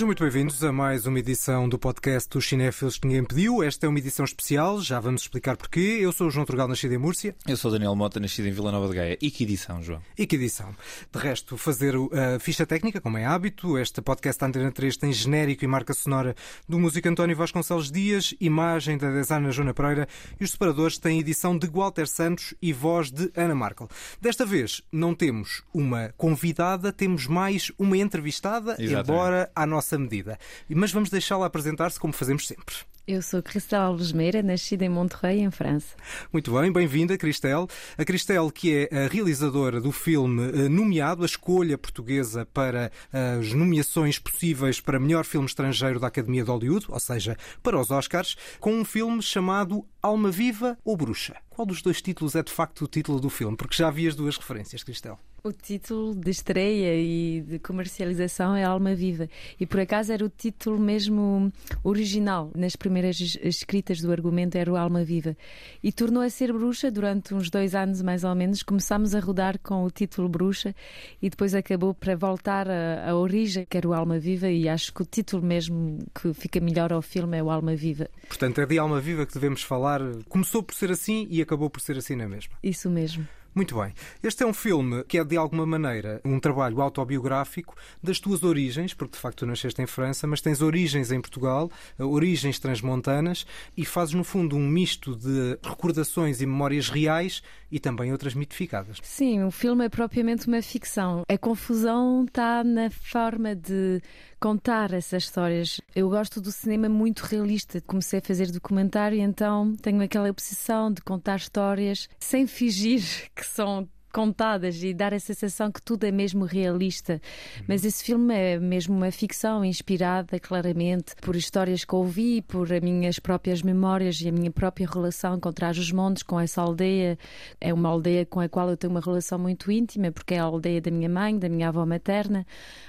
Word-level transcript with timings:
Sejam 0.00 0.08
muito 0.08 0.22
bem-vindos 0.22 0.64
a 0.64 0.72
mais 0.72 1.04
uma 1.04 1.18
edição 1.18 1.68
do 1.68 1.78
podcast 1.78 2.26
dos 2.30 2.48
Cinéfilos 2.48 2.96
que 2.96 3.06
ninguém 3.06 3.22
pediu. 3.22 3.62
Esta 3.62 3.84
é 3.84 3.88
uma 3.90 3.98
edição 3.98 4.24
especial, 4.24 4.80
já 4.80 4.98
vamos 4.98 5.20
explicar 5.20 5.58
porquê. 5.58 5.98
Eu 6.00 6.10
sou 6.10 6.28
o 6.28 6.30
João 6.30 6.46
Trugal, 6.46 6.66
nascido 6.66 6.94
em 6.94 6.96
Múrcia. 6.96 7.36
Eu 7.46 7.54
sou 7.54 7.70
o 7.70 7.72
Daniel 7.74 7.94
Mota, 7.94 8.18
nascido 8.18 8.48
em 8.48 8.50
Vila 8.50 8.72
Nova 8.72 8.88
de 8.88 8.94
Gaia. 8.94 9.18
E 9.20 9.30
que 9.30 9.44
edição, 9.44 9.82
João? 9.82 10.00
E 10.16 10.26
que 10.26 10.36
edição? 10.36 10.74
De 11.12 11.18
resto, 11.18 11.54
fazer 11.58 11.94
a 11.96 12.38
ficha 12.38 12.64
técnica, 12.64 12.98
como 12.98 13.18
é 13.18 13.26
hábito. 13.26 13.76
Este 13.76 14.00
podcast 14.00 14.40
da 14.40 14.46
Antena 14.46 14.72
3 14.72 14.96
tem 14.96 15.12
genérico 15.12 15.66
e 15.66 15.68
marca 15.68 15.92
sonora 15.92 16.34
do 16.66 16.80
músico 16.80 17.06
António 17.06 17.36
Vasconcelos 17.36 17.92
Dias, 17.92 18.34
imagem 18.40 18.96
da 18.96 19.10
designer 19.10 19.52
Joana 19.52 19.74
Pereira 19.74 20.08
e 20.40 20.44
os 20.44 20.52
separadores 20.52 20.96
têm 20.96 21.20
edição 21.20 21.58
de 21.58 21.66
Walter 21.66 22.08
Santos 22.08 22.54
e 22.62 22.72
voz 22.72 23.10
de 23.10 23.30
Ana 23.36 23.54
Markel. 23.54 23.86
Desta 24.18 24.46
vez 24.46 24.80
não 24.90 25.14
temos 25.14 25.62
uma 25.74 26.14
convidada, 26.16 26.90
temos 26.90 27.26
mais 27.26 27.70
uma 27.78 27.98
entrevistada, 27.98 28.76
Exatamente. 28.78 29.10
embora 29.10 29.50
à 29.54 29.66
nossa 29.66 29.89
medida. 29.98 30.38
Mas 30.68 30.92
vamos 30.92 31.10
deixá-la 31.10 31.46
apresentar-se 31.46 31.98
como 32.00 32.12
fazemos 32.12 32.46
sempre. 32.46 32.74
Eu 33.10 33.22
sou 33.22 33.42
Cristel 33.42 33.82
Alves 33.82 34.12
Meira, 34.12 34.40
nascida 34.40 34.84
em 34.84 34.88
Monterrey, 34.88 35.40
em 35.40 35.50
França. 35.50 35.96
Muito 36.32 36.52
bem, 36.52 36.70
bem-vinda, 36.70 37.18
Cristel. 37.18 37.66
A 37.98 38.04
Cristel, 38.04 38.48
que 38.52 38.88
é 38.88 39.04
a 39.04 39.08
realizadora 39.08 39.80
do 39.80 39.90
filme 39.90 40.44
eh, 40.44 40.68
nomeado, 40.68 41.24
a 41.24 41.26
escolha 41.26 41.76
portuguesa 41.76 42.46
para 42.46 42.92
eh, 43.12 43.38
as 43.40 43.52
nomeações 43.52 44.16
possíveis 44.20 44.80
para 44.80 45.00
melhor 45.00 45.24
filme 45.24 45.48
estrangeiro 45.48 45.98
da 45.98 46.06
Academia 46.06 46.44
de 46.44 46.50
Hollywood, 46.52 46.86
ou 46.88 47.00
seja, 47.00 47.36
para 47.64 47.80
os 47.80 47.90
Oscars, 47.90 48.36
com 48.60 48.74
um 48.74 48.84
filme 48.84 49.20
chamado 49.20 49.84
Alma 50.00 50.30
Viva 50.30 50.78
ou 50.84 50.96
Bruxa. 50.96 51.34
Qual 51.48 51.66
dos 51.66 51.82
dois 51.82 52.00
títulos 52.00 52.36
é 52.36 52.44
de 52.44 52.52
facto 52.52 52.84
o 52.84 52.86
título 52.86 53.18
do 53.18 53.28
filme? 53.28 53.56
Porque 53.56 53.74
já 53.74 53.90
vi 53.90 54.06
as 54.06 54.14
duas 54.14 54.36
referências, 54.36 54.84
Cristel. 54.84 55.18
O 55.42 55.52
título 55.52 56.14
de 56.14 56.30
estreia 56.30 56.94
e 56.94 57.40
de 57.40 57.58
comercialização 57.58 58.54
é 58.54 58.62
Alma 58.62 58.94
Viva. 58.94 59.26
E 59.58 59.64
por 59.64 59.80
acaso 59.80 60.12
era 60.12 60.22
o 60.22 60.28
título 60.28 60.78
mesmo 60.78 61.50
original. 61.82 62.50
Nas 62.54 62.76
primeiras 62.76 62.99
escritas 63.04 64.00
do 64.00 64.10
argumento 64.12 64.56
era 64.56 64.72
o 64.72 64.76
Alma 64.76 65.04
Viva. 65.04 65.36
E 65.82 65.92
tornou 65.92 66.22
a 66.22 66.30
ser 66.30 66.52
bruxa 66.52 66.90
durante 66.90 67.34
uns 67.34 67.50
dois 67.50 67.74
anos, 67.74 68.02
mais 68.02 68.24
ou 68.24 68.34
menos. 68.34 68.62
Começámos 68.62 69.14
a 69.14 69.20
rodar 69.20 69.58
com 69.58 69.84
o 69.84 69.90
título 69.90 70.28
Bruxa 70.28 70.74
e 71.20 71.30
depois 71.30 71.54
acabou 71.54 71.94
para 71.94 72.16
voltar 72.16 72.68
à 72.68 73.14
origem, 73.14 73.66
que 73.68 73.76
era 73.76 73.88
o 73.88 73.94
Alma 73.94 74.18
Viva. 74.18 74.48
E 74.48 74.68
acho 74.68 74.92
que 74.92 75.02
o 75.02 75.06
título 75.06 75.42
mesmo 75.42 75.98
que 76.14 76.32
fica 76.34 76.60
melhor 76.60 76.92
ao 76.92 77.02
filme 77.02 77.38
é 77.38 77.42
o 77.42 77.50
Alma 77.50 77.74
Viva. 77.74 78.08
Portanto, 78.28 78.60
é 78.60 78.66
de 78.66 78.78
Alma 78.78 79.00
Viva 79.00 79.26
que 79.26 79.34
devemos 79.34 79.62
falar. 79.62 80.00
Começou 80.28 80.62
por 80.62 80.74
ser 80.74 80.90
assim 80.90 81.26
e 81.30 81.40
acabou 81.40 81.70
por 81.70 81.80
ser 81.80 81.96
assim 81.96 82.16
na 82.16 82.28
mesma. 82.28 82.54
Isso 82.62 82.90
mesmo. 82.90 83.26
Muito 83.60 83.78
bem. 83.78 83.92
Este 84.22 84.42
é 84.42 84.46
um 84.46 84.54
filme 84.54 85.04
que 85.04 85.18
é, 85.18 85.22
de 85.22 85.36
alguma 85.36 85.66
maneira, 85.66 86.18
um 86.24 86.40
trabalho 86.40 86.80
autobiográfico 86.80 87.76
das 88.02 88.18
tuas 88.18 88.42
origens, 88.42 88.94
porque 88.94 89.16
de 89.16 89.18
facto 89.18 89.40
tu 89.40 89.46
nasceste 89.46 89.82
em 89.82 89.86
França, 89.86 90.26
mas 90.26 90.40
tens 90.40 90.62
origens 90.62 91.12
em 91.12 91.20
Portugal, 91.20 91.70
origens 91.98 92.58
transmontanas, 92.58 93.44
e 93.76 93.84
fazes, 93.84 94.14
no 94.14 94.24
fundo, 94.24 94.56
um 94.56 94.66
misto 94.66 95.14
de 95.14 95.58
recordações 95.62 96.40
e 96.40 96.46
memórias 96.46 96.88
reais 96.88 97.42
e 97.70 97.78
também 97.78 98.10
outras 98.12 98.32
mitificadas. 98.32 98.96
Sim, 99.02 99.44
o 99.44 99.50
filme 99.50 99.84
é 99.84 99.90
propriamente 99.90 100.48
uma 100.48 100.62
ficção. 100.62 101.22
A 101.28 101.36
confusão 101.36 102.24
está 102.24 102.64
na 102.64 102.88
forma 102.88 103.54
de 103.54 104.00
contar 104.40 104.92
essas 104.94 105.24
histórias. 105.24 105.80
Eu 105.94 106.08
gosto 106.08 106.40
do 106.40 106.50
cinema 106.50 106.88
muito 106.88 107.20
realista. 107.20 107.80
Comecei 107.82 108.18
a 108.18 108.22
fazer 108.22 108.50
documentário, 108.50 109.20
então 109.20 109.76
tenho 109.76 110.02
aquela 110.02 110.30
obsessão 110.30 110.90
de 110.90 111.02
contar 111.02 111.36
histórias 111.36 112.08
sem 112.18 112.46
fingir 112.46 113.02
que 113.36 113.44
são 113.44 113.86
contadas 114.12 114.82
e 114.82 114.92
dar 114.92 115.14
a 115.14 115.20
sensação 115.20 115.70
que 115.70 115.82
tudo 115.82 116.04
é 116.04 116.10
mesmo 116.10 116.44
realista. 116.44 117.20
Mas 117.68 117.84
esse 117.84 118.04
filme 118.04 118.34
é 118.34 118.58
mesmo 118.58 118.96
uma 118.96 119.10
ficção 119.10 119.64
inspirada 119.64 120.38
claramente 120.38 121.14
por 121.20 121.36
histórias 121.36 121.84
que 121.84 121.94
ouvi, 121.94 122.42
por 122.42 122.72
as 122.72 122.80
minhas 122.80 123.18
próprias 123.18 123.62
memórias 123.62 124.20
e 124.20 124.28
a 124.28 124.32
minha 124.32 124.50
própria 124.50 124.88
relação 124.88 125.38
com 125.38 125.52
Trás-os-Montes, 125.52 126.22
com 126.22 126.38
essa 126.38 126.60
aldeia. 126.60 127.18
É 127.60 127.72
uma 127.72 127.88
aldeia 127.88 128.24
com 128.26 128.40
a 128.40 128.48
qual 128.48 128.68
eu 128.68 128.76
tenho 128.76 128.92
uma 128.92 129.00
relação 129.00 129.38
muito 129.38 129.70
íntima, 129.70 130.10
porque 130.10 130.34
é 130.34 130.38
a 130.38 130.44
aldeia 130.44 130.80
da 130.80 130.90
minha 130.90 131.08
mãe, 131.08 131.38
da 131.38 131.48
minha 131.48 131.68
avó 131.68 131.84
materna, 131.84 132.46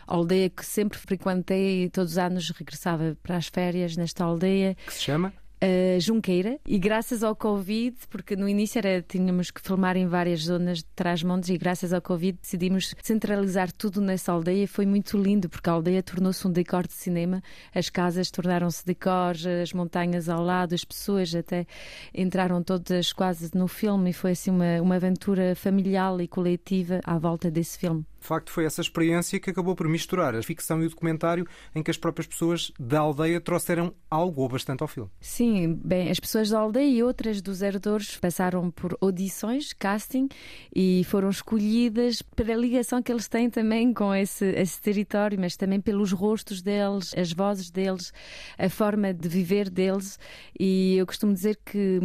a 0.08 0.16
aldeia 0.16 0.50
que 0.50 0.66
sempre 0.66 0.98
frequentei 0.98 1.84
e 1.84 1.90
todos 1.90 2.14
os 2.14 2.18
anos 2.18 2.50
regressava 2.52 3.18
para 3.22 3.38
as 3.38 3.48
férias 3.48 3.96
nesta 3.96 4.24
aldeia. 4.24 4.76
Que 4.86 4.94
se 4.94 5.02
chama? 5.02 5.34
Uh, 5.64 6.00
Junqueira 6.00 6.60
e 6.66 6.80
graças 6.80 7.24
ao 7.24 7.36
Covid, 7.36 7.96
porque 8.10 8.36
no 8.36 8.50
início 8.50 8.80
era, 8.80 9.00
tínhamos 9.00 9.52
que 9.52 9.62
filmar 9.62 9.96
em 9.96 10.08
várias 10.08 10.46
zonas 10.46 10.80
de 10.80 10.86
Trás-Montes 10.96 11.50
e 11.50 11.58
graças 11.60 11.94
ao 11.94 12.02
Covid 12.02 12.36
decidimos 12.42 12.96
centralizar 13.04 13.72
tudo 13.72 14.02
nessa 14.02 14.32
aldeia. 14.32 14.68
Foi 14.68 14.88
muito 14.88 15.16
lindo 15.20 15.48
porque 15.48 15.70
a 15.70 15.74
aldeia 15.74 16.02
tornou-se 16.02 16.48
um 16.48 16.52
decor 16.52 16.88
de 16.88 16.94
cinema, 16.94 17.44
as 17.76 17.92
casas 17.92 18.32
tornaram-se 18.32 18.84
decors, 18.84 19.46
as 19.46 19.72
montanhas 19.72 20.30
ao 20.30 20.42
lado, 20.42 20.74
as 20.74 20.84
pessoas 20.84 21.36
até 21.36 21.68
entraram 22.12 22.64
todas 22.64 23.14
quase 23.14 23.52
no 23.54 23.68
filme 23.68 24.10
e 24.10 24.14
foi 24.14 24.32
assim 24.32 24.50
uma, 24.50 24.82
uma 24.82 24.96
aventura 24.96 25.56
familiar 25.56 26.20
e 26.22 26.28
coletiva 26.28 27.02
à 27.04 27.20
volta 27.20 27.52
desse 27.52 27.78
filme. 27.78 28.04
De 28.22 28.28
facto, 28.28 28.52
foi 28.52 28.66
essa 28.66 28.82
experiência 28.82 29.40
que 29.40 29.50
acabou 29.50 29.76
por 29.76 29.88
misturar 29.88 30.36
a 30.36 30.44
ficção 30.44 30.82
e 30.84 30.86
o 30.86 30.90
documentário, 30.90 31.48
em 31.74 31.82
que 31.82 31.90
as 31.90 31.98
próprias 31.98 32.28
pessoas 32.28 32.72
da 32.80 33.00
aldeia 33.00 33.42
trouxeram 33.42 33.94
algo 34.12 34.44
ou 34.44 34.48
bastante 34.48 34.84
ao 34.84 34.88
filme. 34.88 35.10
Sim, 35.20 35.74
bem, 35.84 36.12
as 36.12 36.20
pessoas 36.20 36.52
da 36.52 36.60
aldeia 36.60 36.88
e 36.88 37.02
outras 37.02 37.42
dos 37.42 37.64
herdadores 37.64 38.18
passaram 38.18 38.70
por 38.70 38.96
audições, 39.02 39.74
casting, 39.74 40.30
e 40.74 41.04
foram 41.06 41.32
escolhidas 41.32 42.22
pela 42.22 42.54
ligação 42.54 43.02
que 43.02 43.12
eles 43.12 43.28
têm 43.28 43.50
também 43.50 43.92
com 43.92 44.14
esse, 44.14 44.46
esse 44.52 44.80
território, 44.80 45.40
mas 45.40 45.58
também 45.58 45.82
pelos 45.82 46.12
rostos 46.12 46.62
deles, 46.62 47.16
as 47.18 47.34
vozes 47.34 47.72
deles, 47.72 48.14
a 48.56 48.70
forma 48.70 49.12
de 49.12 49.28
viver 49.28 49.68
deles. 49.68 50.20
E 50.60 50.96
eu 50.98 51.08
costumo 51.08 51.34
dizer 51.34 51.60
que 51.66 52.00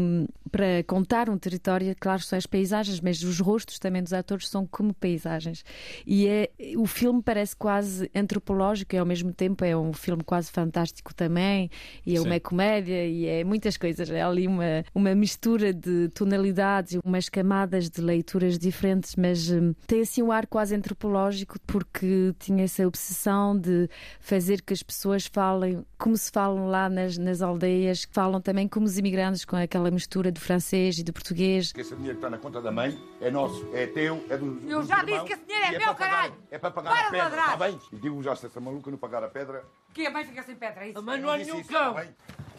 para 0.50 0.82
contar 0.86 1.28
um 1.28 1.36
território, 1.36 1.94
claro, 2.00 2.22
são 2.22 2.38
as 2.38 2.46
paisagens, 2.46 3.00
mas 3.00 3.22
os 3.22 3.40
rostos 3.40 3.78
também 3.78 4.02
dos 4.02 4.14
atores 4.14 4.48
são 4.48 4.66
como 4.66 4.94
paisagens. 4.94 5.62
E 6.06 6.28
é, 6.28 6.50
o 6.76 6.86
filme 6.86 7.20
parece 7.20 7.56
quase 7.56 8.08
antropológico 8.14 8.94
e 8.94 8.98
ao 8.98 9.04
mesmo 9.04 9.32
tempo 9.32 9.64
é 9.64 9.76
um 9.76 9.92
filme 9.92 10.22
quase 10.22 10.52
fantástico 10.52 11.12
também, 11.12 11.68
e 12.04 12.14
é 12.14 12.20
Sim. 12.20 12.26
uma 12.26 12.38
comédia 12.38 13.04
e 13.04 13.26
é 13.26 13.42
muitas 13.42 13.76
coisas. 13.76 14.08
É 14.10 14.22
ali 14.22 14.46
uma, 14.46 14.84
uma 14.94 15.14
mistura 15.14 15.72
de 15.72 16.08
tonalidades 16.10 16.92
e 16.94 17.00
umas 17.04 17.28
camadas 17.28 17.90
de 17.90 18.00
leituras 18.00 18.58
diferentes, 18.58 19.16
mas 19.16 19.50
hum, 19.50 19.74
tem 19.86 20.02
assim 20.02 20.22
um 20.22 20.30
ar 20.30 20.46
quase 20.46 20.74
antropológico 20.74 21.58
porque 21.66 22.32
tinha 22.38 22.64
essa 22.64 22.86
obsessão 22.86 23.58
de 23.58 23.88
fazer 24.20 24.62
que 24.62 24.72
as 24.72 24.82
pessoas 24.82 25.26
falem 25.26 25.84
como 25.98 26.16
se 26.16 26.30
falam 26.30 26.68
lá 26.68 26.88
nas, 26.88 27.16
nas 27.16 27.40
aldeias, 27.42 28.04
que 28.04 28.12
falam 28.12 28.40
também 28.40 28.68
como 28.68 28.86
os 28.86 28.98
imigrantes 28.98 29.44
com 29.44 29.56
aquela 29.56 29.90
mistura 29.90 30.30
de 30.30 30.40
francês 30.40 30.98
e 30.98 31.02
de 31.02 31.12
português. 31.12 31.72
Esse 31.76 31.94
dinheiro 31.96 32.18
que 32.18 32.24
está 32.26 32.30
na 32.30 32.38
conta 32.38 32.60
da 32.60 32.70
mãe 32.70 32.98
é 33.20 33.30
nosso, 33.30 33.68
é 33.72 33.86
teu, 33.86 34.24
é 34.28 34.36
do. 34.36 34.60
Eu 34.68 34.82
já 34.82 35.02
disse 35.02 35.24
que 35.24 35.32
esse 35.32 35.44
dinheiro 35.44 35.74
é, 35.74 35.78
meu, 35.78 35.94
caralho! 35.94 36.34
É 36.50 36.58
para 36.58 36.70
pagar 36.70 36.90
Para 36.90 37.08
a 37.08 37.10
pedra, 37.10 37.40
está 37.40 37.56
bem? 37.56 37.80
E 37.92 37.96
digo 37.96 38.22
já, 38.22 38.36
se 38.36 38.46
essa 38.46 38.60
maluca 38.60 38.90
não 38.90 38.98
pagar 38.98 39.24
a 39.24 39.28
pedra. 39.28 39.64
Que 39.94 40.06
a 40.06 40.10
mãe 40.10 40.24
fica 40.24 40.42
sem 40.42 40.56
pedra, 40.56 40.84
é 40.84 40.90
isso? 40.90 40.98
A 40.98 41.02
mãe 41.02 41.20
não 41.20 41.32
é 41.32 41.38
nenhum 41.38 41.60
está 41.60 41.84
cão. 41.84 41.94
bem? 41.94 42.08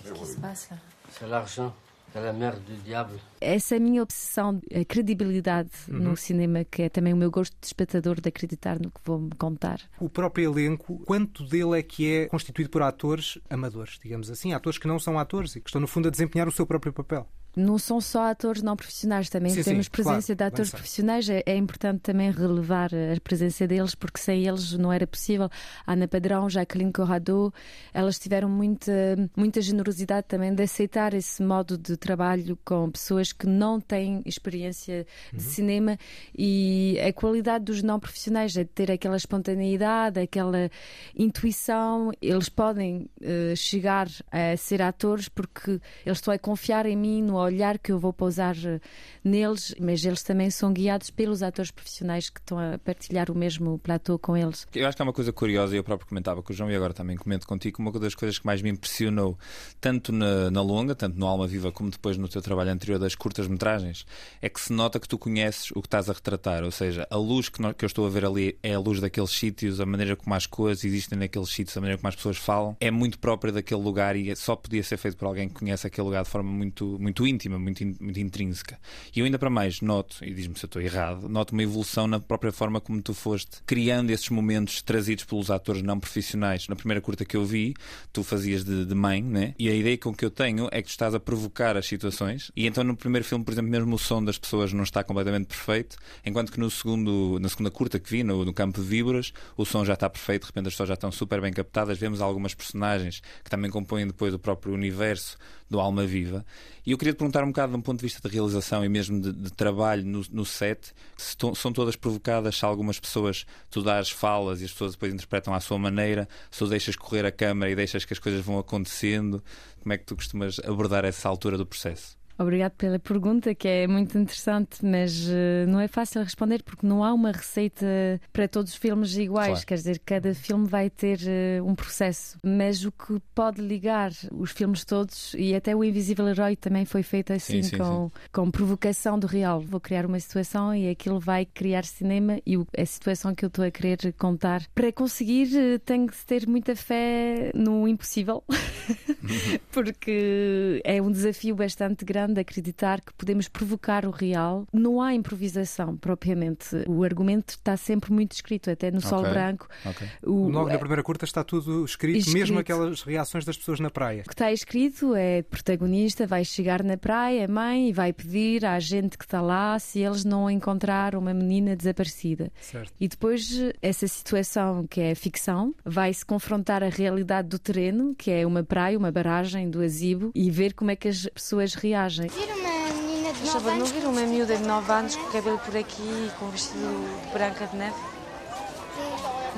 Qu'est-ce 0.02 0.14
qui 0.14 0.26
se 0.26 0.40
passe 0.40 0.70
là 0.72 0.78
C'est 1.12 1.28
l'argent. 1.28 1.74
C'est 2.14 2.22
la 2.22 2.34
mère 2.34 2.58
du 2.60 2.76
diable. 2.78 3.20
Essa 3.40 3.76
é 3.76 3.78
a 3.78 3.82
minha 3.82 4.02
obsessão, 4.02 4.60
a 4.74 4.86
credibilidade 4.86 5.70
no 5.88 6.16
cinema, 6.16 6.64
que 6.64 6.84
é 6.84 6.90
também 6.90 7.14
o 7.14 7.18
meu 7.18 7.30
gosto 7.30 7.56
de 7.60 7.68
espectador 7.68 8.20
de 8.20 8.30
acreditar 8.30 8.80
no 8.80 8.90
que 8.90 9.00
vou-me 9.04 9.32
contar. 9.38 9.80
O 10.00 10.10
próprio 10.10 10.52
elenco, 10.52 11.00
quanto 11.06 11.44
dele 11.46 11.80
é 11.80 11.84
que 11.84 12.14
é 12.14 12.28
constituído 12.28 12.70
por 12.70 12.82
atores 12.82 13.38
amadores, 13.50 14.00
digamos 14.02 14.30
assim, 14.30 14.54
atores 14.54 14.78
que 14.78 14.88
não 14.88 15.00
são 15.00 15.20
atores 15.20 15.56
e 15.56 15.62
que 15.62 15.70
estão, 15.70 15.82
no 15.82 15.88
fundo, 15.88 16.08
a 16.08 16.12
desempenhar 16.12 16.48
o 16.48 16.52
seu 16.52 16.66
próprio 16.66 16.94
papel? 16.94 17.28
Não 17.58 17.80
são 17.80 18.00
só 18.00 18.30
atores 18.30 18.62
não 18.62 18.76
profissionais, 18.76 19.32
também 19.32 19.52
Sim, 19.52 19.64
temos 19.64 19.86
sim, 19.86 19.92
presença 19.92 20.36
claro, 20.36 20.38
de 20.38 20.44
atores 20.44 20.70
profissionais. 20.70 21.28
É, 21.28 21.42
é 21.44 21.58
importante 21.58 22.02
também 22.02 22.30
relevar 22.30 22.92
a 22.94 23.20
presença 23.20 23.66
deles, 23.66 23.96
porque 23.96 24.20
sem 24.20 24.48
eles 24.48 24.74
não 24.74 24.94
era 24.94 25.08
possível. 25.08 25.50
Ana 25.88 26.08
Padrão, 26.08 26.48
Jacqueline 26.48 26.94
Corrado, 26.94 27.52
elas 27.92 28.20
tiveram 28.20 28.48
muita, 28.48 28.92
muita 29.36 29.60
generosidade 29.60 30.28
também 30.28 30.54
de 30.54 30.62
aceitar 30.62 31.16
esse 31.16 31.42
modo 31.42 31.80
de 31.80 31.98
trabalho 31.98 32.60
com 32.64 32.92
pessoas 32.92 33.27
que 33.34 33.48
não 33.48 33.80
têm 33.80 34.22
experiência 34.26 35.06
de 35.34 35.44
Uhum. 35.44 35.50
cinema 35.50 35.98
e 36.38 37.00
a 37.00 37.12
qualidade 37.14 37.66
dos 37.66 37.82
não 37.84 38.00
profissionais 38.00 38.56
é 38.58 38.64
de 38.64 38.70
ter 38.70 38.92
aquela 38.92 39.16
espontaneidade, 39.18 40.20
aquela 40.20 40.70
intuição. 41.16 42.12
Eles 42.22 42.50
podem 42.50 43.10
eh, 43.22 43.54
chegar 43.56 44.08
a 44.32 44.56
ser 44.58 44.82
atores 44.82 45.28
porque 45.30 45.80
eles 46.06 46.18
estão 46.18 46.34
a 46.34 46.38
confiar 46.40 46.86
em 46.86 46.96
mim, 46.96 47.22
no 47.22 47.36
olhar 47.36 47.78
que 47.78 47.92
eu 47.92 48.00
vou 48.00 48.14
pousar 48.14 48.56
eh, 48.66 48.80
neles, 49.24 49.76
mas 49.80 50.04
eles 50.06 50.24
também 50.24 50.50
são 50.50 50.72
guiados 50.72 51.10
pelos 51.10 51.44
atores 51.44 51.72
profissionais 51.72 52.30
que 52.30 52.40
estão 52.40 52.58
a 52.58 52.78
partilhar 52.78 53.30
o 53.32 53.36
mesmo 53.36 53.78
platô 53.80 54.18
com 54.18 54.36
eles. 54.38 54.68
Eu 54.74 54.88
acho 54.88 54.96
que 54.96 55.02
é 55.02 55.06
uma 55.06 55.14
coisa 55.14 55.34
curiosa, 55.34 55.76
e 55.76 55.78
eu 55.78 55.84
próprio 55.84 56.08
comentava 56.08 56.42
com 56.42 56.54
o 56.54 56.56
João 56.56 56.70
e 56.72 56.76
agora 56.76 56.94
também 56.94 57.18
comento 57.18 57.48
contigo, 57.48 57.82
uma 57.82 57.92
das 57.92 58.16
coisas 58.16 58.38
que 58.40 58.46
mais 58.46 58.62
me 58.62 58.70
impressionou, 58.70 59.38
tanto 59.82 60.12
na, 60.12 60.50
na 60.52 60.62
longa, 60.62 60.96
tanto 60.96 61.18
no 61.20 61.26
Alma 61.26 61.48
Viva, 61.48 61.72
como 61.72 61.90
depois 61.90 62.18
no 62.18 62.28
teu 62.28 62.42
trabalho 62.42 62.72
anterior 62.72 63.00
das 63.00 63.16
curtas-metragens, 63.18 64.06
é 64.42 64.50
que 64.50 64.60
se 64.60 64.72
nota 64.74 65.00
que 65.00 65.08
tu 65.08 65.18
conheces 65.18 65.72
o 65.72 65.82
que 65.82 65.88
estás 65.88 66.10
a 66.10 66.14
retratar, 66.14 66.64
ou 66.64 66.72
seja, 66.72 67.08
a 67.10 67.18
luz 67.18 67.50
que, 67.50 67.62
que 67.74 67.86
eu 67.86 67.88
estou 67.88 68.06
a 68.06 68.10
ver 68.10 68.26
ali 68.26 68.58
é 68.62 68.74
a 68.74 68.80
luz 68.80 69.00
daqueles 69.00 69.32
sítios, 69.32 69.80
a 69.80 69.86
maneira 69.86 70.16
como 70.16 70.34
as 70.36 70.46
coisas 70.46 70.84
existem 70.84 71.18
naqueles 71.18 71.50
sítios, 71.50 71.76
a 71.78 71.82
maneira 71.82 71.98
como 71.98 72.08
as 72.08 72.16
pessoas 72.16 72.38
falam, 72.38 72.76
é 72.80 72.92
muito 72.92 73.20
própria 73.20 73.52
daquele 73.52 73.82
lugar 73.82 74.16
e 74.16 74.36
só 74.36 74.56
podia 74.56 74.84
ser 74.84 74.98
feito 74.98 75.18
por 75.18 75.26
alguém 75.26 75.48
que 75.48 75.56
conhece 75.56 75.88
aquele 75.88 76.06
lugar 76.06 76.24
de 76.24 76.30
forma 76.30 76.52
muito, 76.52 76.98
muito 77.00 77.26
íntima, 77.26 77.58
muito, 77.58 77.84
muito 77.86 78.20
intrínseca. 78.20 78.80
E 79.16 79.20
eu 79.20 79.26
ainda 79.26 79.40
para 79.40 79.50
mais 79.50 79.82
noto, 79.82 80.24
e 80.24 80.34
diz-me 80.34 80.58
se 80.58 80.66
eu 80.66 80.68
estou 80.68 80.82
errado, 80.82 81.28
noto 81.28 81.52
uma 81.52 81.64
evolução 81.64 82.08
na 82.08 82.20
própria 82.20 82.52
forma 82.52 82.80
como 82.80 83.02
tu 83.02 83.14
foste 83.14 83.62
criando 83.66 84.10
esses 84.12 84.30
momentos 84.30 84.82
trazidos 84.82 85.24
pelos 85.24 85.50
atores 85.50 85.82
não 85.82 86.00
profissionais. 86.00 86.68
Na 86.68 86.76
primeira 86.76 87.02
curta 87.02 87.26
que 87.26 87.36
eu 87.36 87.46
vi, 87.46 87.74
tu 88.12 88.24
fazias 88.24 88.64
de, 88.64 88.86
de 88.86 88.96
mãe, 88.96 89.22
né? 89.22 89.54
E 89.58 89.70
a 89.70 89.74
ideia 89.74 89.98
com 89.98 90.14
que 90.14 90.26
eu 90.26 90.32
tenho 90.32 90.68
é 90.72 90.82
que 90.82 90.88
tu 90.88 90.92
estás 90.92 91.14
a 91.14 91.20
provocar 91.20 91.78
as 91.78 91.86
situações. 91.86 92.52
E 92.56 92.68
então 92.68 92.84
no 92.84 92.96
primeiro 93.08 93.26
filme, 93.26 93.44
por 93.44 93.52
exemplo, 93.52 93.72
mesmo 93.72 93.96
o 93.96 93.98
som 94.00 94.24
das 94.24 94.38
pessoas 94.38 94.74
não 94.74 94.84
está 94.84 95.04
completamente 95.04 95.48
perfeito, 95.48 95.96
enquanto 96.26 96.52
que 96.52 96.60
no 96.60 96.70
segundo, 96.70 97.40
na 97.40 97.48
segunda 97.48 97.72
curta 97.72 98.00
que 98.00 98.10
vi, 98.10 98.24
no, 98.24 98.44
no 98.44 98.54
campo 98.54 98.82
de 98.82 98.88
vibras, 98.88 99.34
o 99.56 99.66
som 99.66 99.86
já 99.86 99.94
está 99.94 100.10
perfeito, 100.10 100.42
de 100.42 100.48
repente 100.48 100.68
as 100.68 100.74
pessoas 100.74 100.90
já 100.90 100.94
estão 100.94 101.12
super 101.12 101.40
bem 101.42 101.54
captadas, 101.54 101.98
vemos 101.98 102.22
algumas 102.22 102.54
personagens 102.54 103.22
que 103.44 103.50
também 103.50 103.72
compõem 103.72 104.06
depois 104.06 104.34
o 104.34 104.40
próprio 104.40 104.74
universo 104.74 105.38
do 105.70 105.80
Alma 105.80 106.06
Viva. 106.06 106.46
E 106.86 106.92
eu 106.92 106.98
queria 106.98 107.14
te 107.14 107.18
perguntar 107.18 107.44
um 107.44 107.48
bocado, 107.48 107.72
de 107.72 107.78
um 107.78 107.82
ponto 107.82 108.00
de 108.00 108.06
vista 108.06 108.28
de 108.28 108.34
realização 108.34 108.84
e 108.84 108.90
mesmo 108.90 109.22
de, 109.22 109.32
de 109.32 109.52
trabalho 109.52 110.06
no, 110.06 110.22
no 110.32 110.46
set, 110.46 110.94
se 111.18 111.36
to, 111.36 111.56
são 111.56 111.72
todas 111.72 111.96
provocadas, 111.96 112.58
se 112.58 112.66
algumas 112.66 113.00
pessoas 113.00 113.46
tu 113.70 113.82
dás 113.82 114.10
falas 114.10 114.62
e 114.62 114.66
as 114.66 114.72
pessoas 114.72 114.94
depois 114.94 115.14
interpretam 115.14 115.54
à 115.54 115.60
sua 115.60 115.78
maneira, 115.78 116.28
se 116.52 116.60
tu 116.60 116.68
deixas 116.68 116.96
correr 116.96 117.26
a 117.26 117.32
câmera 117.32 117.72
e 117.72 117.76
deixas 117.76 118.04
que 118.04 118.14
as 118.14 118.20
coisas 118.20 118.44
vão 118.44 118.60
acontecendo, 118.60 119.42
como 119.82 119.94
é 119.94 119.98
que 119.98 120.06
tu 120.06 120.16
costumas 120.16 120.60
abordar 120.60 121.06
essa 121.06 121.30
altura 121.30 121.58
do 121.58 121.66
processo? 121.66 122.18
Obrigado 122.40 122.74
pela 122.74 123.00
pergunta, 123.00 123.56
que 123.56 123.68
é 123.68 123.88
muito 123.88 124.16
interessante, 124.18 124.86
mas 124.86 125.28
uh, 125.28 125.68
não 125.68 125.80
é 125.80 125.88
fácil 125.88 126.22
responder 126.22 126.62
porque 126.62 126.86
não 126.86 127.04
há 127.04 127.12
uma 127.12 127.32
receita 127.32 127.86
para 128.32 128.48
todos 128.48 128.74
os 128.74 128.78
filmes 128.78 129.18
iguais. 129.18 129.48
Claro. 129.48 129.66
Quer 129.66 129.76
dizer, 129.76 130.02
cada 130.06 130.36
filme 130.36 130.68
vai 130.68 130.88
ter 130.88 131.18
uh, 131.20 131.66
um 131.66 131.74
processo. 131.74 132.38
Mas 132.46 132.86
o 132.86 132.92
que 132.92 133.20
pode 133.34 133.60
ligar 133.60 134.12
os 134.32 134.52
filmes 134.52 134.86
todos, 134.86 135.34
e 135.36 135.56
até 135.56 135.76
o 135.76 135.84
Invisível 135.84 136.28
Herói 136.28 136.56
também 136.56 136.86
foi 136.86 137.02
feito 137.02 137.34
assim, 137.34 137.64
sim, 137.64 137.70
sim, 137.72 137.78
com, 137.78 138.10
sim. 138.10 138.14
com 138.32 138.52
provocação 138.52 139.18
do 139.18 139.26
real. 139.26 139.60
Vou 139.60 139.80
criar 139.80 140.06
uma 140.06 140.20
situação 140.20 140.76
e 140.76 140.90
aquilo 140.90 141.20
vai 141.20 141.44
criar 141.44 141.86
cinema 141.86 142.40
e 142.46 142.56
a 142.56 142.86
situação 142.86 143.34
que 143.34 143.46
eu 143.46 143.48
estou 143.48 143.66
a 143.66 143.72
querer 143.72 144.14
contar. 144.14 144.62
Para 144.76 144.92
conseguir, 144.92 145.48
uh, 145.56 145.80
tenho 145.80 146.06
que 146.06 146.26
ter 146.26 146.48
muita 146.48 146.76
fé 146.76 147.52
no 147.56 147.88
impossível, 147.88 148.44
porque 149.72 150.82
é 150.84 151.02
um 151.02 151.12
desafio 151.12 151.56
bastante 151.56 152.06
grande 152.06 152.27
de 152.34 152.42
acreditar 152.42 153.02
que 153.02 153.14
podemos 153.14 153.48
provocar 153.48 154.06
o 154.06 154.12
real. 154.12 154.66
Não 154.74 155.02
há 155.02 155.14
improvisação 155.14 155.96
propriamente. 155.98 156.84
O 156.88 157.04
argumento 157.04 157.52
está 157.52 157.76
sempre 157.78 158.12
muito 158.12 158.34
escrito, 158.34 158.70
até 158.70 158.92
no 158.92 158.98
okay. 158.98 159.10
Sol 159.10 159.22
Branco. 159.22 159.68
Okay. 159.86 160.08
O, 160.24 160.50
Logo 160.50 160.70
na 160.70 160.78
primeira 160.78 161.04
curta 161.04 161.26
está 161.26 161.44
tudo 161.44 161.86
escrito, 161.86 162.20
escrito, 162.20 162.38
mesmo 162.38 162.60
aquelas 162.60 163.02
reações 163.02 163.46
das 163.46 163.58
pessoas 163.58 163.80
na 163.80 163.90
praia. 163.90 164.22
O 164.22 164.28
que 164.28 164.34
está 164.34 164.52
escrito 164.52 165.16
é: 165.16 165.42
protagonista 165.42 166.26
vai 166.26 166.44
chegar 166.44 166.84
na 166.84 166.98
praia, 166.98 167.46
a 167.46 167.48
mãe, 167.48 167.90
e 167.90 167.94
vai 167.94 168.14
pedir 168.14 168.66
à 168.66 168.80
gente 168.80 169.18
que 169.18 169.26
está 169.26 169.42
lá 169.42 169.78
se 169.80 170.00
eles 170.00 170.24
não 170.24 170.50
encontraram 170.50 171.20
uma 171.20 171.34
menina 171.34 171.76
desaparecida. 171.76 172.52
Certo. 172.60 172.92
E 173.00 173.08
depois, 173.08 173.60
essa 173.82 174.08
situação 174.08 174.86
que 174.88 175.02
é 175.02 175.16
ficção 175.16 175.74
vai 175.86 176.14
se 176.14 176.26
confrontar 176.26 176.84
à 176.84 176.90
realidade 176.90 177.48
do 177.48 177.60
terreno, 177.60 178.16
que 178.16 178.32
é 178.32 178.46
uma 178.46 178.64
praia, 178.64 178.98
uma 178.98 179.12
barragem 179.12 179.70
do 179.70 179.82
Azibo, 179.82 180.32
e 180.34 180.50
ver 180.50 180.74
como 180.74 180.92
é 180.92 180.96
que 180.96 181.08
as 181.08 181.28
pessoas 181.28 181.74
reagem 181.74 182.17
viagem. 182.18 182.28
Vir 182.28 182.54
uma 182.54 182.94
menina 182.94 183.34
de 183.34 183.46
9 183.46 183.70
anos? 183.70 183.92
Não 183.92 184.00
vir 184.00 184.08
uma 184.08 184.22
miúda 184.22 184.58
de 184.58 184.64
9 184.64 184.92
anos 184.92 185.16
com 185.16 185.24
o 185.24 185.32
cabelo 185.32 185.60
por 185.60 185.78
aqui 185.78 186.32
com 186.40 186.46
um 186.46 186.50
vestido 186.50 187.22
de 187.26 187.34
branca 187.34 187.68
de 187.68 187.76
neve? 187.76 187.96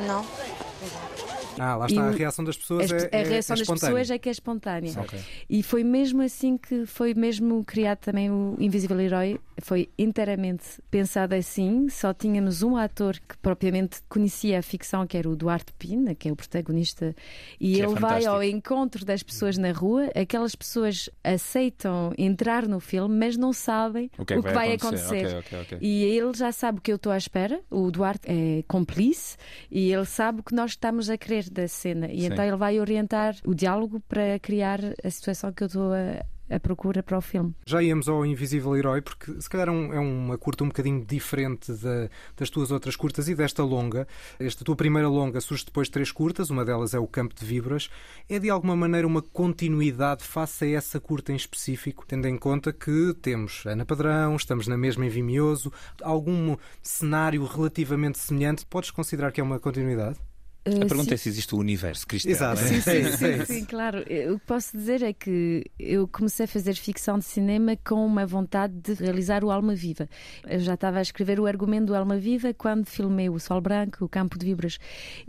Não? 0.05 0.25
Ah, 1.59 1.75
lá 1.75 1.85
está, 1.87 2.07
a 2.07 2.11
reação 2.11 2.45
das 2.45 2.57
pessoas 2.57 2.91
é, 2.91 2.95
A 2.95 3.23
reação 3.23 3.55
é, 3.55 3.59
é 3.59 3.65
das 3.65 3.67
pessoas 3.67 4.09
é 4.09 4.17
que 4.17 4.29
é 4.29 4.31
espontânea. 4.31 4.93
Okay. 5.01 5.19
E 5.49 5.61
foi 5.61 5.83
mesmo 5.83 6.21
assim 6.21 6.57
que 6.57 6.85
foi 6.85 7.13
mesmo 7.13 7.63
criado 7.65 7.99
também 7.99 8.31
o 8.31 8.55
Invisível 8.59 8.99
Herói. 8.99 9.39
Foi 9.61 9.89
inteiramente 9.97 10.63
pensado 10.89 11.35
assim. 11.35 11.89
Só 11.89 12.13
tínhamos 12.13 12.63
um 12.63 12.77
ator 12.77 13.19
que 13.19 13.37
propriamente 13.37 14.01
conhecia 14.07 14.59
a 14.59 14.61
ficção, 14.61 15.05
que 15.05 15.17
era 15.17 15.29
o 15.29 15.35
Duarte 15.35 15.73
Pina, 15.73 16.15
que 16.15 16.29
é 16.29 16.31
o 16.31 16.35
protagonista. 16.35 17.15
E 17.59 17.73
que 17.73 17.81
é 17.81 17.85
ele 17.85 17.93
é 17.93 17.99
vai 17.99 18.25
ao 18.25 18.41
encontro 18.41 19.03
das 19.03 19.21
pessoas 19.21 19.57
na 19.57 19.71
rua. 19.71 20.09
Aquelas 20.15 20.55
pessoas 20.55 21.09
aceitam 21.23 22.13
entrar 22.17 22.67
no 22.67 22.79
filme, 22.79 23.15
mas 23.17 23.35
não 23.35 23.51
sabem 23.51 24.09
o 24.17 24.25
que, 24.25 24.33
é 24.33 24.37
o 24.37 24.43
que 24.43 24.47
vai, 24.49 24.53
vai 24.53 24.73
acontecer. 24.73 25.25
acontecer. 25.25 25.37
Okay, 25.39 25.61
okay, 25.61 25.77
e 25.81 26.03
ele 26.03 26.33
já 26.33 26.51
sabe 26.51 26.79
o 26.79 26.81
que 26.81 26.91
eu 26.91 26.95
estou 26.95 27.11
à 27.11 27.17
espera. 27.17 27.59
O 27.69 27.91
Duarte 27.91 28.27
é 28.27 28.63
cúmplice 28.67 29.37
e 29.69 29.91
ele 29.91 30.05
sabe 30.05 30.39
o 30.39 30.43
que 30.43 30.53
nós 30.53 30.71
estamos 30.71 31.09
a 31.09 31.17
querer 31.17 31.48
da 31.49 31.67
cena. 31.67 32.11
E 32.11 32.21
Sim. 32.21 32.27
então 32.27 32.45
ele 32.45 32.57
vai 32.57 32.79
orientar 32.79 33.35
o 33.45 33.53
diálogo 33.53 34.01
para 34.07 34.39
criar 34.39 34.79
a 35.03 35.09
situação 35.09 35.51
que 35.51 35.63
eu 35.63 35.67
estou 35.67 35.93
a, 35.93 36.23
a 36.49 36.59
procura 36.59 37.03
para 37.03 37.17
o 37.17 37.21
filme. 37.21 37.53
Já 37.65 37.81
íamos 37.81 38.09
ao 38.09 38.25
Invisível 38.25 38.75
Herói, 38.75 39.01
porque 39.01 39.39
se 39.39 39.49
calhar 39.49 39.67
é, 39.67 39.71
um, 39.71 39.93
é 39.93 39.99
uma 39.99 40.37
curta 40.37 40.63
um 40.63 40.67
bocadinho 40.67 41.05
diferente 41.05 41.71
da, 41.73 42.09
das 42.35 42.49
tuas 42.49 42.71
outras 42.71 42.95
curtas 42.95 43.29
e 43.29 43.35
desta 43.35 43.63
longa. 43.63 44.07
Esta 44.39 44.65
tua 44.65 44.75
primeira 44.75 45.07
longa 45.07 45.39
surge 45.39 45.65
depois 45.65 45.87
de 45.87 45.91
três 45.91 46.11
curtas, 46.11 46.49
uma 46.49 46.65
delas 46.65 46.93
é 46.93 46.99
o 46.99 47.07
Campo 47.07 47.35
de 47.35 47.45
Vibras. 47.45 47.89
É 48.27 48.39
de 48.39 48.49
alguma 48.49 48.75
maneira 48.75 49.05
uma 49.05 49.21
continuidade 49.21 50.23
face 50.23 50.65
a 50.65 50.77
essa 50.77 50.99
curta 50.99 51.31
em 51.31 51.35
específico, 51.35 52.05
tendo 52.07 52.27
em 52.27 52.37
conta 52.37 52.73
que 52.73 53.13
temos 53.21 53.65
Ana 53.65 53.85
Padrão, 53.85 54.35
estamos 54.35 54.67
na 54.67 54.77
mesma 54.77 55.05
em 55.05 55.09
Vimioso, 55.09 55.71
algum 56.01 56.55
cenário 56.81 57.43
relativamente 57.45 58.17
semelhante. 58.17 58.65
Podes 58.65 58.91
considerar 58.91 59.31
que 59.31 59.39
é 59.39 59.43
uma 59.43 59.59
continuidade? 59.59 60.17
A 60.77 60.85
pergunta 60.85 61.09
sim. 61.09 61.13
é 61.13 61.17
se 61.17 61.29
existe 61.29 61.55
o 61.55 61.57
universo 61.57 62.07
cristão. 62.07 62.31
Exato. 62.31 62.61
É? 62.61 62.65
Sim, 62.65 62.81
sim, 62.81 63.11
sim, 63.17 63.45
sim, 63.45 63.65
claro. 63.65 63.99
O 64.33 64.39
que 64.39 64.45
posso 64.45 64.75
dizer 64.75 65.01
é 65.01 65.13
que 65.13 65.65
eu 65.79 66.07
comecei 66.07 66.45
a 66.45 66.47
fazer 66.47 66.75
ficção 66.75 67.17
de 67.17 67.25
cinema 67.25 67.77
com 67.77 68.05
uma 68.05 68.25
vontade 68.25 68.73
de 68.73 68.93
realizar 68.93 69.43
o 69.43 69.51
Alma 69.51 69.75
Viva. 69.75 70.07
Eu 70.47 70.59
já 70.59 70.73
estava 70.73 70.99
a 70.99 71.01
escrever 71.01 71.39
o 71.39 71.45
argumento 71.45 71.87
do 71.87 71.95
Alma 71.95 72.17
Viva 72.17 72.53
quando 72.53 72.85
filmei 72.87 73.29
o 73.29 73.39
Sol 73.39 73.61
Branco, 73.61 74.05
o 74.05 74.09
Campo 74.09 74.37
de 74.37 74.45
Vibras. 74.45 74.79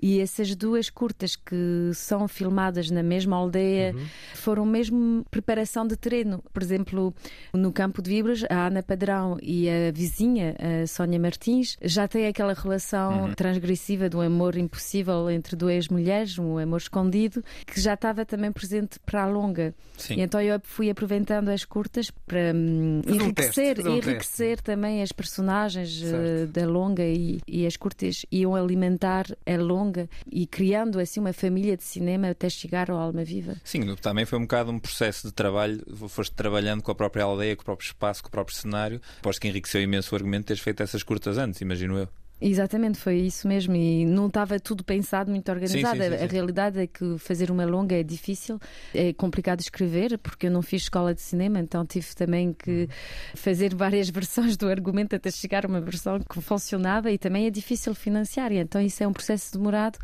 E 0.01 0.21
essas 0.21 0.55
duas 0.55 0.91
curtas 0.91 1.37
que 1.37 1.91
são 1.95 2.27
filmadas 2.29 2.91
na 2.91 3.03
mesma 3.03 3.37
aldeia 3.37 3.95
uhum. 3.95 4.07
foram 4.35 4.67
mesmo 4.67 5.25
preparação 5.31 5.87
de 5.87 5.97
terreno. 5.97 6.43
Por 6.53 6.63
exemplo, 6.63 7.15
no 7.53 7.73
Campo 7.73 8.03
de 8.03 8.11
Vibras, 8.11 8.45
a 8.49 8.67
Ana 8.67 8.83
Padrão 8.83 9.39
e 9.43 9.69
a 9.69 9.93
vizinha, 9.93 10.57
a 10.59 10.87
Sónia 10.87 11.19
Martins, 11.19 11.77
já 11.83 12.09
têm 12.09 12.27
aquela 12.27 12.55
relação 12.55 13.25
uhum. 13.25 13.35
transgressiva 13.35 14.09
do 14.09 14.21
amor 14.21 14.57
impossível 14.57 15.30
entre 15.31 15.57
duas 15.57 15.89
mulheres, 15.89 16.39
um 16.39 16.59
amor 16.59 16.79
escondido, 16.79 17.45
que 17.67 17.81
já 17.81 17.95
estava 17.95 18.25
também 18.25 18.53
presente 18.53 18.99
para 19.01 19.23
a 19.23 19.27
longa. 19.27 19.75
Sim. 19.97 20.15
E 20.15 20.21
então 20.21 20.41
eu 20.41 20.61
fui 20.63 20.91
aproveitando 20.91 21.49
as 21.49 21.65
curtas 21.65 22.11
para 22.11 22.53
hum, 22.55 23.03
enriquecer, 23.07 23.79
um 23.87 23.97
enriquecer 23.97 24.61
também 24.61 25.03
as 25.03 25.13
personagens 25.13 26.03
uh, 26.03 26.47
da 26.47 26.67
longa 26.67 27.05
e, 27.05 27.41
e, 27.47 27.67
as 27.67 27.77
curtas 27.77 28.25
iam 28.31 28.55
alimentar 28.55 29.27
a 29.47 29.57
longa 29.57 30.09
e 30.31 30.47
criando 30.47 30.99
assim 30.99 31.21
uma 31.21 31.33
família 31.33 31.77
de 31.77 31.85
cinema 31.85 32.31
até 32.31 32.49
chegar 32.49 32.91
ao 32.91 32.99
Alma 32.99 33.25
Viva. 33.25 33.57
Sim, 33.65 33.95
também 33.97 34.25
foi 34.25 34.39
um 34.39 34.43
bocado 34.43 34.71
um 34.71 34.79
processo 34.79 35.27
de 35.27 35.33
trabalho, 35.33 35.81
foste 36.09 36.35
trabalhando 36.35 36.83
com 36.83 36.91
a 36.91 36.95
própria 36.95 37.25
aldeia, 37.25 37.57
com 37.57 37.63
o 37.63 37.65
próprio 37.65 37.87
espaço, 37.87 38.23
com 38.23 38.29
o 38.29 38.33
próprio 38.33 38.57
cenário. 38.57 39.01
Aposto 39.19 39.41
que 39.41 39.49
enriqueceu 39.49 39.83
imenso 39.83 40.15
o 40.15 40.17
argumento 40.17 40.47
teres 40.47 40.63
feito 40.63 40.83
essas 40.83 41.03
curtas 41.03 41.39
antes, 41.39 41.61
imagino 41.61 41.99
eu. 41.99 42.09
Exatamente, 42.41 42.99
foi 42.99 43.17
isso 43.17 43.47
mesmo. 43.47 43.75
E 43.77 44.07
não 44.07 44.27
estava 44.27 44.59
tudo 44.59 44.83
pensado, 44.83 45.31
muito 45.31 45.51
organizado. 45.51 45.97
Sim, 45.97 46.11
sim, 46.11 46.19
sim, 46.19 46.25
a 46.25 46.27
realidade 46.27 46.81
é 46.81 46.87
que 46.87 47.19
fazer 47.19 47.51
uma 47.51 47.65
longa 47.67 47.95
é 47.95 48.03
difícil, 48.03 48.59
é 48.95 49.13
complicado 49.13 49.61
escrever, 49.61 50.17
porque 50.19 50.47
eu 50.47 50.51
não 50.51 50.63
fiz 50.63 50.83
escola 50.83 51.15
de 51.15 51.21
cinema, 51.21 51.59
então 51.59 51.85
tive 51.85 52.15
também 52.15 52.53
que 52.53 52.89
fazer 53.35 53.75
várias 53.75 54.09
versões 54.11 54.57
do 54.57 54.69
argumento 54.69 55.15
até 55.15 55.31
chegar 55.31 55.67
a 55.67 55.69
uma 55.69 55.81
versão 55.81 56.19
que 56.21 56.41
funcionava 56.41 57.11
e 57.11 57.19
também 57.19 57.47
é 57.47 57.51
difícil 57.51 57.95
financiar. 57.95 58.53
E 58.53 58.59
então 58.59 58.81
isso 58.81 59.03
é 59.03 59.09
um 59.09 59.13
processo 59.13 59.53
demorado 59.53 59.99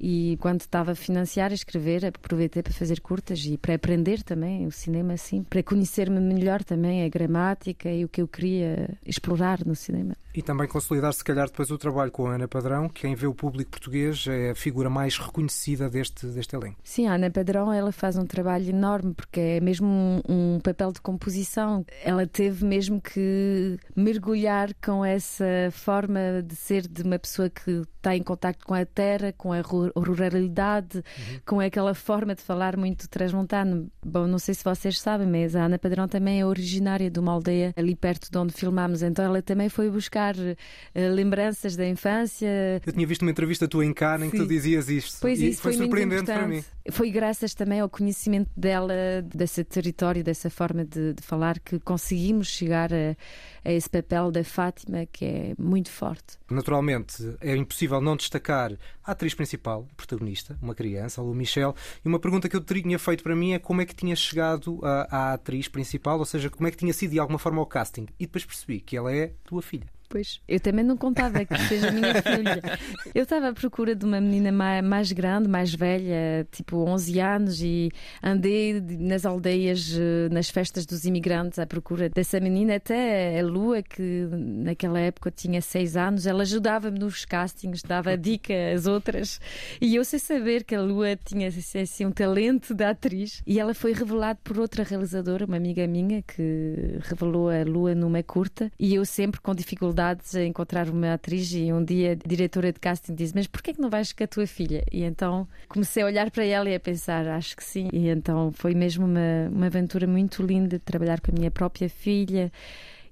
E 0.00 0.38
quando 0.40 0.60
estava 0.60 0.92
a 0.92 0.94
financiar, 0.94 1.50
a 1.50 1.54
escrever, 1.54 2.06
aproveitei 2.06 2.62
para 2.62 2.72
fazer 2.72 3.00
curtas 3.00 3.44
e 3.44 3.58
para 3.58 3.74
aprender 3.74 4.22
também 4.22 4.66
o 4.66 4.72
cinema, 4.72 5.12
assim, 5.12 5.42
para 5.42 5.62
conhecer-me 5.62 6.20
melhor 6.20 6.64
também 6.64 7.04
a 7.04 7.08
gramática 7.08 7.90
e 7.90 8.04
o 8.04 8.08
que 8.08 8.22
eu 8.22 8.26
queria 8.26 8.88
explorar 9.04 9.64
no 9.66 9.76
cinema. 9.76 10.16
E 10.32 10.42
também 10.42 10.68
consolidar, 10.68 11.12
se 11.12 11.24
calhar, 11.24 11.46
depois 11.46 11.70
o 11.70 11.78
trabalho 11.78 12.10
com 12.12 12.26
a 12.26 12.34
Ana 12.34 12.46
Padrão, 12.46 12.88
que 12.88 13.00
quem 13.02 13.16
vê 13.16 13.26
o 13.26 13.34
público 13.34 13.72
português 13.72 14.26
é 14.28 14.50
a 14.50 14.54
figura 14.54 14.88
mais 14.88 15.18
reconhecida 15.18 15.90
deste, 15.90 16.26
deste 16.26 16.54
elenco. 16.54 16.78
Sim, 16.84 17.08
a 17.08 17.14
Ana 17.14 17.30
Padrão 17.30 17.72
ela 17.72 17.90
faz 17.90 18.16
um 18.16 18.24
trabalho 18.24 18.68
enorme 18.68 19.12
porque 19.12 19.40
é 19.40 19.60
mesmo 19.60 19.88
um, 19.88 20.20
um, 20.28 20.60
papel 20.60 20.92
de 20.92 21.00
composição. 21.00 21.84
Ela 22.04 22.26
teve 22.28 22.64
mesmo 22.64 23.00
que 23.00 23.76
mergulhar 23.96 24.72
com 24.74 25.04
essa 25.04 25.44
forma 25.72 26.42
de 26.44 26.54
ser 26.54 26.86
de 26.86 27.02
uma 27.02 27.18
pessoa 27.18 27.50
que 27.50 27.82
está 27.96 28.14
em 28.14 28.22
contacto 28.22 28.64
com 28.64 28.74
a 28.74 28.86
terra, 28.86 29.32
com 29.36 29.52
a 29.52 29.60
ruralidade, 29.96 30.98
uhum. 30.98 31.40
com 31.46 31.60
aquela 31.60 31.94
forma 31.94 32.34
de 32.34 32.42
falar 32.42 32.76
muito 32.76 33.08
transmontano. 33.08 33.90
Bom, 34.04 34.26
não 34.26 34.38
sei 34.38 34.54
se 34.54 34.64
vocês 34.64 35.00
sabem, 35.00 35.26
mas 35.26 35.56
a 35.56 35.64
Ana 35.64 35.78
Padrão 35.78 36.06
também 36.06 36.40
é 36.40 36.46
originária 36.46 37.10
de 37.10 37.18
uma 37.18 37.32
aldeia 37.32 37.72
ali 37.76 37.94
perto 37.94 38.30
de 38.30 38.38
onde 38.38 38.52
filmámos, 38.52 39.02
então 39.02 39.24
ela 39.24 39.42
também 39.42 39.68
foi 39.68 39.90
buscar 39.90 40.34
uh, 40.36 41.14
lembranças 41.14 41.76
da 41.76 41.86
infância. 41.86 42.48
Eu 42.84 42.92
tinha 42.92 43.06
visto 43.06 43.22
uma 43.22 43.30
entrevista 43.30 43.66
tua 43.68 43.84
em 43.84 43.92
Cana 43.92 44.26
em 44.26 44.30
que 44.30 44.36
tu 44.36 44.46
dizias 44.46 44.88
isto. 44.88 45.18
Pois 45.20 45.40
e 45.40 45.48
isso 45.48 45.62
foi, 45.62 45.72
foi 45.72 45.84
surpreendente 45.84 46.24
para 46.24 46.46
mim. 46.46 46.64
Foi 46.90 47.10
graças 47.10 47.54
também 47.54 47.80
ao 47.80 47.88
conhecimento 47.88 48.50
dela, 48.56 48.94
desse 49.22 49.62
território, 49.62 50.24
dessa 50.24 50.48
forma 50.48 50.84
de, 50.84 51.14
de 51.14 51.22
falar, 51.22 51.58
que 51.58 51.78
conseguimos 51.78 52.48
chegar 52.48 52.92
a, 52.92 53.16
a 53.64 53.72
esse 53.72 53.88
papel 53.88 54.30
da 54.30 54.42
Fátima, 54.42 55.06
que 55.06 55.24
é 55.24 55.54
muito 55.58 55.90
forte. 55.90 56.38
Naturalmente, 56.50 57.36
é 57.40 57.54
impossível 57.56 58.00
não 58.00 58.16
destacar 58.16 58.72
a 59.04 59.12
atriz 59.12 59.34
principal, 59.34 59.79
protagonista, 59.96 60.58
uma 60.60 60.74
criança, 60.74 61.20
a 61.20 61.24
Lu 61.24 61.34
Michel. 61.34 61.74
E 62.04 62.08
uma 62.08 62.18
pergunta 62.18 62.48
que 62.48 62.56
eu 62.56 62.60
tinha 62.60 62.98
feito 62.98 63.22
para 63.22 63.36
mim 63.36 63.52
é 63.52 63.58
como 63.58 63.80
é 63.80 63.86
que 63.86 63.94
tinha 63.94 64.16
chegado 64.16 64.80
à 64.82 65.34
atriz 65.34 65.68
principal, 65.68 66.18
ou 66.18 66.24
seja, 66.24 66.50
como 66.50 66.66
é 66.66 66.70
que 66.70 66.76
tinha 66.76 66.92
sido 66.92 67.12
de 67.12 67.18
alguma 67.18 67.38
forma 67.38 67.60
ao 67.60 67.66
casting. 67.66 68.06
E 68.18 68.26
depois 68.26 68.44
percebi 68.44 68.80
que 68.80 68.96
ela 68.96 69.14
é 69.14 69.32
tua 69.44 69.62
filha. 69.62 69.86
Pois, 70.10 70.40
eu 70.48 70.58
também 70.58 70.84
não 70.84 70.96
contava 70.96 71.44
que 71.44 71.56
seja 71.68 71.88
a 71.88 71.92
minha 71.92 72.20
filha. 72.20 72.60
Eu 73.14 73.22
estava 73.22 73.50
à 73.50 73.52
procura 73.52 73.94
de 73.94 74.04
uma 74.04 74.20
menina 74.20 74.50
mais, 74.82 75.12
grande, 75.12 75.48
mais 75.48 75.72
velha, 75.72 76.44
tipo 76.50 76.78
11 76.78 77.20
anos, 77.20 77.62
e 77.62 77.92
andei 78.20 78.80
nas 78.80 79.24
aldeias, 79.24 79.96
eh, 79.96 80.28
nas 80.32 80.50
festas 80.50 80.84
dos 80.84 81.04
imigrantes, 81.04 81.60
à 81.60 81.66
procura 81.66 82.08
dessa 82.08 82.40
menina. 82.40 82.74
Até 82.74 83.38
a 83.38 83.44
Lua, 83.44 83.82
que 83.82 84.26
naquela 84.32 84.98
época 84.98 85.30
tinha 85.30 85.62
6 85.62 85.96
anos, 85.96 86.26
ela 86.26 86.42
ajudava-me 86.42 86.98
nos 86.98 87.24
castings, 87.24 87.82
dava 87.82 88.16
dica 88.18 88.52
às 88.74 88.88
outras. 88.88 89.40
E 89.80 89.94
eu 89.94 90.04
sei 90.04 90.18
saber 90.18 90.64
que 90.64 90.74
a 90.74 90.82
Lua 90.82 91.16
tinha 91.24 91.46
assim, 91.46 92.04
um 92.04 92.10
talento 92.10 92.74
de 92.74 92.82
atriz. 92.82 93.42
E 93.46 93.60
ela 93.60 93.74
foi 93.74 93.92
revelada 93.92 94.40
por 94.42 94.58
outra 94.58 94.82
realizadora, 94.82 95.46
uma 95.46 95.56
amiga 95.56 95.86
minha, 95.86 96.20
que 96.22 96.98
revelou 97.02 97.48
a 97.48 97.62
Lua 97.62 97.94
numa 97.94 98.24
curta. 98.24 98.72
E 98.76 98.92
eu 98.96 99.04
sempre 99.04 99.40
com 99.40 99.54
dificuldade 99.54 99.99
dificuldades 100.00 100.34
a 100.34 100.44
encontrar 100.44 100.88
uma 100.88 101.14
atriz 101.14 101.52
e 101.52 101.72
um 101.72 101.84
dia 101.84 102.12
a 102.12 102.28
diretora 102.28 102.72
de 102.72 102.80
casting 102.80 103.14
disse 103.14 103.34
mas 103.34 103.46
porquê 103.46 103.74
que 103.74 103.80
não 103.80 103.90
vais 103.90 104.12
com 104.12 104.24
a 104.24 104.26
tua 104.26 104.46
filha? 104.46 104.84
E 104.90 105.02
então 105.04 105.46
comecei 105.68 106.02
a 106.02 106.06
olhar 106.06 106.30
para 106.30 106.44
ela 106.44 106.68
e 106.68 106.74
a 106.74 106.80
pensar 106.80 107.28
acho 107.28 107.56
que 107.56 107.62
sim. 107.62 107.88
E 107.92 108.08
então 108.08 108.50
foi 108.52 108.74
mesmo 108.74 109.04
uma, 109.04 109.48
uma 109.50 109.66
aventura 109.66 110.06
muito 110.06 110.42
linda 110.42 110.78
de 110.78 110.84
trabalhar 110.84 111.20
com 111.20 111.30
a 111.30 111.34
minha 111.34 111.50
própria 111.50 111.88
filha 111.88 112.50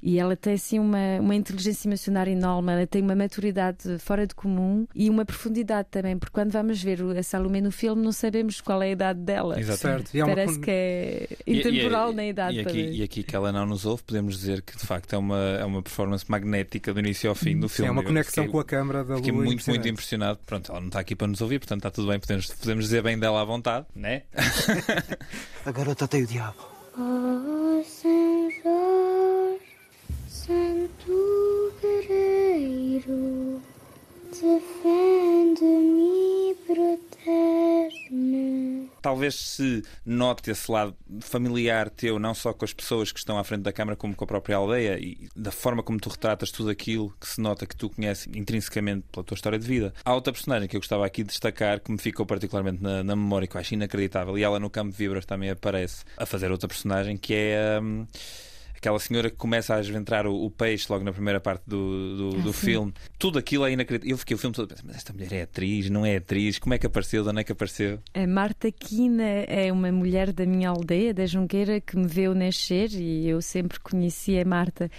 e 0.02 0.18
ela 0.18 0.36
tem 0.36 0.54
assim 0.54 0.78
uma, 0.78 1.20
uma 1.20 1.34
inteligência 1.34 1.88
emocional 1.88 2.26
enorme, 2.26 2.72
ela 2.72 2.86
tem 2.86 3.02
uma 3.02 3.14
maturidade 3.14 3.98
fora 3.98 4.26
de 4.26 4.34
comum 4.34 4.86
e 4.94 5.10
uma 5.10 5.24
profundidade 5.24 5.88
também, 5.90 6.18
porque 6.18 6.32
quando 6.32 6.50
vamos 6.52 6.82
ver 6.82 7.00
a 7.16 7.22
Salomé 7.22 7.60
no 7.60 7.72
filme 7.72 8.02
não 8.02 8.12
sabemos 8.12 8.60
qual 8.60 8.82
é 8.82 8.86
a 8.86 8.90
idade 8.90 9.20
dela. 9.20 9.58
Exato. 9.58 9.78
Certo. 9.78 10.14
E 10.14 10.20
Parece 10.20 10.54
uma... 10.54 10.64
que 10.64 10.70
é 10.70 11.28
intemporal 11.46 12.10
e, 12.10 12.12
e, 12.12 12.16
na 12.16 12.26
idade. 12.26 12.56
E 12.56 12.60
aqui, 12.60 12.80
e 12.80 13.02
aqui 13.02 13.22
que 13.22 13.34
ela 13.34 13.52
não 13.52 13.66
nos 13.66 13.84
ouve, 13.86 14.02
podemos 14.02 14.38
dizer 14.38 14.62
que 14.62 14.76
de 14.76 14.86
facto 14.86 15.12
é 15.12 15.18
uma, 15.18 15.38
é 15.60 15.64
uma 15.64 15.82
performance 15.82 16.24
magnética 16.28 16.92
do 16.92 17.00
início 17.00 17.28
ao 17.28 17.34
fim 17.34 17.58
do 17.58 17.68
filme. 17.68 17.88
É 17.88 17.92
uma 17.92 18.02
conexão 18.02 18.44
fiquei, 18.44 18.52
com 18.52 18.60
a 18.60 18.64
câmara 18.64 19.04
da 19.04 19.16
Fiquei 19.16 19.32
muito, 19.32 19.68
muito 19.68 19.88
impressionado. 19.88 20.38
Pronto, 20.46 20.70
ela 20.70 20.80
não 20.80 20.88
está 20.88 21.00
aqui 21.00 21.16
para 21.16 21.26
nos 21.26 21.40
ouvir, 21.40 21.58
portanto 21.58 21.80
está 21.80 21.90
tudo 21.90 22.08
bem, 22.08 22.18
podemos, 22.18 22.46
podemos 22.46 22.84
dizer 22.84 23.02
bem 23.02 23.18
dela 23.18 23.40
à 23.40 23.44
vontade, 23.44 23.86
né? 23.94 24.22
a 25.64 25.72
garota 25.72 26.06
tem 26.06 26.22
o 26.22 26.26
diabo. 26.26 26.78
Oh, 26.96 27.82
Senhor. 27.84 29.67
Santo 30.48 31.74
guerreiro, 31.82 33.60
defende-me 34.32 36.08
protege-me. 37.28 38.88
Talvez 39.02 39.34
se 39.34 39.82
note 40.06 40.50
esse 40.50 40.72
lado 40.72 40.96
familiar 41.20 41.90
teu, 41.90 42.18
não 42.18 42.32
só 42.32 42.54
com 42.54 42.64
as 42.64 42.72
pessoas 42.72 43.12
que 43.12 43.18
estão 43.18 43.38
à 43.38 43.44
frente 43.44 43.60
da 43.60 43.74
Câmara, 43.74 43.94
como 43.94 44.16
com 44.16 44.24
a 44.24 44.26
própria 44.26 44.56
aldeia 44.56 44.98
e 44.98 45.28
da 45.36 45.50
forma 45.50 45.82
como 45.82 46.00
tu 46.00 46.08
retratas 46.08 46.50
tudo 46.50 46.70
aquilo 46.70 47.14
que 47.20 47.28
se 47.28 47.42
nota 47.42 47.66
que 47.66 47.76
tu 47.76 47.90
conheces 47.90 48.26
intrinsecamente 48.34 49.04
pela 49.12 49.24
tua 49.24 49.34
história 49.34 49.58
de 49.58 49.66
vida. 49.66 49.92
Há 50.02 50.14
outra 50.14 50.32
personagem 50.32 50.66
que 50.66 50.76
eu 50.76 50.80
gostava 50.80 51.04
aqui 51.04 51.22
de 51.22 51.28
destacar 51.28 51.80
que 51.80 51.92
me 51.92 51.98
ficou 51.98 52.24
particularmente 52.24 52.82
na, 52.82 53.04
na 53.04 53.14
memória, 53.14 53.46
que 53.46 53.54
eu 53.54 53.60
acho 53.60 53.74
inacreditável, 53.74 54.38
e 54.38 54.42
ela 54.42 54.58
no 54.58 54.70
Campo 54.70 54.92
de 54.92 54.96
Vibras 54.96 55.26
também 55.26 55.50
aparece 55.50 56.06
a 56.16 56.24
fazer 56.24 56.50
outra 56.50 56.68
personagem 56.68 57.18
que 57.18 57.34
é. 57.34 57.78
Um, 57.82 58.06
aquela 58.78 58.98
senhora 58.98 59.28
que 59.28 59.36
começa 59.36 59.74
a 59.74 59.80
esventrar 59.80 60.26
o, 60.26 60.44
o 60.44 60.50
peixe 60.50 60.86
logo 60.88 61.04
na 61.04 61.12
primeira 61.12 61.40
parte 61.40 61.62
do, 61.66 62.16
do, 62.30 62.38
ah, 62.38 62.42
do 62.42 62.52
filme. 62.52 62.92
Tudo 63.18 63.38
aquilo 63.38 63.66
é 63.66 63.72
inacreditável. 63.72 64.14
Eu 64.14 64.18
fiquei 64.18 64.34
o 64.34 64.38
filme 64.38 64.54
todo 64.54 64.74
mas 64.84 64.96
esta 64.96 65.12
mulher 65.12 65.32
é 65.32 65.42
atriz, 65.42 65.90
não 65.90 66.06
é 66.06 66.16
atriz? 66.16 66.58
Como 66.58 66.74
é 66.74 66.78
que 66.78 66.86
apareceu? 66.86 67.22
De 67.22 67.28
onde 67.28 67.40
é 67.40 67.44
que 67.44 67.52
apareceu? 67.52 67.98
A 68.14 68.26
Marta 68.26 68.70
Quina 68.70 69.24
é 69.24 69.72
uma 69.72 69.90
mulher 69.90 70.32
da 70.32 70.46
minha 70.46 70.68
aldeia, 70.68 71.12
da 71.12 71.26
Junqueira, 71.26 71.80
que 71.80 71.96
me 71.96 72.06
viu 72.06 72.34
nascer 72.34 72.90
e 72.92 73.28
eu 73.28 73.42
sempre 73.42 73.80
conheci 73.80 74.38
a 74.38 74.44
Marta. 74.44 74.90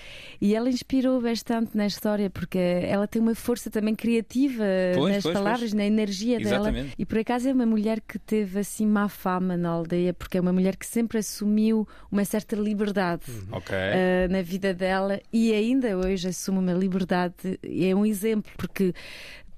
E 0.41 0.53
ela 0.53 0.69
inspirou 0.69 1.21
bastante 1.21 1.77
na 1.77 1.87
história 1.87 2.29
porque 2.29 2.57
ela 2.57 3.07
tem 3.07 3.21
uma 3.21 3.35
força 3.35 3.69
também 3.69 3.95
criativa 3.95 4.65
pois, 4.95 5.15
nas 5.15 5.23
pois, 5.23 5.33
palavras, 5.33 5.59
pois. 5.61 5.73
na 5.73 5.85
energia 5.85 6.41
Exatamente. 6.41 6.75
dela. 6.75 6.93
E 6.97 7.05
por 7.05 7.17
acaso 7.17 7.47
é 7.47 7.53
uma 7.53 7.65
mulher 7.65 8.01
que 8.01 8.19
teve 8.19 8.59
assim 8.59 8.85
má 8.85 9.07
fama 9.07 9.55
na 9.55 9.69
aldeia 9.69 10.13
porque 10.13 10.37
é 10.37 10.41
uma 10.41 10.51
mulher 10.51 10.75
que 10.75 10.85
sempre 10.85 11.19
assumiu 11.19 11.87
uma 12.11 12.25
certa 12.25 12.55
liberdade. 12.55 13.23
Uhum 13.29 13.68
uh, 13.75 14.31
na 14.31 14.41
vida 14.41 14.73
dela 14.73 15.19
e 15.31 15.53
ainda 15.53 15.97
hoje 15.97 16.29
assume 16.29 16.59
uma 16.59 16.73
liberdade. 16.73 17.59
É 17.63 17.93
um 17.95 18.05
exemplo, 18.05 18.51
porque 18.57 18.93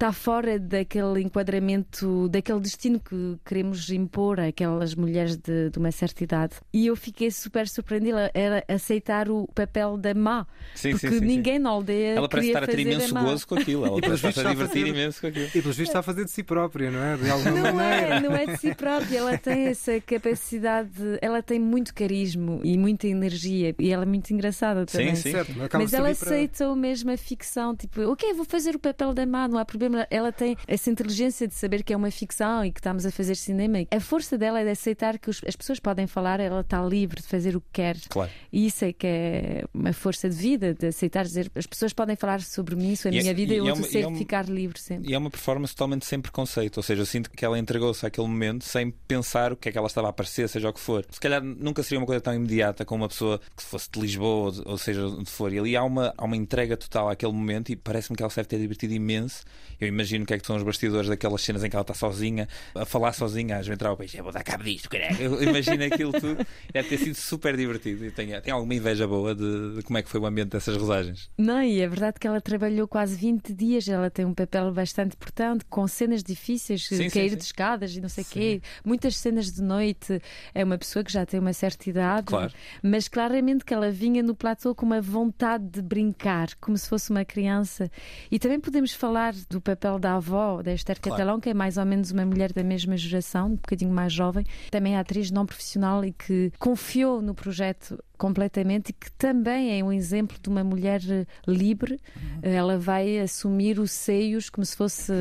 está 0.01 0.12
fora 0.12 0.58
daquele 0.58 1.22
enquadramento, 1.22 2.27
daquele 2.27 2.60
destino 2.60 3.00
que 3.00 3.38
queremos 3.46 3.88
impor 3.91 4.39
àquelas 4.39 4.96
mulheres 4.96 5.38
de, 5.38 5.70
de 5.70 5.77
uma 5.77 5.91
certa 5.91 6.24
idade. 6.24 6.55
E 6.74 6.88
eu 6.88 6.96
fiquei 6.96 7.29
super 7.29 7.67
surpreendida 7.67 8.31
era 8.34 8.63
aceitar 8.67 9.29
o 9.29 9.48
papel 9.53 9.98
da 9.98 10.15
má, 10.15 10.48
sim, 10.74 10.89
porque 10.89 11.08
sim, 11.08 11.20
sim, 11.20 11.25
ninguém 11.25 11.60
na 11.60 11.70
aldeia 11.70 12.15
ela 12.15 12.27
parece 12.27 12.48
estar 12.48 12.63
a 12.63 12.67
ter 12.67 12.79
imenso 12.79 13.13
gozo 13.13 13.48
com 13.48 13.55
aquilo, 13.55 13.86
ela 13.86 14.01
parece 14.01 14.27
estar 14.27 14.48
a 14.48 14.50
divertir 14.50 14.88
imenso 14.88 15.22
com 15.22 15.27
aquilo. 15.27 15.46
E 15.46 15.62
pelos 15.62 15.77
vistos 15.77 15.89
está 15.89 16.00
a 16.00 16.03
fazer 16.03 16.25
de 16.25 16.31
si 16.31 16.41
própria, 16.41 16.89
não 16.89 17.03
é? 17.03 17.17
De 17.17 17.29
alguma 17.29 17.51
não 17.51 17.74
maneira. 17.75 18.15
É, 18.15 18.20
não 18.22 18.36
é 18.36 18.46
de 18.48 18.58
si 18.58 18.74
própria, 18.74 19.20
ela 19.20 19.38
tem 19.38 19.67
essa 19.67 20.01
capacidade, 20.01 21.20
ela 21.22 21.43
tem 21.43 21.60
muito 21.60 21.93
carisma 21.93 22.60
e 22.63 22.75
muita 22.75 23.05
energia 23.05 23.75
e 23.77 23.91
ela 23.91 24.01
é 24.01 24.08
muito 24.08 24.31
engraçada 24.31 24.84
também. 24.84 25.15
Sim, 25.15 25.22
sim. 25.22 25.31
Certo, 25.31 25.53
Mas 25.74 25.93
ela 25.93 26.10
aceitou 26.10 26.72
para... 26.72 26.81
mesmo 26.81 27.12
a 27.12 27.17
ficção, 27.17 27.75
tipo, 27.75 28.01
ok, 28.01 28.34
vou 28.34 28.46
fazer 28.46 28.75
o 28.75 28.79
papel 28.79 29.13
da 29.13 29.27
má, 29.27 29.48
não 29.48 29.60
há 29.60 29.65
problema 29.65 29.90
ela 30.10 30.31
tem 30.31 30.55
essa 30.67 30.89
inteligência 30.89 31.48
de 31.48 31.53
saber 31.53 31.83
que 31.83 31.93
é 31.93 31.98
uma 31.98 32.12
ficção 32.12 32.65
e 32.65 32.71
que 32.71 32.79
estamos 32.79 33.05
a 33.05 33.12
fazer 33.12 33.36
cinema. 33.36 33.79
A 33.91 34.00
força 34.00 34.38
dela 34.38 34.60
é 34.60 34.63
de 34.63 34.71
aceitar 34.71 35.17
que 35.17 35.29
as 35.29 35.55
pessoas 35.55 35.79
podem 35.79 36.07
falar, 36.07 36.39
ela 36.39 36.62
está 36.62 36.81
livre 36.83 37.21
de 37.21 37.27
fazer 37.27 37.55
o 37.55 37.62
que 37.62 37.67
quer. 37.74 37.98
Claro. 38.10 38.31
E 38.51 38.65
isso 38.65 38.86
é 38.86 38.93
que 38.93 39.07
é 39.07 39.63
uma 39.74 39.93
força 39.93 40.29
de 40.29 40.36
vida, 40.36 40.74
de 40.74 40.88
aceitar 40.88 41.24
dizer 41.24 41.51
as 41.55 41.65
pessoas 41.65 41.93
podem 41.93 42.15
falar 42.15 42.41
sobre 42.41 42.75
mim, 42.75 42.95
sobre 42.95 43.19
a 43.19 43.21
minha 43.21 43.31
é, 43.31 43.36
vida 43.36 43.53
e, 43.53 43.57
eu 43.57 43.67
é 43.67 43.74
uma, 43.74 43.83
sei 43.83 44.03
é 44.03 44.15
ficar 44.15 44.48
livre 44.48 44.79
sempre. 44.79 45.10
E 45.10 45.13
é 45.13 45.17
uma 45.17 45.29
performance 45.29 45.74
totalmente 45.74 46.05
sem 46.05 46.19
preconceito, 46.19 46.77
ou 46.77 46.83
seja, 46.83 47.01
eu 47.01 47.05
sinto 47.05 47.29
que 47.29 47.43
ela 47.43 47.57
entregou-se 47.57 48.05
àquele 48.05 48.27
momento 48.27 48.65
sem 48.65 48.91
pensar 49.07 49.53
o 49.53 49.55
que 49.55 49.69
é 49.69 49.71
que 49.71 49.77
ela 49.77 49.88
estava 49.88 50.07
a 50.07 50.10
aparecer, 50.10 50.48
seja 50.50 50.69
o 50.69 50.74
que 50.74 50.79
for. 50.79 51.05
Se 51.10 51.19
calhar 51.19 51.41
nunca 51.43 51.83
seria 51.83 52.00
uma 52.00 52.05
coisa 52.05 52.21
tão 52.21 52.33
imediata 52.33 52.86
com 52.86 52.95
uma 52.95 53.07
pessoa 53.07 53.39
que 53.55 53.63
fosse 53.63 53.89
de 53.91 54.00
Lisboa, 54.00 54.53
ou 54.65 54.77
seja, 54.77 55.05
onde 55.05 55.29
for. 55.29 55.53
E 55.53 55.60
ali 55.60 55.75
há 55.75 55.83
uma, 55.83 56.13
há 56.17 56.25
uma 56.25 56.36
entrega 56.36 56.75
total 56.77 57.10
àquele 57.10 57.31
momento 57.31 57.71
e 57.71 57.75
parece-me 57.75 58.15
que 58.15 58.24
ela 58.24 58.29
se 58.29 58.38
deve 58.38 58.50
ter 58.50 58.60
divertido 58.60 58.93
imenso. 58.93 59.43
Eu 59.81 59.88
imagino 59.88 60.27
que 60.27 60.33
é 60.35 60.38
que 60.38 60.45
são 60.45 60.55
os 60.55 60.61
bastidores 60.61 61.09
daquelas 61.09 61.41
cenas 61.41 61.63
em 61.63 61.69
que 61.69 61.75
ela 61.75 61.81
está 61.81 61.95
sozinha, 61.95 62.47
a 62.75 62.85
falar 62.85 63.13
sozinha, 63.13 63.55
às 63.55 63.65
vezes 63.65 63.73
entrar 63.73 63.91
o 63.91 63.97
peixe, 63.97 64.15
eu 64.15 64.23
vou 64.23 64.31
dar 64.31 64.43
cabo 64.43 64.63
disto, 64.63 64.88
caralho. 64.88 65.17
Eu 65.19 65.41
imagino 65.41 65.83
aquilo 65.83 66.11
tudo. 66.11 66.45
Deve 66.71 66.88
ter 66.88 66.97
sido 67.00 67.15
super 67.15 67.57
divertido. 67.57 68.05
E 68.05 68.11
tenho, 68.11 68.39
tenho 68.43 68.55
alguma 68.55 68.75
inveja 68.75 69.07
boa 69.07 69.33
de, 69.33 69.75
de, 69.75 69.81
como 69.81 69.97
é 69.97 70.03
que 70.03 70.09
foi 70.09 70.19
o 70.19 70.25
ambiente 70.27 70.50
dessas 70.50 70.77
rosagens. 70.77 71.31
Não, 71.35 71.63
e 71.63 71.81
é 71.81 71.88
verdade 71.88 72.19
que 72.19 72.27
ela 72.27 72.39
trabalhou 72.39 72.88
quase 72.88 73.15
20 73.15 73.53
dias, 73.55 73.88
ela 73.88 74.11
tem 74.11 74.23
um 74.23 74.35
papel 74.35 74.71
bastante 74.71 75.15
importante, 75.15 75.65
com 75.65 75.88
cenas 75.88 76.21
difíceis, 76.21 76.88
sim, 76.88 77.09
cair 77.09 77.31
sim, 77.31 77.38
de 77.38 77.43
escadas 77.43 77.95
e 77.95 78.01
não 78.01 78.09
sei 78.09 78.23
o 78.23 78.27
quê, 78.27 78.61
muitas 78.85 79.17
cenas 79.17 79.51
de 79.51 79.63
noite. 79.63 80.21
É 80.53 80.63
uma 80.63 80.77
pessoa 80.77 81.03
que 81.03 81.11
já 81.11 81.25
tem 81.25 81.39
uma 81.39 81.53
certa 81.53 81.89
idade, 81.89 82.27
claro. 82.27 82.53
mas 82.83 83.07
claramente 83.07 83.65
que 83.65 83.73
ela 83.73 83.89
vinha 83.89 84.21
no 84.21 84.35
platô 84.35 84.75
com 84.75 84.85
uma 84.85 85.01
vontade 85.01 85.65
de 85.67 85.81
brincar, 85.81 86.50
como 86.61 86.77
se 86.77 86.88
fosse 86.88 87.09
uma 87.09 87.25
criança. 87.25 87.89
E 88.29 88.38
também 88.38 88.59
podemos 88.59 88.93
falar 88.93 89.33
do 89.50 89.59
papel 89.59 89.70
da 89.99 90.15
avó 90.15 90.61
da 90.61 90.73
Esther 90.73 90.99
Claro. 90.99 91.17
Catalão, 91.17 91.39
que 91.39 91.49
é 91.49 91.53
mais 91.53 91.77
ou 91.77 91.85
menos 91.85 92.11
uma 92.11 92.25
mulher 92.25 92.51
da 92.53 92.63
mesma 92.63 92.95
geração, 92.97 93.47
um 93.47 93.55
bocadinho 93.55 93.91
mais 93.91 94.13
jovem, 94.13 94.45
também 94.69 94.95
é 94.95 94.99
atriz 94.99 95.31
não 95.31 95.45
profissional 95.45 96.03
e 96.05 96.11
que 96.11 96.51
confiou 96.59 97.21
no 97.21 97.33
projeto 97.33 98.01
completamente 98.21 98.89
e 98.89 98.93
que 98.93 99.11
também 99.13 99.79
é 99.79 99.83
um 99.83 99.91
exemplo 99.91 100.37
de 100.39 100.47
uma 100.47 100.63
mulher 100.63 101.01
eh, 101.09 101.25
livre. 101.47 101.99
Uhum. 102.15 102.39
Eh, 102.43 102.53
Ela 102.53 102.77
vai 102.77 103.17
assumir 103.17 103.79
os 103.79 103.89
seios 103.91 104.47
como 104.47 104.63
se 104.63 104.75
fosse 104.77 105.11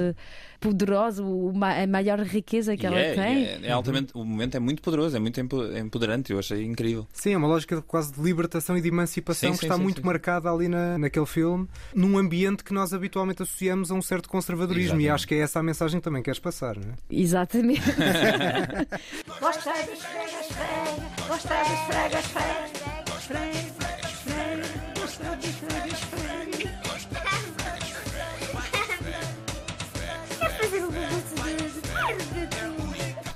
poderosa, 0.61 1.23
a 1.25 1.87
maior 1.87 2.19
riqueza 2.21 2.77
que 2.77 2.85
E 2.85 2.87
ela 2.87 2.99
é, 2.99 3.15
tem. 3.15 3.43
e 3.43 3.47
é- 3.47 3.61
é 3.69 3.73
altamente, 3.73 4.13
o 4.15 4.23
momento 4.23 4.55
é 4.57 4.61
muito 4.61 4.83
poderoso, 4.83 5.17
é 5.17 5.19
muito 5.19 5.41
empo- 5.41 5.65
empoderante. 5.75 6.31
Eu 6.31 6.39
achei 6.39 6.63
incrível. 6.63 7.07
Sim, 7.15 7.33
é 7.33 7.37
uma 7.39 7.49
lógica 7.49 7.81
quase 7.81 8.13
de 8.13 8.21
libertação 8.21 8.77
e 8.77 8.83
de 8.83 8.89
emancipação 8.89 9.49
Sim, 9.49 9.55
que 9.55 9.61
sim, 9.61 9.67
está 9.67 9.77
sim, 9.77 9.83
muito 9.83 10.03
sim. 10.03 10.07
marcada 10.07 10.51
ali 10.53 10.69
na, 10.69 10.99
naquele 10.99 11.25
filme, 11.25 11.67
num 11.95 12.19
ambiente 12.19 12.63
que 12.63 12.75
nós 12.75 12.93
habitualmente 12.93 13.43
associamos 13.43 13.91
a 13.91 13.95
um 13.95 14.03
certo 14.03 14.29
conservadorismo. 14.29 15.01
E 15.01 15.05
Exatamente. 15.05 15.11
acho 15.15 15.27
que 15.29 15.35
é 15.37 15.39
essa 15.39 15.59
a 15.61 15.63
mensagem 15.63 15.99
que 15.99 16.05
também 16.05 16.23
queres 16.23 16.39
passar, 16.39 16.77
não 16.77 16.91
é? 16.93 16.95
Exatamente. 17.11 17.81
Esfrega, 19.51 19.93
esfrega. 19.93 21.11
Gosta 21.29 21.55
de 21.65 21.73
esfrega, 21.73 22.19
esfrega. 22.19 22.90
frei 23.31 23.80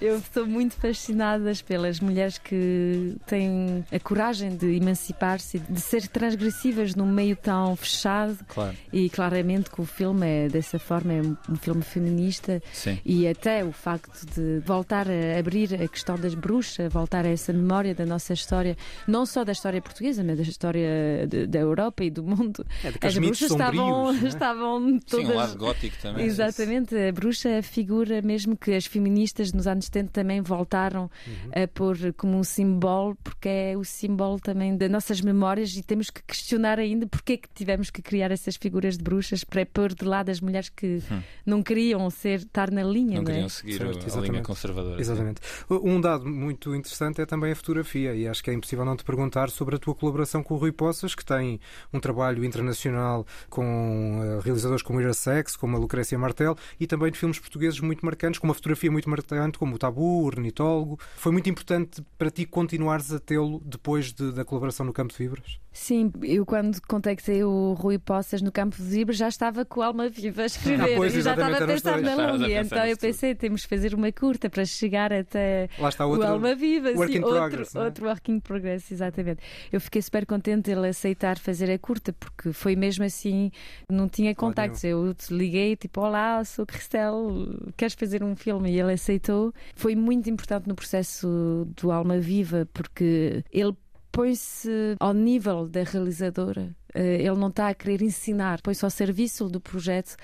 Eu 0.05 0.19
estou 0.19 0.47
muito 0.47 0.75
fascinada 0.75 1.51
pelas 1.67 1.99
mulheres 1.99 2.37
que 2.37 3.17
têm 3.27 3.83
a 3.91 3.99
coragem 3.99 4.55
de 4.55 4.77
emancipar-se, 4.77 5.59
de 5.59 5.81
ser 5.81 6.07
transgressivas 6.09 6.95
num 6.95 7.07
meio 7.11 7.35
tão 7.37 7.75
fechado. 7.75 8.37
Claro. 8.49 8.77
E 8.93 9.09
claramente 9.09 9.71
que 9.71 9.81
o 9.81 9.87
filme 9.87 10.27
é 10.27 10.49
dessa 10.49 10.79
forma, 10.79 11.13
é 11.15 11.23
um 11.23 11.57
filme 11.57 11.81
feminista. 11.81 12.63
Sim. 12.71 12.99
E 13.03 13.27
até 13.27 13.65
o 13.65 13.73
facto 13.73 14.27
de 14.35 14.61
voltar 14.67 15.07
a 15.09 15.39
abrir 15.39 15.73
a 15.83 15.89
questão 15.89 16.17
das 16.19 16.35
bruxas, 16.35 16.93
voltar 16.93 17.25
a 17.25 17.29
essa 17.31 17.51
memória 17.53 17.95
da 17.95 18.05
nossa 18.05 18.35
história, 18.35 18.77
não 19.09 19.25
só 19.25 19.43
da 19.43 19.53
história 19.53 19.81
portuguesa, 19.81 20.23
mas 20.23 20.37
da 20.37 20.43
história 20.43 21.27
de- 21.27 21.47
da 21.47 21.59
Europa 21.61 22.05
e 22.05 22.11
do 22.11 22.23
mundo. 22.23 22.67
É, 22.85 22.89
As 22.89 22.93
daqueles 22.95 23.19
mitos 23.19 23.39
bruxas 23.39 23.51
estavam, 23.53 24.11
é? 24.11 24.29
estavam 24.29 24.89
Sim, 24.89 24.99
todas. 25.09 25.29
um 25.31 25.35
lado 25.35 25.57
gótico 25.57 25.97
também. 26.03 26.27
Exatamente, 26.27 26.95
a 26.95 27.11
bruxa 27.11 27.49
é 27.49 27.59
a 27.59 27.63
figura 27.63 28.21
mesmo 28.21 28.55
que 28.55 28.73
as 28.75 28.85
feministas 28.85 29.51
nos 29.53 29.67
anos 29.67 29.89
70 29.95 30.11
também 30.13 30.41
voltaram 30.41 31.11
Uhum. 31.27 31.63
a 31.65 31.69
pôr 31.69 31.97
como 32.17 32.37
um 32.39 32.45
símbolo, 32.45 33.17
porque 33.23 33.49
é 33.49 33.77
o 33.77 33.85
símbolo 33.85 34.41
também 34.41 34.77
das 34.77 34.91
nossas 34.91 35.21
memórias 35.21 35.77
e 35.77 35.83
temos 35.83 36.11
que 36.11 36.23
questionar 36.23 36.79
ainda 36.79 37.07
porque 37.07 37.35
é 37.35 37.37
que 37.37 37.49
tivemos 37.55 37.91
que 37.91 38.03
criar 38.03 38.31
essas 38.31 38.57
figuras 38.57 38.97
de 38.99 39.05
bruxas 39.05 39.45
para 39.45 39.65
pôr 39.65 39.95
de 39.95 40.05
lado 40.05 40.31
as 40.31 40.41
mulheres 40.41 40.69
que 40.69 41.01
não 41.47 41.63
queriam 41.63 42.09
ser, 42.11 42.41
estar 42.41 42.71
na 42.71 42.83
linha, 42.83 43.21
Hum. 43.21 43.23
Não 43.23 43.23
não, 43.25 43.31
é? 43.31 43.35
queriam 43.35 43.49
seguir 43.49 43.73
Certo, 43.79 43.85
a- 43.85 43.91
a 43.91 43.95
linha 43.95 44.07
exatamente. 44.07 44.43
conservadora. 44.47 44.97
sim. 44.97 45.01
Exatamente. 45.03 45.41
Um 45.71 46.01
dado 46.01 46.27
muito 46.29 46.75
interessante 46.75 47.21
é 47.21 47.27
também 47.27 47.53
a 47.53 47.57
fotografia, 47.57 48.15
e 48.15 48.27
acho 48.27 48.43
que 48.43 48.51
é 48.51 48.55
impossível 48.55 48.85
não 48.85 48.97
te 48.97 49.05
perguntar 49.05 49.51
sobre 49.51 49.77
a 49.77 49.79
tua 49.79 49.95
colaboração 49.95 50.43
com 50.43 50.55
o 50.55 50.57
Rui 50.57 50.73
Poças, 50.73 51.15
que 51.15 51.25
tem 51.25 51.61
um 51.93 52.01
trabalho 52.01 52.45
internacional 52.45 53.27
com 53.51 54.21
eh, 54.23 54.41
realizadores 54.43 54.83
como 54.83 55.01
Ira 55.01 55.13
Sex, 55.15 55.57
como 55.57 55.77
a 55.77 55.79
Lucrécia 55.81 56.19
Martel, 56.19 56.57
e 56.81 56.87
também 56.87 57.11
de 57.13 57.19
filmes 57.19 57.39
portugueses 57.39 57.79
muito 57.81 58.05
marcantes, 58.05 58.39
com 58.41 58.47
uma 58.47 58.55
fotografia 58.55 58.91
muito 58.91 59.09
marcante, 59.09 59.59
como 59.59 59.75
o 59.77 59.79
Tabu, 59.85 60.23
o 60.23 60.25
Ornitólogo. 60.25 60.99
Foi 61.17 61.31
muito 61.31 61.49
importante 61.51 62.03
para 62.17 62.31
ti 62.31 62.47
continuares 62.47 63.13
a 63.13 63.19
tê-lo 63.19 63.61
depois 63.65 64.13
de- 64.13 64.33
da 64.33 64.45
colaboração 64.45 64.87
no 64.87 64.93
Campo 64.93 65.13
de 65.13 65.19
Vibras? 65.19 65.59
Sim, 65.73 66.13
eu 66.23 66.47
quando 66.47 66.81
contactei 66.87 67.43
o 67.43 67.73
Rui 67.75 67.99
Poças 67.99 68.41
no 68.41 68.53
Campo 68.53 68.77
de 68.77 68.83
Vibra 68.85 69.13
já 69.13 69.29
estava 69.29 69.65
com 69.65 69.83
a 69.83 69.87
alma 69.87 70.09
viva 70.09 70.43
a 70.43 70.47
escrever 70.47 70.93
Ah, 70.95 70.97
pois, 70.97 71.15
e 71.17 71.21
já 71.21 71.33
estava 71.33 71.57
a 71.57 71.67
pensar 71.67 71.67
na 71.67 71.75
Já 71.75 71.77
estavas 71.77 72.09
a 72.09 72.33
longa. 72.33 72.47
pensar 72.47 72.65
Então 72.77 72.87
eu 72.87 72.97
pensei, 72.97 73.35
temos 73.35 73.63
que 73.63 73.69
fazer 73.69 73.93
uma 73.95 74.13
curta 74.13 74.49
para 74.49 74.65
chegar 74.65 75.13
até 75.13 75.69
Lá 75.79 75.89
está 75.89 76.07
o 76.07 76.11
outro 76.11 76.27
Alma 76.29 76.55
Viva, 76.55 76.91
work 76.93 77.13
sim, 77.13 77.19
in 77.19 77.23
outro, 77.25 77.39
progress, 77.41 77.75
é? 77.75 77.81
outro 77.85 78.07
work 78.07 78.31
in 78.33 78.39
progress, 78.41 78.93
exatamente. 78.93 79.41
Eu 79.73 79.81
fiquei 79.81 80.01
super 80.01 80.25
contente 80.25 80.71
ele 80.71 80.87
aceitar 80.89 81.39
fazer 81.39 81.69
a 81.71 81.79
curta, 81.79 82.13
porque 82.13 82.53
foi 82.53 82.77
mesmo 82.77 83.05
assim, 83.05 83.51
não 83.91 84.09
tinha 84.09 84.33
contactos. 84.35 84.85
Eu 84.85 85.13
te 85.13 85.35
liguei, 85.35 85.75
tipo, 85.75 86.01
olá, 86.01 86.45
sou 86.45 86.65
Cristel, 86.65 87.49
queres 87.77 87.95
fazer 87.95 88.23
um 88.23 88.37
filme? 88.37 88.71
E 88.71 88.79
ele 88.81 88.93
aceitou. 88.93 89.53
Foi 89.75 89.95
muito 89.95 90.29
importante 90.29 90.69
no 90.69 90.75
processo 90.75 91.67
do 91.77 91.91
Alma 91.91 92.19
Viva, 92.19 92.69
porque 92.73 93.45
ele 93.53 93.75
põe-se 94.13 94.97
ao 95.01 95.13
nível 95.13 95.69
da 95.69 95.83
realizadora. 95.83 96.75
Eh, 96.95 97.17
Ele 97.23 97.37
não 97.37 97.49
está 97.49 97.69
a 97.69 97.75
querer 97.75 98.01
ensinar, 98.03 98.61
põe-se 98.63 98.85
ao 98.85 98.91
serviço 98.91 99.49
do 99.49 99.61
projeto 99.61 100.17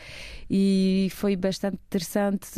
e 0.49 1.09
foi 1.13 1.37
bastante 1.37 1.75
interessante 1.87 2.49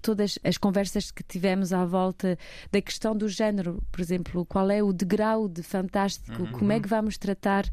todas 0.00 0.38
as 0.44 0.56
conversas 0.58 1.10
que 1.10 1.22
tivemos 1.22 1.72
à 1.72 1.84
volta 1.84 2.38
da 2.70 2.80
questão 2.80 3.16
do 3.16 3.28
género, 3.28 3.82
por 3.90 4.00
exemplo, 4.00 4.44
qual 4.46 4.70
é 4.70 4.82
o 4.82 4.92
degrau 4.92 5.48
de 5.48 5.62
fantástico, 5.62 6.46
como 6.52 6.72
é 6.72 6.80
que 6.80 6.88
vamos 6.88 7.16
tratar 7.18 7.64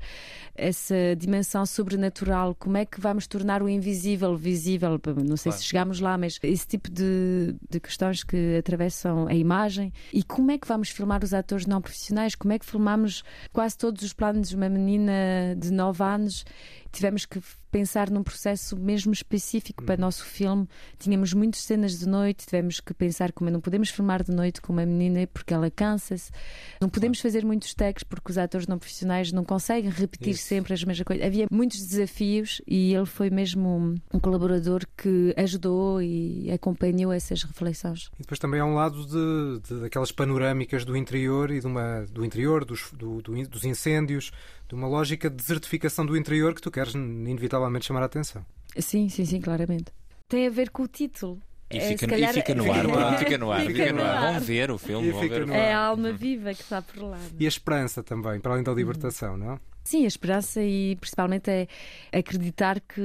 essa 0.56 0.96
dimensão 1.18 1.66
sobrenatural, 1.66 2.56
como 2.56 2.78
é 2.78 2.86
que 2.86 3.00
vamos 3.00 3.28
tornar 3.28 3.62
o 3.64 3.70
invisível 3.70 4.36
visível, 4.36 5.00
não 5.26 5.38
sei 5.38 5.50
Claro. 5.52 5.58
se 5.62 5.66
chegamos 5.68 6.00
lá, 6.00 6.18
mas 6.18 6.38
esse 6.44 6.68
tipo 6.68 6.90
de, 6.92 7.56
de 7.70 7.80
questões 7.80 8.24
que 8.24 8.58
atravessam 8.58 9.28
a 9.28 9.34
imagem. 9.34 9.92
E 10.14 10.22
como 10.24 10.52
é 10.52 10.58
que 10.58 10.68
vamos 10.68 10.90
filmar 10.90 11.24
os 11.24 11.34
atores 11.34 11.66
não 11.66 11.82
profissionais, 11.82 12.36
como 12.36 12.54
é 12.54 12.60
que 12.60 12.66
filmamos 12.66 13.24
quase 13.52 13.78
todos 13.78 14.04
os 14.04 14.14
planos 14.14 14.50
de 14.50 14.56
uma 14.56 14.70
menina 14.70 15.12
de 15.58 15.72
9 15.72 15.88
anos. 16.02 16.45
Tivemos 16.91 17.25
que 17.25 17.41
pensar 17.70 18.10
num 18.10 18.24
processo 18.24 18.76
mesmo 18.78 19.14
específico 19.14 19.84
para 19.84 19.98
o 19.98 20.02
nosso 20.02 20.26
filme. 20.26 20.68
Tínhamos 20.98 21.34
muitas 21.34 21.62
cenas 21.62 21.98
de 22.00 22.08
noite, 22.08 22.46
tivemos 22.46 22.80
que 22.80 22.94
pensar 22.94 23.32
como 23.32 23.50
não 23.50 23.62
podemos 23.62 23.90
filmar 23.90 24.24
de 24.24 24.32
noite 24.32 24.62
com 24.62 24.74
uma 24.74 24.86
menina 24.86 25.28
porque 25.34 25.54
ela 25.54 25.70
cansa-se. 25.70 26.32
Não 26.82 26.90
podemos 26.90 27.20
fazer 27.20 27.46
muitos 27.46 27.74
takes 27.74 28.04
porque 28.04 28.32
os 28.32 28.38
atores 28.38 28.68
não 28.68 28.78
profissionais 28.80 29.32
não 29.32 29.44
conseguem 29.44 29.90
repetir 29.90 30.34
Isso. 30.34 30.44
sempre 30.44 30.74
as 30.74 30.84
mesmas 30.84 31.06
coisas. 31.06 31.26
Havia 31.26 31.48
muitos 31.52 31.86
desafios 31.86 32.62
e 32.68 32.94
ele 32.94 33.06
foi 33.06 33.30
mesmo 33.30 33.70
um- 34.14 34.20
colaborador 34.20 34.84
que 34.98 35.34
ajudou 35.38 36.02
e 36.02 36.52
acompanhou 36.52 37.12
essas 37.12 37.44
reflexões. 37.44 38.10
E 38.18 38.22
depois 38.24 38.40
também 38.40 38.60
há 38.60 38.66
um 38.66 38.74
lado 38.74 39.06
de, 39.06 39.68
de- 39.68 39.82
daquelas 39.82 40.12
panorâmicas 40.12 40.84
do 40.86 40.96
interior 40.98 41.52
e 41.52 41.60
de 41.60 41.68
uma, 41.68 42.06
do 42.12 42.26
interior, 42.26 42.66
dos, 42.66 42.92
do- 42.92 43.22
do 43.22 43.40
dos 43.48 43.64
incêndios, 43.64 44.32
de 44.68 44.76
uma 44.76 44.88
lógica 44.88 45.30
de 45.30 45.36
desertificação 45.36 46.06
do 46.06 46.16
interior 46.18 46.54
que 46.54 46.62
tu 46.62 46.70
queres 46.70 46.94
inevitavelmente 46.94 47.59
chamar 47.86 48.02
a 48.04 48.06
atenção. 48.06 48.45
Sim, 48.78 49.10
sim, 49.10 49.26
sim, 49.26 49.41
claramente. 49.41 49.91
Tem 50.28 50.48
a 50.48 50.50
ver 50.50 50.69
com 50.69 50.84
o 50.84 50.88
título. 50.88 51.39
E 51.72 51.78
É, 51.78 51.82
fica, 51.82 52.08
no- 52.08 52.13
calhar- 52.13 52.32
e 52.32 52.34
fica 52.34 52.56
no 52.56 52.63
ar, 52.72 53.17
fica 53.19 53.38
no 53.38 53.52
ar, 53.52 53.62
Fica 53.62 53.74
fica 53.74 53.91
no 53.93 53.98
no 54.00 54.04
ar. 54.10 54.32
Vão 54.34 54.39
ver 54.41 54.72
o 54.72 54.78
filme, 54.78 55.12
vão 55.12 55.22
ver. 55.22 55.50
É 55.50 55.74
a 55.74 55.80
alma 55.80 56.12
viva 56.12 56.54
que 56.54 56.62
está 56.62 56.82
por 56.82 56.98
lá. 57.04 57.17
não 57.17 57.24
é? 57.26 57.30
E 57.39 57.45
a 57.45 57.48
esperança 57.48 58.02
também, 58.04 58.39
para 58.39 58.54
além 58.54 58.63
da 58.63 58.74
libertação, 58.74 59.38
não? 59.38 59.60
Sim, 59.84 60.04
a 60.06 60.08
esperança 60.08 60.62
e 60.62 60.96
principalmente 60.98 61.50
é 61.50 61.68
acreditar 62.12 62.80
que 62.80 63.02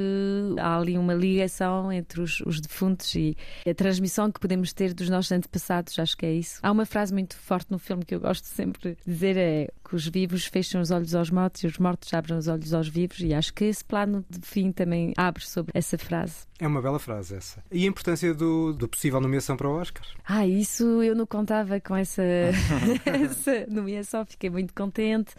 há 0.58 0.78
ali 0.78 0.98
uma 0.98 1.14
ligação 1.14 1.92
entre 1.92 2.20
os, 2.20 2.40
os 2.40 2.60
defuntos 2.60 3.14
e 3.14 3.36
a 3.68 3.74
transmissão 3.74 4.30
que 4.30 4.40
podemos 4.40 4.72
ter 4.72 4.92
dos 4.92 5.08
nossos 5.08 5.32
antepassados, 5.32 5.98
acho 5.98 6.16
que 6.16 6.26
é 6.26 6.32
isso. 6.32 6.60
Há 6.62 6.70
uma 6.70 6.84
frase 6.84 7.12
muito 7.12 7.36
forte 7.36 7.70
no 7.70 7.78
filme 7.78 8.04
que 8.04 8.14
eu 8.14 8.20
gosto 8.20 8.44
sempre 8.46 8.90
de 8.90 8.96
dizer, 9.06 9.36
é 9.36 9.68
que 9.88 9.94
os 9.94 10.06
vivos 10.08 10.46
fecham 10.46 10.80
os 10.80 10.90
olhos 10.90 11.14
aos 11.14 11.30
mortos 11.30 11.62
e 11.62 11.66
os 11.66 11.78
mortos 11.78 12.12
abrem 12.12 12.36
os 12.36 12.48
olhos 12.48 12.72
aos 12.72 12.88
vivos 12.88 13.20
e 13.20 13.34
acho 13.34 13.52
que 13.52 13.64
esse 13.64 13.84
plano 13.84 14.24
de 14.28 14.46
fim 14.46 14.72
também 14.72 15.12
abre 15.16 15.44
sobre 15.46 15.72
essa 15.74 15.96
frase. 15.98 16.46
É 16.58 16.66
uma 16.66 16.80
bela 16.80 16.98
frase 16.98 17.34
essa. 17.34 17.62
E 17.70 17.84
a 17.84 17.88
importância 17.88 18.32
do, 18.32 18.72
do 18.72 18.88
possível 18.88 19.20
nomeação 19.20 19.56
para 19.56 19.68
o 19.68 19.72
Oscar? 19.72 20.06
Ah, 20.24 20.46
isso 20.46 21.02
eu 21.02 21.14
não 21.14 21.26
contava 21.26 21.80
com 21.80 21.96
essa, 21.96 22.22
essa 23.04 23.66
nomeação, 23.68 24.24
fiquei 24.24 24.48
muito 24.48 24.72
contente. 24.72 25.34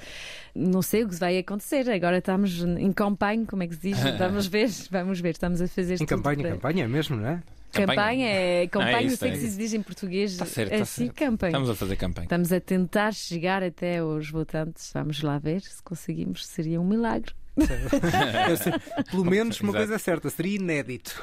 Não 0.53 0.81
sei 0.81 1.03
o 1.03 1.09
que 1.09 1.15
vai 1.15 1.34
acontecer. 1.39 1.89
Agora 1.89 2.17
estamos 2.19 2.61
em 2.63 2.91
campanha, 2.91 3.45
como 3.45 3.63
é 3.63 3.67
que 3.67 3.75
se 3.75 3.81
diz? 3.81 3.97
Vamos 4.17 4.47
ver, 4.47 4.69
vamos 4.91 5.19
ver. 5.19 5.29
Estamos 5.31 5.61
a 5.61 5.67
fazer 5.67 6.01
Em 6.01 6.05
campanha, 6.05 6.41
para- 6.43 6.51
campanha 6.51 6.83
é 6.85 6.87
mesmo, 6.87 7.15
não 7.17 7.27
é? 7.27 7.43
Campanha 7.71 8.27
é 8.29 8.67
campanha, 8.67 8.95
Ah, 8.97 8.99
é 8.99 9.03
não 9.03 9.07
isso, 9.07 9.17
sei 9.17 9.29
é 9.29 9.33
que 9.33 9.37
se 9.39 9.57
diz 9.57 9.73
em 9.73 9.81
português. 9.81 10.31
Está 10.31 10.45
certo, 10.45 10.71
é 10.71 10.75
está 10.75 10.83
assim, 10.83 11.05
certo. 11.07 11.17
campanha. 11.17 11.49
Estamos 11.49 11.69
a 11.69 11.75
fazer 11.75 11.95
campanha. 11.97 12.25
Estamos 12.25 12.53
a 12.53 12.59
tentar 12.61 13.13
chegar 13.13 13.61
até 13.61 13.97
aos 13.97 14.29
votantes. 14.29 14.91
Vamos 14.93 15.21
lá 15.21 15.37
ver 15.37 15.61
se 15.61 15.83
conseguimos. 15.83 16.45
Seria 16.45 16.79
um 16.79 16.87
milagre. 16.87 17.33
Pelo 19.11 19.25
menos 19.25 19.59
uma 19.61 19.69
Exato. 19.69 19.77
coisa 19.77 19.95
é 19.95 19.97
certa, 19.97 20.29
seria 20.29 20.55
inédito. 20.55 21.21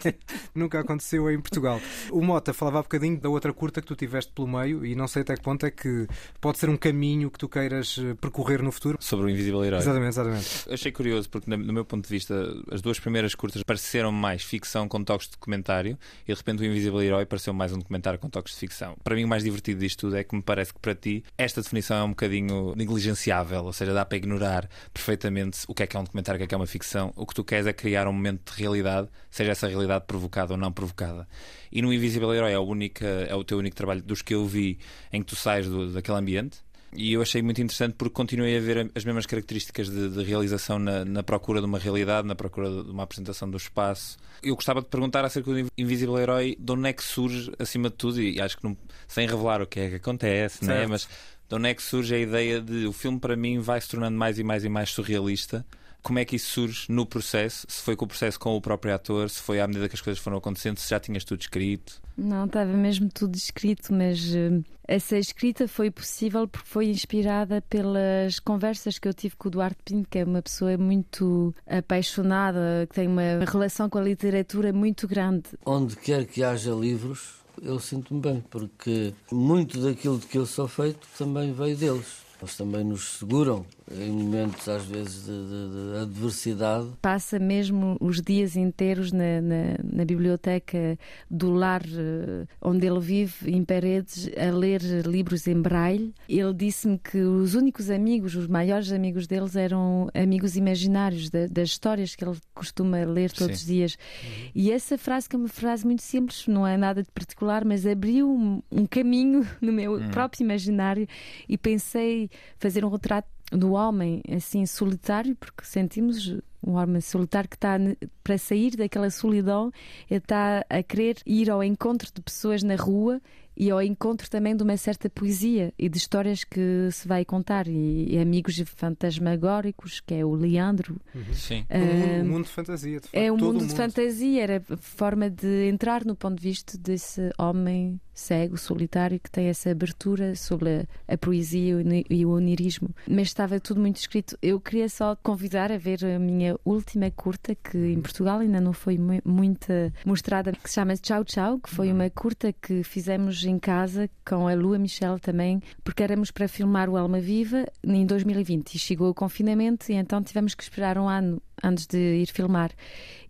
Nunca 0.54 0.80
aconteceu 0.80 1.30
em 1.30 1.40
Portugal. 1.40 1.80
O 2.10 2.22
Mota 2.22 2.52
falava 2.52 2.78
há 2.78 2.82
bocadinho 2.82 3.18
da 3.18 3.28
outra 3.28 3.52
curta 3.52 3.80
que 3.80 3.86
tu 3.86 3.94
tiveste 3.94 4.32
pelo 4.32 4.48
meio 4.48 4.84
e 4.84 4.94
não 4.94 5.06
sei 5.06 5.22
até 5.22 5.34
que 5.34 5.42
ponto 5.42 5.66
é 5.66 5.70
que 5.70 6.06
pode 6.40 6.58
ser 6.58 6.68
um 6.68 6.76
caminho 6.76 7.30
que 7.30 7.38
tu 7.38 7.48
queiras 7.48 7.98
eh, 7.98 8.14
percorrer 8.14 8.62
no 8.62 8.72
futuro. 8.72 8.98
Sobre 9.00 9.26
o 9.26 9.28
Invisível 9.28 9.64
Herói. 9.64 9.80
Exatamente, 9.80 10.08
exatamente. 10.08 10.72
Achei 10.72 10.92
curioso 10.92 11.28
porque, 11.28 11.50
no 11.50 11.72
meu 11.72 11.84
ponto 11.84 12.04
de 12.04 12.10
vista, 12.10 12.34
as 12.70 12.80
duas 12.80 12.98
primeiras 12.98 13.34
curtas 13.34 13.62
pareceram 13.62 14.10
mais 14.10 14.42
ficção 14.42 14.88
com 14.88 15.02
toques 15.04 15.26
de 15.26 15.32
documentário 15.32 15.98
e 16.26 16.32
de 16.32 16.38
repente 16.38 16.62
o 16.62 16.64
Invisível 16.64 17.02
Herói 17.02 17.26
pareceu 17.26 17.52
mais 17.52 17.72
um 17.72 17.78
documentário 17.78 18.18
com 18.18 18.28
toques 18.28 18.54
de 18.54 18.60
ficção. 18.60 18.96
Para 19.02 19.14
mim, 19.14 19.24
o 19.24 19.28
mais 19.28 19.44
divertido 19.44 19.80
disto 19.80 20.00
tudo 20.00 20.16
é 20.16 20.24
que 20.24 20.34
me 20.34 20.42
parece 20.42 20.72
que 20.72 20.80
para 20.80 20.94
ti 20.94 21.24
esta 21.36 21.60
definição 21.60 21.96
é 21.96 22.02
um 22.04 22.10
bocadinho 22.10 22.74
negligenciável, 22.76 23.64
ou 23.64 23.72
seja, 23.72 23.92
dá 23.92 24.04
para 24.04 24.16
ignorar 24.16 24.68
perfeitamente 24.92 25.64
o 25.68 25.73
o 25.74 25.76
que 25.76 25.82
é 25.82 25.86
que 25.88 25.96
é 25.96 26.00
um 26.00 26.04
documentário, 26.04 26.36
o 26.36 26.38
que 26.38 26.44
é 26.44 26.46
que 26.46 26.54
é 26.54 26.56
uma 26.56 26.66
ficção. 26.66 27.12
O 27.16 27.26
que 27.26 27.34
tu 27.34 27.42
queres 27.42 27.66
é 27.66 27.72
criar 27.72 28.06
um 28.06 28.12
momento 28.12 28.52
de 28.52 28.62
realidade, 28.62 29.08
seja 29.28 29.50
essa 29.50 29.66
realidade 29.66 30.04
provocada 30.06 30.54
ou 30.54 30.56
não 30.56 30.70
provocada. 30.72 31.26
E 31.70 31.82
no 31.82 31.92
Invisível 31.92 32.32
Herói 32.32 32.52
é, 32.52 32.54
a 32.54 32.60
única, 32.60 33.04
é 33.04 33.34
o 33.34 33.42
teu 33.42 33.58
único 33.58 33.74
trabalho 33.74 34.00
dos 34.00 34.22
que 34.22 34.34
eu 34.34 34.46
vi 34.46 34.78
em 35.12 35.20
que 35.20 35.26
tu 35.26 35.36
sais 35.36 35.66
do, 35.66 35.92
daquele 35.92 36.18
ambiente. 36.18 36.58
E 36.96 37.12
eu 37.12 37.20
achei 37.20 37.42
muito 37.42 37.60
interessante 37.60 37.94
porque 37.98 38.14
continuei 38.14 38.56
a 38.56 38.60
ver 38.60 38.88
as 38.94 39.04
mesmas 39.04 39.26
características 39.26 39.90
de, 39.90 40.10
de 40.10 40.22
realização 40.22 40.78
na, 40.78 41.04
na, 41.04 41.24
procura 41.24 41.58
de 41.58 41.66
uma 41.66 41.78
realidade, 41.78 42.28
na 42.28 42.36
procura 42.36 42.70
de 42.70 42.90
uma 42.90 43.02
apresentação 43.02 43.50
do 43.50 43.56
espaço. 43.56 44.16
Eu 44.40 44.54
gostava 44.54 44.80
de 44.80 44.86
perguntar 44.86 45.24
acerca 45.24 45.50
do 45.50 45.68
Invisível 45.76 46.16
Herói, 46.18 46.56
de 46.56 46.72
onde 46.72 46.88
é 46.88 46.92
que 46.92 47.02
surge, 47.02 47.50
acima 47.58 47.90
de 47.90 47.96
tudo, 47.96 48.22
e 48.22 48.40
acho 48.40 48.58
que 48.58 48.62
não, 48.62 48.76
sem 49.08 49.26
revelar 49.26 49.60
o 49.60 49.66
que 49.66 49.80
é 49.80 49.88
que 49.90 49.96
acontece, 49.96 50.64
né? 50.64 50.86
mas 50.86 51.08
de 51.48 51.54
onde 51.54 51.68
é 51.68 51.74
que 51.74 51.82
surge 51.82 52.14
a 52.14 52.18
ideia 52.18 52.60
de 52.60 52.86
o 52.86 52.92
filme 52.92 53.18
para 53.18 53.36
mim 53.36 53.58
vai 53.58 53.80
se 53.80 53.88
tornando 53.88 54.16
mais 54.16 54.38
e 54.38 54.44
mais 54.44 54.64
e 54.64 54.68
mais 54.68 54.90
surrealista 54.90 55.64
como 56.04 56.18
é 56.18 56.24
que 56.24 56.36
isso 56.36 56.50
surge 56.50 56.84
no 56.90 57.06
processo? 57.06 57.66
Se 57.66 57.82
foi 57.82 57.96
com 57.96 58.04
o 58.04 58.08
processo 58.08 58.38
com 58.38 58.54
o 58.54 58.60
próprio 58.60 58.94
ator, 58.94 59.28
se 59.30 59.40
foi 59.40 59.58
à 59.58 59.66
medida 59.66 59.88
que 59.88 59.94
as 59.94 60.02
coisas 60.02 60.22
foram 60.22 60.36
acontecendo, 60.36 60.76
se 60.76 60.90
já 60.90 61.00
tinhas 61.00 61.24
tudo 61.24 61.40
escrito? 61.40 62.00
Não, 62.16 62.44
estava 62.44 62.70
mesmo 62.70 63.08
tudo 63.12 63.34
escrito, 63.34 63.92
mas 63.92 64.22
uh, 64.34 64.62
essa 64.86 65.16
escrita 65.16 65.66
foi 65.66 65.90
possível 65.90 66.46
porque 66.46 66.68
foi 66.68 66.86
inspirada 66.88 67.62
pelas 67.62 68.38
conversas 68.38 68.98
que 68.98 69.08
eu 69.08 69.14
tive 69.14 69.34
com 69.36 69.48
o 69.48 69.50
Duarte 69.50 69.78
Pinto, 69.82 70.08
que 70.10 70.18
é 70.18 70.24
uma 70.24 70.42
pessoa 70.42 70.76
muito 70.76 71.54
apaixonada, 71.66 72.86
que 72.88 72.94
tem 72.94 73.08
uma 73.08 73.42
relação 73.50 73.88
com 73.88 73.96
a 73.96 74.02
literatura 74.02 74.74
muito 74.74 75.08
grande. 75.08 75.44
Onde 75.64 75.96
quer 75.96 76.26
que 76.26 76.44
haja 76.44 76.72
livros, 76.72 77.43
eu 77.62 77.78
sinto-me 77.78 78.20
bem, 78.20 78.44
porque 78.50 79.14
muito 79.30 79.80
daquilo 79.80 80.18
de 80.18 80.26
que 80.26 80.38
eu 80.38 80.46
sou 80.46 80.68
feito 80.68 81.06
também 81.16 81.52
veio 81.52 81.76
deles. 81.76 82.24
Eles 82.40 82.56
também 82.56 82.84
nos 82.84 83.18
seguram 83.18 83.64
em 83.90 84.10
momentos, 84.10 84.68
às 84.68 84.84
vezes, 84.84 85.26
de, 85.26 85.32
de, 85.32 85.92
de 85.92 86.02
adversidade. 86.02 86.88
Passa 87.02 87.38
mesmo 87.38 87.96
os 88.00 88.20
dias 88.20 88.56
inteiros 88.56 89.12
na, 89.12 89.40
na, 89.42 89.76
na, 89.82 90.04
biblioteca 90.04 90.98
do 91.30 91.52
lar 91.52 91.82
eh, 91.82 92.46
onde 92.62 92.86
ele 92.86 93.00
vive, 93.00 93.50
em 93.50 93.64
paredes, 93.64 94.30
a 94.36 94.50
ler 94.56 94.80
livros 95.06 95.46
em 95.46 95.60
braille. 95.60 96.14
Ele 96.28 96.54
disse-me 96.54 96.98
que 96.98 97.18
os 97.18 97.54
únicos 97.54 97.90
amigos, 97.90 98.34
os 98.34 98.46
maiores 98.46 98.90
amigos 98.90 99.26
deles, 99.26 99.54
eram 99.54 100.08
amigos 100.14 100.56
imaginários 100.56 101.28
da, 101.28 101.46
das 101.46 101.68
histórias 101.68 102.16
que 102.16 102.24
ele 102.24 102.38
costuma 102.54 103.04
ler 103.04 103.32
todos 103.32 103.58
Sim. 103.58 103.62
os 103.62 103.66
dias. 103.66 103.94
Uhum. 103.94 104.50
E 104.54 104.70
essa 104.72 104.96
frase, 104.96 105.28
que 105.28 105.36
é 105.36 105.38
uma 105.38 105.48
frase 105.48 105.84
muito 105.84 106.02
simples, 106.02 106.46
não 106.46 106.66
é 106.66 106.76
nada 106.76 107.02
de 107.02 107.10
particular, 107.10 107.64
mas 107.64 107.86
abriu 107.86 108.30
um, 108.30 108.62
um 108.72 108.86
caminho 108.86 109.46
no 109.60 109.72
meu 109.72 109.92
uhum. 109.92 110.10
próprio 110.10 110.42
imaginário 110.42 111.06
e 111.46 111.58
pensei 111.58 112.30
fazer 112.58 112.84
um 112.84 112.88
retrato 112.88 113.28
do 113.56 113.72
homem 113.72 114.22
assim 114.30 114.66
solitário, 114.66 115.36
porque 115.36 115.64
sentimos 115.64 116.36
um 116.66 116.72
homem 116.72 117.00
solitário 117.00 117.48
que 117.48 117.56
está 117.56 117.76
para 118.22 118.38
sair 118.38 118.76
daquela 118.76 119.10
solidão, 119.10 119.70
está 120.10 120.64
a 120.68 120.82
querer 120.82 121.18
ir 121.26 121.50
ao 121.50 121.62
encontro 121.62 122.10
de 122.12 122.20
pessoas 122.20 122.62
na 122.62 122.76
rua 122.76 123.20
e 123.56 123.70
ao 123.70 123.82
encontro 123.82 124.28
também 124.28 124.56
de 124.56 124.62
uma 124.62 124.76
certa 124.76 125.08
poesia 125.08 125.72
e 125.78 125.88
de 125.88 125.96
histórias 125.98 126.44
que 126.44 126.88
se 126.90 127.06
vai 127.06 127.24
contar 127.24 127.66
e, 127.68 128.14
e 128.14 128.18
amigos 128.18 128.56
fantasmagóricos 128.74 130.00
que 130.00 130.14
é 130.14 130.24
o 130.24 130.34
Leandro 130.34 131.00
uhum. 131.14 131.34
sim 131.34 131.66
uh, 131.70 131.76
um, 131.76 131.84
mundo, 131.84 132.24
um 132.24 132.32
mundo 132.32 132.44
de 132.44 132.50
fantasia 132.50 133.00
de 133.00 133.06
facto, 133.06 133.14
é 133.14 133.32
um 133.32 133.36
mundo, 133.36 133.44
mundo 133.44 133.66
de 133.66 133.74
fantasia 133.74 134.42
era 134.42 134.64
a 134.68 134.76
forma 134.76 135.30
de 135.30 135.68
entrar 135.68 136.04
no 136.04 136.14
ponto 136.14 136.36
de 136.36 136.42
vista 136.42 136.76
desse 136.78 137.30
homem 137.38 138.00
cego, 138.14 138.56
solitário, 138.56 139.18
que 139.18 139.30
tem 139.30 139.48
essa 139.48 139.70
abertura 139.70 140.36
sobre 140.36 140.86
a, 141.08 141.14
a 141.14 141.18
poesia 141.18 141.74
e 142.08 142.24
o 142.24 142.30
onirismo. 142.30 142.94
Mas 143.08 143.28
estava 143.28 143.58
tudo 143.58 143.80
muito 143.80 143.96
escrito. 143.96 144.38
Eu 144.40 144.60
queria 144.60 144.88
só 144.88 145.16
convidar 145.16 145.72
a 145.72 145.76
ver 145.76 146.04
a 146.04 146.18
minha 146.18 146.56
última 146.64 147.10
curta, 147.10 147.54
que 147.54 147.76
em 147.76 148.00
Portugal 148.00 148.38
ainda 148.38 148.60
não 148.60 148.72
foi 148.72 148.96
muito 149.24 149.72
mostrada, 150.06 150.52
que 150.52 150.68
se 150.68 150.74
chama 150.76 150.96
Tchau 150.96 151.24
Tchau, 151.24 151.58
que 151.58 151.70
foi 151.70 151.90
uma 151.90 152.08
curta 152.08 152.52
que 152.52 152.84
fizemos 152.84 153.43
em 153.48 153.58
casa 153.58 154.08
com 154.24 154.48
a 154.48 154.54
Lua 154.54 154.78
Michel 154.78 155.18
também, 155.18 155.60
porque 155.82 156.02
éramos 156.02 156.30
para 156.30 156.48
filmar 156.48 156.88
o 156.88 156.96
Alma 156.96 157.20
Viva 157.20 157.64
em 157.82 158.04
2020 158.06 158.74
e 158.74 158.78
chegou 158.78 159.10
o 159.10 159.14
confinamento 159.14 159.90
e 159.90 159.94
então 159.94 160.22
tivemos 160.22 160.54
que 160.54 160.62
esperar 160.62 160.98
um 160.98 161.08
ano 161.08 161.42
antes 161.64 161.86
de 161.86 161.98
ir 161.98 162.26
filmar. 162.26 162.70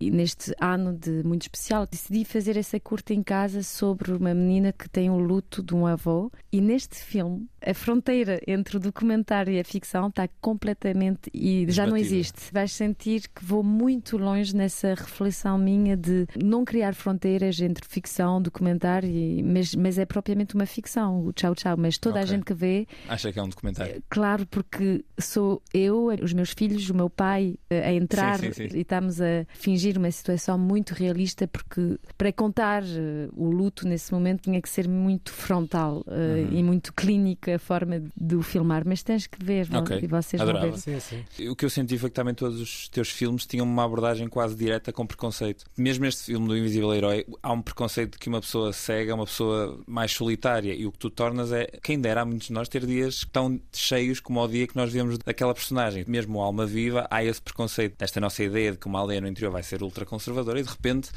E 0.00 0.10
neste 0.10 0.52
ano 0.60 0.92
de 0.92 1.22
muito 1.24 1.42
especial, 1.42 1.86
decidi 1.86 2.24
fazer 2.24 2.56
essa 2.56 2.78
curta 2.80 3.14
em 3.14 3.22
casa 3.22 3.62
sobre 3.62 4.12
uma 4.12 4.34
menina 4.34 4.72
que 4.72 4.88
tem 4.88 5.08
o 5.08 5.18
luto 5.18 5.62
de 5.62 5.74
um 5.74 5.86
avô. 5.86 6.30
E 6.52 6.60
neste 6.60 6.96
filme, 6.96 7.46
a 7.64 7.72
fronteira 7.72 8.40
entre 8.46 8.76
o 8.76 8.80
documentário 8.80 9.52
e 9.52 9.60
a 9.60 9.64
ficção 9.64 10.08
está 10.08 10.28
completamente 10.40 11.30
e 11.32 11.66
já 11.68 11.86
não 11.86 11.96
existe. 11.96 12.52
Vais 12.52 12.72
sentir 12.72 13.28
que 13.34 13.44
vou 13.44 13.62
muito 13.62 14.18
longe 14.18 14.54
nessa 14.54 14.88
reflexão 14.88 15.56
minha 15.56 15.96
de 15.96 16.26
não 16.42 16.64
criar 16.64 16.94
fronteiras 16.94 17.60
entre 17.60 17.86
ficção, 17.88 18.42
documentário, 18.42 19.08
e, 19.08 19.42
mas, 19.42 19.74
mas 19.74 19.98
é 19.98 20.04
propriamente 20.04 20.54
uma 20.54 20.66
ficção, 20.66 21.24
o 21.24 21.32
tchau 21.32 21.54
tchau. 21.54 21.76
Mas 21.78 21.96
toda 21.96 22.20
okay. 22.20 22.22
a 22.22 22.26
gente 22.26 22.44
que 22.44 22.54
vê. 22.54 22.86
Acha 23.08 23.32
que 23.32 23.38
é 23.38 23.42
um 23.42 23.48
documentário? 23.48 24.02
Claro, 24.10 24.46
porque 24.46 25.04
sou 25.18 25.62
eu, 25.72 26.08
os 26.22 26.32
meus 26.32 26.50
filhos, 26.50 26.90
o 26.90 26.94
meu 26.94 27.08
pai 27.08 27.56
a 27.70 27.92
entrar 27.92 28.23
sim, 28.38 28.52
sim, 28.52 28.68
sim. 28.68 28.76
e 28.76 28.80
estamos 28.80 29.20
a 29.20 29.46
fingir 29.52 29.98
uma 29.98 30.10
situação 30.10 30.58
muito 30.58 30.92
realista, 30.92 31.46
porque 31.46 31.98
para 32.16 32.32
contar 32.32 32.82
uh, 32.82 33.30
o 33.34 33.50
luto 33.50 33.86
nesse 33.86 34.12
momento 34.12 34.42
tinha 34.42 34.60
que 34.60 34.68
ser 34.68 34.88
muito 34.88 35.32
frontal 35.32 36.04
uh, 36.06 36.10
uhum. 36.10 36.48
e 36.52 36.62
muito 36.62 36.92
clínica 36.92 37.56
a 37.56 37.58
forma 37.58 38.02
de 38.16 38.36
o 38.36 38.42
filmar. 38.42 38.82
Mas 38.86 39.02
tens 39.02 39.26
que 39.26 39.42
ver, 39.44 39.68
okay. 39.74 40.00
e 40.02 40.06
vocês 40.06 40.40
Adorava. 40.40 40.70
vão 40.70 40.78
ver. 40.78 41.50
O 41.50 41.56
que 41.56 41.64
eu 41.64 41.70
senti 41.70 41.98
foi 41.98 42.10
que 42.10 42.14
também 42.14 42.34
todos 42.34 42.60
os 42.60 42.88
teus 42.88 43.10
filmes 43.10 43.46
tinham 43.46 43.66
uma 43.66 43.84
abordagem 43.84 44.28
quase 44.28 44.54
direta 44.54 44.92
com 44.92 45.06
preconceito. 45.06 45.64
Mesmo 45.76 46.06
este 46.06 46.24
filme 46.24 46.46
do 46.46 46.56
Invisível 46.56 46.94
Herói, 46.94 47.26
há 47.42 47.52
um 47.52 47.62
preconceito 47.62 48.12
de 48.12 48.18
que 48.18 48.28
uma 48.28 48.40
pessoa 48.40 48.72
cega 48.72 49.12
é 49.12 49.14
uma 49.14 49.26
pessoa 49.26 49.80
mais 49.86 50.12
solitária 50.12 50.74
e 50.74 50.86
o 50.86 50.92
que 50.92 50.98
tu 50.98 51.10
tornas 51.10 51.52
é, 51.52 51.66
quem 51.82 52.00
dera 52.00 52.22
a 52.22 52.24
muitos 52.24 52.48
de 52.48 52.52
nós 52.52 52.68
ter 52.68 52.84
dias 52.86 53.26
tão 53.32 53.60
cheios 53.72 54.20
como 54.20 54.40
o 54.40 54.48
dia 54.48 54.66
que 54.66 54.76
nós 54.76 54.92
vemos 54.92 55.18
daquela 55.18 55.54
personagem. 55.54 56.04
Mesmo 56.06 56.40
Alma 56.40 56.66
Viva, 56.66 57.06
há 57.10 57.24
esse 57.24 57.40
preconceito, 57.40 57.96
esta 58.04 58.20
nossa 58.20 58.42
ideia 58.42 58.72
de 58.72 58.78
que 58.78 58.86
uma 58.86 59.00
aldeia 59.00 59.20
no 59.20 59.28
interior 59.28 59.50
vai 59.50 59.62
ser 59.62 59.82
ultraconservadora 59.82 60.60
e 60.60 60.62
de 60.62 60.68
repente 60.68 61.10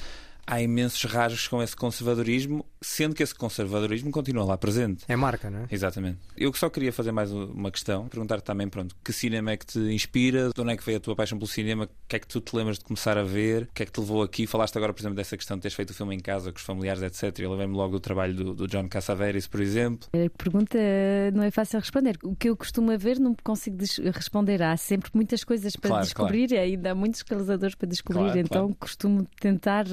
há 0.47 0.61
imensos 0.61 1.03
rasgos 1.03 1.47
com 1.47 1.61
esse 1.61 1.75
conservadorismo, 1.75 2.65
sendo 2.81 3.13
que 3.13 3.21
esse 3.21 3.35
conservadorismo 3.35 4.09
continua 4.11 4.45
lá 4.45 4.57
presente. 4.57 5.03
É 5.07 5.15
marca, 5.15 5.49
não 5.49 5.59
é? 5.59 5.65
Exatamente. 5.69 6.19
Eu 6.37 6.53
só 6.53 6.69
queria 6.69 6.93
fazer 6.93 7.11
mais 7.11 7.31
uma 7.31 7.69
questão, 7.69 8.07
perguntar 8.07 8.39
também, 8.39 8.69
pronto, 8.69 8.95
que 9.03 9.11
cinema 9.11 9.51
é 9.51 9.57
que 9.57 9.65
te 9.65 9.79
inspira, 9.79 10.49
de 10.55 10.61
onde 10.61 10.71
é 10.71 10.77
que 10.77 10.85
veio 10.85 10.97
a 10.97 11.01
tua 11.01 11.15
paixão 11.15 11.37
pelo 11.37 11.49
cinema, 11.49 11.83
o 11.83 11.89
que 12.07 12.15
é 12.15 12.19
que 12.19 12.27
tu 12.27 12.39
te 12.39 12.55
lembras 12.55 12.79
de 12.79 12.85
começar 12.85 13.17
a 13.17 13.23
ver, 13.23 13.63
o 13.63 13.73
que 13.73 13.83
é 13.83 13.85
que 13.85 13.91
te 13.91 13.99
levou 13.99 14.23
aqui? 14.23 14.47
Falaste 14.47 14.77
agora, 14.77 14.93
por 14.93 15.01
exemplo, 15.01 15.17
dessa 15.17 15.35
questão 15.35 15.57
de 15.57 15.61
teres 15.63 15.75
feito 15.75 15.89
o 15.89 15.93
filme 15.93 16.15
em 16.15 16.19
casa 16.19 16.51
com 16.51 16.57
os 16.57 16.63
familiares, 16.63 17.01
etc. 17.03 17.39
Eu 17.39 17.51
levei-me 17.51 17.75
logo 17.75 17.91
do 17.91 17.99
trabalho 17.99 18.33
do, 18.33 18.53
do 18.53 18.67
John 18.67 18.87
Cassavetes, 18.87 19.47
por 19.47 19.59
exemplo. 19.59 20.07
A 20.13 20.37
pergunta 20.37 20.77
não 21.33 21.43
é 21.43 21.51
fácil 21.51 21.79
responder. 21.79 22.17
O 22.23 22.35
que 22.35 22.49
eu 22.49 22.55
costumo 22.55 22.97
ver 22.97 23.19
não 23.19 23.35
consigo 23.43 23.77
responder. 24.13 24.61
Há 24.63 24.77
sempre 24.77 25.11
muitas 25.13 25.43
coisas 25.43 25.75
para 25.75 25.89
claro, 25.89 26.03
descobrir 26.05 26.47
claro. 26.47 26.63
e 26.63 26.69
ainda 26.69 26.91
há 26.91 26.95
muitos 26.95 27.21
realizadores 27.27 27.75
para 27.75 27.89
descobrir, 27.89 28.23
claro, 28.23 28.39
então 28.39 28.73
costumo 28.73 29.27
tentar 29.39 29.85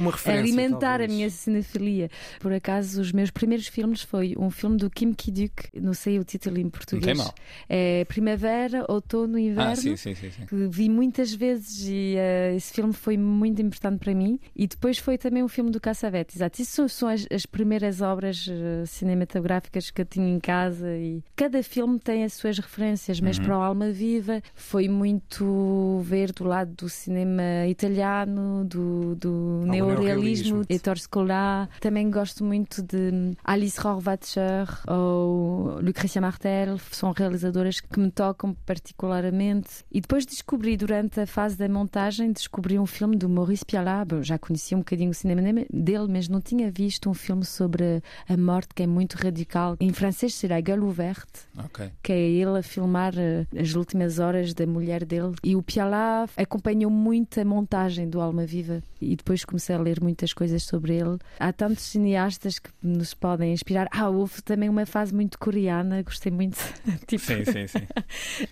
uma 0.00 0.12
alimentar 0.26 0.98
talvez. 0.98 1.10
a 1.10 1.14
minha 1.14 1.30
cinefilia. 1.30 2.10
Por 2.38 2.52
acaso, 2.52 3.00
os 3.00 3.12
meus 3.12 3.30
primeiros 3.30 3.66
filmes 3.66 4.02
foi 4.02 4.34
um 4.38 4.50
filme 4.50 4.76
do 4.76 4.90
Kim 4.90 5.12
Ki-duk, 5.12 5.68
não 5.74 5.94
sei 5.94 6.18
o 6.18 6.24
título 6.24 6.58
em 6.58 6.68
português. 6.68 7.06
Não 7.06 7.14
tem 7.14 7.24
mal. 7.24 7.34
É 7.68 8.04
Primavera, 8.06 8.84
Outono 8.88 9.38
e 9.38 9.48
Inverno. 9.48 9.72
Ah, 9.72 9.76
sim, 9.76 9.96
sim, 9.96 10.14
sim, 10.14 10.30
sim. 10.30 10.46
Que 10.46 10.66
vi 10.68 10.88
muitas 10.88 11.32
vezes 11.32 11.86
e 11.88 12.16
uh, 12.16 12.56
esse 12.56 12.72
filme 12.72 12.92
foi 12.92 13.16
muito 13.16 13.60
importante 13.62 13.98
para 13.98 14.14
mim. 14.14 14.38
E 14.54 14.66
depois 14.66 14.98
foi 14.98 15.18
também 15.18 15.42
o 15.42 15.48
filme 15.48 15.70
do 15.70 15.80
Cassavetes. 15.80 16.36
Exato. 16.36 16.60
Isso 16.60 16.88
são 16.88 17.08
as, 17.08 17.26
as 17.30 17.46
primeiras 17.46 18.00
obras 18.00 18.46
uh, 18.46 18.86
cinematográficas 18.86 19.90
que 19.90 20.00
eu 20.00 20.06
tinha 20.06 20.28
em 20.28 20.40
casa 20.40 20.96
e 20.96 21.22
cada 21.36 21.62
filme 21.62 21.98
tem 21.98 22.24
as 22.24 22.34
suas 22.34 22.58
referências, 22.58 23.20
mas 23.20 23.38
uhum. 23.38 23.44
para 23.44 23.58
o 23.58 23.60
Alma 23.60 23.90
Viva 23.90 24.42
foi 24.54 24.88
muito 24.88 26.00
ver 26.04 26.32
do 26.32 26.44
lado 26.44 26.72
do 26.74 26.88
cinema 26.88 27.66
italiano, 27.68 28.64
do, 28.64 29.14
do 29.14 29.62
neorrealismo 29.94 30.30
jornalismo, 30.30 30.64
Heitor 30.68 30.98
Scola. 30.98 31.68
Também 31.80 32.10
gosto 32.10 32.44
muito 32.44 32.82
de 32.82 33.36
Alice 33.44 33.80
Rohrwacher 33.80 34.68
ou 34.88 35.80
Lucrecia 35.80 36.20
Martel, 36.20 36.78
são 36.90 37.12
realizadoras 37.12 37.80
que 37.80 37.98
me 37.98 38.10
tocam 38.10 38.54
particularmente. 38.66 39.84
E 39.90 40.00
depois 40.00 40.24
descobri, 40.26 40.76
durante 40.76 41.20
a 41.20 41.26
fase 41.26 41.56
da 41.56 41.68
montagem, 41.68 42.32
descobri 42.32 42.78
um 42.78 42.86
filme 42.86 43.16
do 43.16 43.28
Maurice 43.28 43.64
Pialat. 43.64 44.00
Já 44.22 44.38
conhecia 44.38 44.76
um 44.76 44.80
bocadinho 44.80 45.10
o 45.10 45.14
cinema 45.14 45.64
dele, 45.72 46.06
mas 46.08 46.28
não 46.28 46.40
tinha 46.40 46.70
visto 46.70 47.08
um 47.10 47.14
filme 47.14 47.44
sobre 47.44 48.02
a 48.28 48.36
morte 48.36 48.74
que 48.74 48.82
é 48.82 48.86
muito 48.86 49.14
radical. 49.14 49.76
Em 49.80 49.92
francês 49.92 50.34
será 50.34 50.60
Gueule 50.60 50.82
Ouverte, 50.82 51.40
okay. 51.64 51.90
que 52.02 52.12
é 52.12 52.18
ele 52.18 52.58
a 52.58 52.62
filmar 52.62 53.12
eh, 53.16 53.46
as 53.58 53.74
últimas 53.74 54.18
horas 54.18 54.54
da 54.54 54.66
mulher 54.66 55.04
dele. 55.04 55.34
E 55.42 55.56
o 55.56 55.62
Pialat 55.62 56.30
acompanhou 56.36 56.90
muito 56.90 57.40
a 57.40 57.44
montagem 57.44 58.08
do 58.08 58.20
Alma 58.20 58.46
Viva. 58.46 58.82
E 59.00 59.16
depois 59.16 59.44
comecei 59.44 59.74
a 59.74 59.78
ler 59.80 60.00
muitas 60.00 60.32
coisas 60.32 60.62
sobre 60.62 60.94
ele. 60.96 61.18
Há 61.38 61.52
tantos 61.52 61.84
cineastas 61.84 62.58
que 62.58 62.70
nos 62.82 63.14
podem 63.14 63.52
inspirar. 63.52 63.88
Ah, 63.92 64.08
houve 64.08 64.42
também 64.42 64.68
uma 64.68 64.86
fase 64.86 65.14
muito 65.14 65.38
coreana, 65.38 66.02
gostei 66.02 66.30
muito. 66.32 66.56
tipo, 67.06 67.24
Sim, 67.24 67.44
sim, 67.44 67.66
sim. 67.66 67.86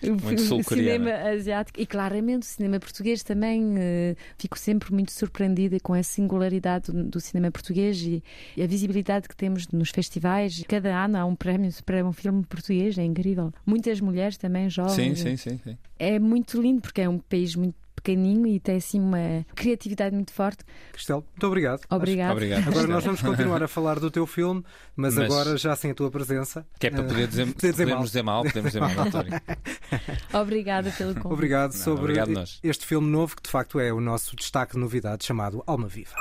Muito 0.23 0.41
sul-coreana. 0.41 1.05
cinema 1.05 1.29
asiático 1.29 1.79
e 1.79 1.85
claramente 1.85 2.43
o 2.43 2.45
cinema 2.45 2.79
português 2.79 3.23
também. 3.23 3.75
eh, 3.77 4.15
fico 4.37 4.57
sempre 4.57 4.91
muito 4.93 5.11
surpreendida 5.11 5.79
com 5.79 5.93
a 5.93 6.03
singularidade 6.03 6.91
do, 6.91 7.03
do 7.03 7.19
cinema 7.19 7.51
português 7.51 8.01
e, 8.01 8.23
e 8.55 8.63
a 8.63 8.67
visibilidade 8.67 9.27
que 9.27 9.35
temos 9.35 9.67
nos 9.69 9.89
festivais. 9.89 10.63
Cada 10.67 11.03
ano 11.03 11.17
há 11.17 11.25
um 11.25 11.35
prémio 11.35 11.69
para 11.85 12.03
um 12.05 12.13
filme 12.13 12.43
português, 12.45 12.97
é 12.97 13.03
incrível. 13.03 13.51
Muitas 13.65 13.99
mulheres 14.01 14.37
também, 14.37 14.69
jovens. 14.69 15.19
Sim, 15.19 15.35
sim, 15.35 15.37
sim, 15.37 15.59
sim. 15.63 15.77
É 15.97 16.17
muito 16.19 16.61
lindo 16.61 16.81
porque 16.81 17.01
é 17.01 17.09
um 17.09 17.19
país 17.19 17.55
muito 17.55 17.75
pequeninho 18.01 18.47
e 18.47 18.59
tem 18.59 18.77
assim 18.77 18.99
uma 18.99 19.45
criatividade 19.55 20.15
muito 20.15 20.31
forte. 20.33 20.63
Cristel, 20.91 21.17
muito 21.31 21.47
obrigado. 21.47 21.81
Obrigado. 21.89 22.31
Obrigado. 22.31 22.67
Agora 22.67 22.87
nós 22.87 23.03
vamos 23.03 23.21
continuar 23.21 23.61
a 23.63 23.67
falar 23.67 23.99
do 23.99 24.09
teu 24.09 24.25
filme, 24.25 24.63
mas, 24.95 25.15
Mas- 25.15 25.25
agora 25.25 25.57
já 25.57 25.75
sem 25.75 25.91
a 25.91 25.93
tua 25.95 26.09
presença. 26.09 26.65
Que 26.79 26.87
é 26.87 26.89
para 26.91 27.03
poder 27.03 27.27
dizer, 27.27 27.45
Poder 27.53 27.71
dizer 27.71 27.85
mal. 27.85 27.89
podemos 27.95 28.09
dizer 28.09 28.23
mal, 28.23 28.43
podemos 28.43 28.71
dizer 28.71 28.79
mal. 28.79 30.41
Obrigada 30.41 30.91
pelo 30.91 31.13
convite. 31.13 31.33
Obrigado 31.33 31.73
Não, 31.73 31.79
sobre 31.79 32.01
obrigado 32.19 32.43
este 32.63 32.85
filme 32.85 33.09
novo 33.09 33.35
que 33.35 33.43
de 33.43 33.49
facto 33.49 33.79
é 33.79 33.91
o 33.93 33.99
nosso 33.99 34.35
destaque 34.35 34.73
de 34.73 34.79
novidade 34.79 35.25
chamado 35.25 35.63
Alma 35.67 35.87
Viva. 35.87 36.15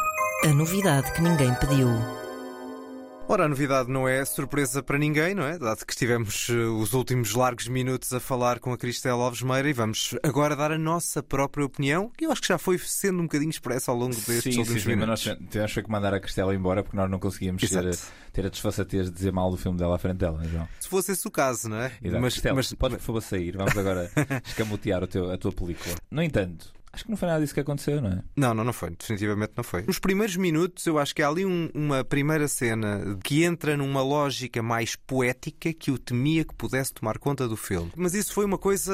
A 0.44 0.48
novidade 0.48 1.12
que 1.12 1.20
ninguém 1.20 1.52
pediu. 1.54 1.88
Ora, 3.30 3.44
a 3.44 3.48
novidade 3.48 3.90
não 3.90 4.08
é 4.08 4.24
surpresa 4.24 4.82
para 4.82 4.96
ninguém, 4.96 5.34
não 5.34 5.42
é? 5.44 5.58
Dado 5.58 5.84
que 5.84 5.92
estivemos 5.92 6.48
eh, 6.48 6.54
os 6.54 6.94
últimos 6.94 7.34
largos 7.34 7.68
minutos 7.68 8.10
a 8.14 8.18
falar 8.18 8.58
com 8.58 8.72
a 8.72 8.78
Cristela 8.78 9.22
Alves 9.22 9.42
Meira 9.42 9.68
e 9.68 9.72
vamos 9.74 10.14
agora 10.22 10.56
dar 10.56 10.72
a 10.72 10.78
nossa 10.78 11.22
própria 11.22 11.62
opinião, 11.66 12.10
que 12.16 12.24
eu 12.24 12.32
acho 12.32 12.40
que 12.40 12.48
já 12.48 12.56
foi 12.56 12.78
sendo 12.78 13.18
um 13.20 13.24
bocadinho 13.24 13.50
expressa 13.50 13.90
ao 13.90 13.98
longo 13.98 14.14
destes 14.14 14.42
Sim, 14.44 14.52
sim, 14.52 14.58
últimos 14.60 14.82
sim, 14.82 14.88
mas 14.88 14.98
minutos. 14.98 15.26
nós 15.26 15.38
tivemos 15.50 15.74
que 15.74 15.90
mandar 15.90 16.14
a 16.14 16.20
Cristela 16.20 16.54
embora 16.54 16.82
porque 16.82 16.96
nós 16.96 17.10
não 17.10 17.18
conseguíamos 17.18 17.60
ter, 17.60 17.84
Exato. 17.84 18.12
ter 18.32 18.46
a 18.46 18.48
desfaçatez 18.48 19.06
de 19.10 19.12
dizer 19.12 19.30
mal 19.30 19.50
do 19.50 19.58
filme 19.58 19.76
dela 19.76 19.96
à 19.96 19.98
frente 19.98 20.16
dela, 20.16 20.42
João. 20.44 20.66
Se 20.80 20.88
fosse 20.88 21.12
esse 21.12 21.28
o 21.28 21.30
caso, 21.30 21.68
não 21.68 21.76
é? 21.82 21.92
Exato. 22.02 22.22
Mas, 22.22 22.32
Cristela, 22.32 22.54
mas- 22.56 22.72
podes 22.72 22.96
por 22.96 23.04
favor 23.04 23.20
sair, 23.20 23.54
vamos 23.58 23.76
agora 23.76 24.10
escamotear 24.46 25.06
teu, 25.06 25.30
a 25.30 25.36
tua 25.36 25.52
película. 25.52 25.94
No 26.10 26.22
entanto, 26.22 26.72
acho 26.92 27.04
que 27.04 27.10
não 27.10 27.16
foi 27.16 27.28
nada 27.28 27.40
disso 27.40 27.54
que 27.54 27.60
aconteceu, 27.60 28.00
não 28.00 28.10
é? 28.10 28.22
Não, 28.36 28.54
não, 28.54 28.64
não 28.64 28.72
foi. 28.72 28.90
Definitivamente 28.90 29.52
não 29.56 29.64
foi. 29.64 29.82
Nos 29.82 29.98
primeiros 29.98 30.36
minutos, 30.36 30.86
eu 30.86 30.98
acho 30.98 31.14
que 31.14 31.22
há 31.22 31.28
ali 31.28 31.44
um- 31.44 31.70
uma 31.74 32.04
primeira 32.04 32.48
cena 32.48 33.18
que 33.22 33.42
entra 33.44 33.76
numa 33.76 34.02
lógica 34.02 34.62
mais 34.62 34.96
poética 34.96 35.72
que 35.72 35.90
eu 35.90 35.98
temia 35.98 36.44
que 36.44 36.54
pudesse 36.54 36.92
tomar 36.92 37.18
conta 37.18 37.46
do 37.48 37.56
filme. 37.56 37.90
Mas 37.96 38.14
isso 38.14 38.32
foi 38.32 38.44
uma 38.44 38.58
coisa 38.58 38.92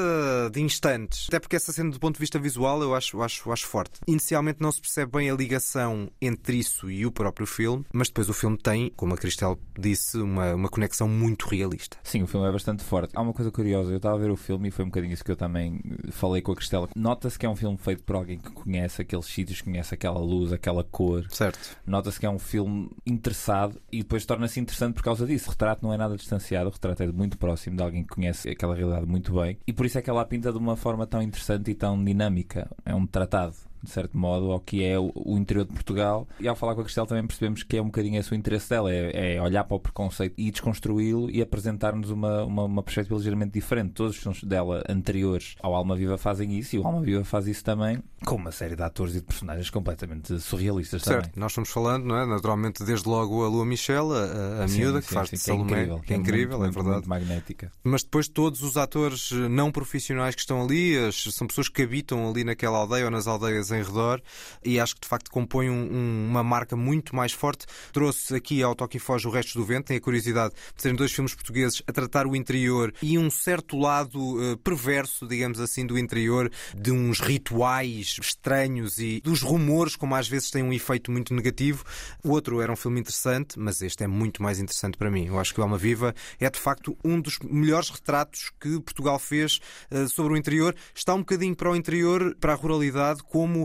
de 0.51 0.61
instantes. 0.61 1.25
Até 1.27 1.39
porque 1.39 1.55
essa 1.55 1.71
cena, 1.71 1.89
do 1.91 1.99
ponto 1.99 2.15
de 2.15 2.19
vista 2.19 2.39
visual, 2.39 2.81
eu 2.81 2.95
acho, 2.95 3.21
acho, 3.21 3.51
acho 3.51 3.67
forte. 3.67 3.99
Inicialmente 4.07 4.59
não 4.61 4.71
se 4.71 4.81
percebe 4.81 5.11
bem 5.17 5.29
a 5.29 5.35
ligação 5.35 6.09
entre 6.21 6.57
isso 6.57 6.89
e 6.89 7.05
o 7.05 7.11
próprio 7.11 7.45
filme, 7.47 7.85
mas 7.93 8.07
depois 8.07 8.29
o 8.29 8.33
filme 8.33 8.57
tem, 8.57 8.91
como 8.95 9.13
a 9.13 9.17
Cristel 9.17 9.59
disse, 9.77 10.17
uma, 10.17 10.53
uma 10.55 10.69
conexão 10.69 11.07
muito 11.07 11.47
realista. 11.47 11.97
Sim, 12.03 12.23
o 12.23 12.27
filme 12.27 12.47
é 12.47 12.51
bastante 12.51 12.83
forte. 12.83 13.11
Há 13.15 13.21
uma 13.21 13.33
coisa 13.33 13.51
curiosa, 13.51 13.91
eu 13.91 13.97
estava 13.97 14.15
a 14.15 14.19
ver 14.19 14.31
o 14.31 14.35
filme 14.35 14.67
e 14.67 14.71
foi 14.71 14.83
um 14.85 14.89
bocadinho 14.89 15.13
isso 15.13 15.23
que 15.23 15.31
eu 15.31 15.35
também 15.35 15.81
falei 16.11 16.41
com 16.41 16.51
a 16.51 16.55
Cristela. 16.55 16.89
Nota-se 16.95 17.37
que 17.37 17.45
é 17.45 17.49
um 17.49 17.55
filme 17.55 17.77
feito 17.77 17.94
por 18.03 18.15
alguém 18.15 18.37
que 18.37 18.51
conhece 18.51 19.01
aqueles 19.01 19.25
sítios, 19.25 19.61
conhece 19.61 19.93
aquela 19.93 20.19
luz, 20.19 20.51
aquela 20.51 20.83
cor. 20.83 21.25
Certo. 21.29 21.77
Nota-se 21.85 22.19
que 22.19 22.25
é 22.25 22.29
um 22.29 22.39
filme 22.39 22.89
interessado 23.05 23.81
e 23.91 23.99
depois 23.99 24.25
torna-se 24.25 24.59
interessante 24.59 24.95
por 24.95 25.03
causa 25.03 25.25
disso. 25.25 25.47
O 25.47 25.51
retrato 25.51 25.83
não 25.83 25.93
é 25.93 25.97
nada 25.97 26.15
distanciado, 26.15 26.69
o 26.69 26.73
retrato 26.73 27.03
é 27.03 27.07
muito 27.07 27.37
próximo 27.37 27.77
de 27.77 27.83
alguém 27.83 28.03
que 28.03 28.09
conhece 28.09 28.49
aquela 28.49 28.75
realidade 28.75 29.05
muito 29.05 29.33
bem 29.33 29.57
e 29.65 29.73
por 29.73 29.85
isso 29.85 29.97
é 29.97 30.01
que 30.01 30.09
ela 30.09 30.25
pinta 30.25 30.51
de 30.51 30.57
uma 30.57 30.75
forma 30.75 31.05
tão 31.05 31.21
interessante 31.21 31.71
e 31.71 31.75
tão 31.75 32.03
dinâmica. 32.03 32.69
É 32.85 32.93
um 32.93 33.05
tratado. 33.05 33.55
De 33.85 33.91
certo 33.91 34.17
modo, 34.17 34.51
ao 34.51 34.59
que 34.59 34.83
é 34.83 34.99
o, 34.99 35.11
o 35.15 35.37
interior 35.37 35.65
de 35.65 35.71
Portugal, 35.73 36.27
e 36.39 36.47
ao 36.47 36.55
falar 36.55 36.75
com 36.75 36.81
a 36.81 36.83
Cristel 36.83 37.05
também 37.05 37.25
percebemos 37.25 37.63
que 37.63 37.77
é 37.77 37.81
um 37.81 37.85
bocadinho 37.85 38.19
esse 38.19 38.31
o 38.31 38.35
interesse 38.35 38.69
dela: 38.69 38.91
é, 38.93 39.35
é 39.35 39.41
olhar 39.41 39.63
para 39.63 39.75
o 39.75 39.79
preconceito 39.79 40.33
e 40.37 40.51
desconstruí-lo 40.51 41.29
e 41.31 41.41
apresentar-nos 41.41 42.09
uma, 42.09 42.43
uma, 42.43 42.63
uma 42.65 42.83
perspectiva 42.83 43.15
ligeiramente 43.15 43.51
diferente. 43.53 43.93
Todos 43.93 44.15
os 44.15 44.21
filmes 44.21 44.43
dela 44.43 44.83
anteriores 44.89 45.55
ao 45.61 45.73
Alma 45.75 45.95
Viva 45.95 46.17
fazem 46.17 46.57
isso, 46.57 46.75
e 46.75 46.79
o 46.79 46.85
Alma 46.85 47.01
Viva 47.01 47.23
faz 47.23 47.47
isso 47.47 47.63
também, 47.63 47.99
com 48.25 48.35
uma 48.35 48.51
série 48.51 48.75
de 48.75 48.83
atores 48.83 49.13
e 49.15 49.19
de 49.19 49.25
personagens 49.25 49.69
completamente 49.69 50.39
surrealistas 50.39 51.03
também. 51.03 51.21
Certo, 51.23 51.39
nós 51.39 51.51
estamos 51.51 51.69
falando, 51.69 52.05
não 52.05 52.17
é? 52.17 52.25
Naturalmente, 52.25 52.83
desde 52.83 53.07
logo 53.07 53.43
a 53.43 53.47
Lua 53.47 53.65
Michel, 53.65 54.11
a, 54.13 54.63
a 54.63 54.67
Sim, 54.67 54.79
miúda 54.79 55.01
que 55.01 55.07
sim, 55.07 55.13
faz 55.13 55.29
sim, 55.29 55.35
de 55.37 55.43
que 55.43 55.49
é 55.51 55.53
Salomé, 55.53 55.71
incrível, 55.73 55.99
que 55.99 56.13
é 56.13 56.17
incrível, 56.17 56.57
muito, 56.59 56.61
é 56.61 56.65
muito, 56.65 56.73
verdade. 56.75 57.07
muito 57.07 57.09
magnética. 57.09 57.71
Mas 57.83 58.03
depois 58.03 58.27
todos 58.27 58.63
os 58.63 58.77
atores 58.77 59.31
não 59.31 59.71
profissionais 59.71 60.33
que 60.35 60.41
estão 60.41 60.63
ali, 60.63 60.97
as- 60.97 61.23
são 61.35 61.45
pessoas 61.47 61.69
que 61.69 61.81
habitam 61.83 62.27
ali 62.29 62.43
naquela 62.43 62.79
aldeia 62.79 63.05
ou 63.05 63.11
nas 63.11 63.27
aldeias 63.27 63.71
em 63.75 63.83
redor 63.83 64.21
e 64.63 64.79
acho 64.79 64.95
que 64.95 65.01
de 65.01 65.07
facto 65.07 65.29
compõem 65.29 65.69
um- 65.69 65.89
um- 65.93 66.27
uma 66.29 66.43
marca 66.43 66.75
muito 66.75 67.15
mais 67.15 67.31
forte. 67.31 67.65
Trouxe 67.91 68.35
aqui 68.35 68.61
ao 68.63 68.75
Toque 68.75 68.99
Foge 68.99 69.27
o 69.27 69.31
Resto 69.31 69.57
do 69.59 69.65
Vento, 69.65 69.85
tem 69.87 69.97
a 69.97 70.01
curiosidade 70.01 70.53
de 70.75 70.81
serem 70.81 70.95
dois 70.97 71.11
filmes 71.11 71.33
portugueses 71.33 71.81
a 71.87 71.91
tratar 71.91 72.27
o 72.27 72.35
interior 72.35 72.93
e 73.01 73.17
um 73.17 73.29
certo 73.29 73.77
lado 73.77 74.41
eh, 74.41 74.55
perverso, 74.63 75.27
digamos 75.27 75.59
assim, 75.59 75.85
do 75.85 75.97
interior, 75.97 76.51
de 76.75 76.91
uns 76.91 77.19
rituais 77.19 78.17
estranhos 78.21 78.97
e 78.99 79.21
dos 79.21 79.41
rumores, 79.41 79.95
como 79.95 80.15
às 80.15 80.27
vezes 80.27 80.49
têm 80.51 80.63
um 80.63 80.73
efeito 80.73 81.11
muito 81.11 81.33
negativo. 81.33 81.83
O 82.23 82.29
outro 82.31 82.61
era 82.61 82.71
um 82.71 82.75
filme 82.75 82.99
interessante, 82.99 83.57
mas 83.59 83.81
este 83.81 84.03
é 84.03 84.07
muito 84.07 84.41
mais 84.41 84.59
interessante 84.59 84.97
para 84.97 85.09
mim. 85.11 85.25
Eu 85.27 85.39
acho 85.39 85.53
que 85.53 85.61
Alma 85.61 85.77
Viva 85.77 86.13
é 86.39 86.49
de 86.49 86.59
facto 86.59 86.97
um 87.03 87.19
dos 87.19 87.39
melhores 87.39 87.89
retratos 87.89 88.51
que 88.59 88.79
Portugal 88.81 89.17
fez 89.19 89.59
eh, 89.91 90.07
sobre 90.07 90.33
o 90.33 90.37
interior. 90.37 90.75
Está 90.93 91.13
um 91.13 91.19
bocadinho 91.19 91.55
para 91.55 91.71
o 91.71 91.75
interior, 91.75 92.35
para 92.39 92.53
a 92.53 92.55
ruralidade, 92.55 93.23
como 93.23 93.64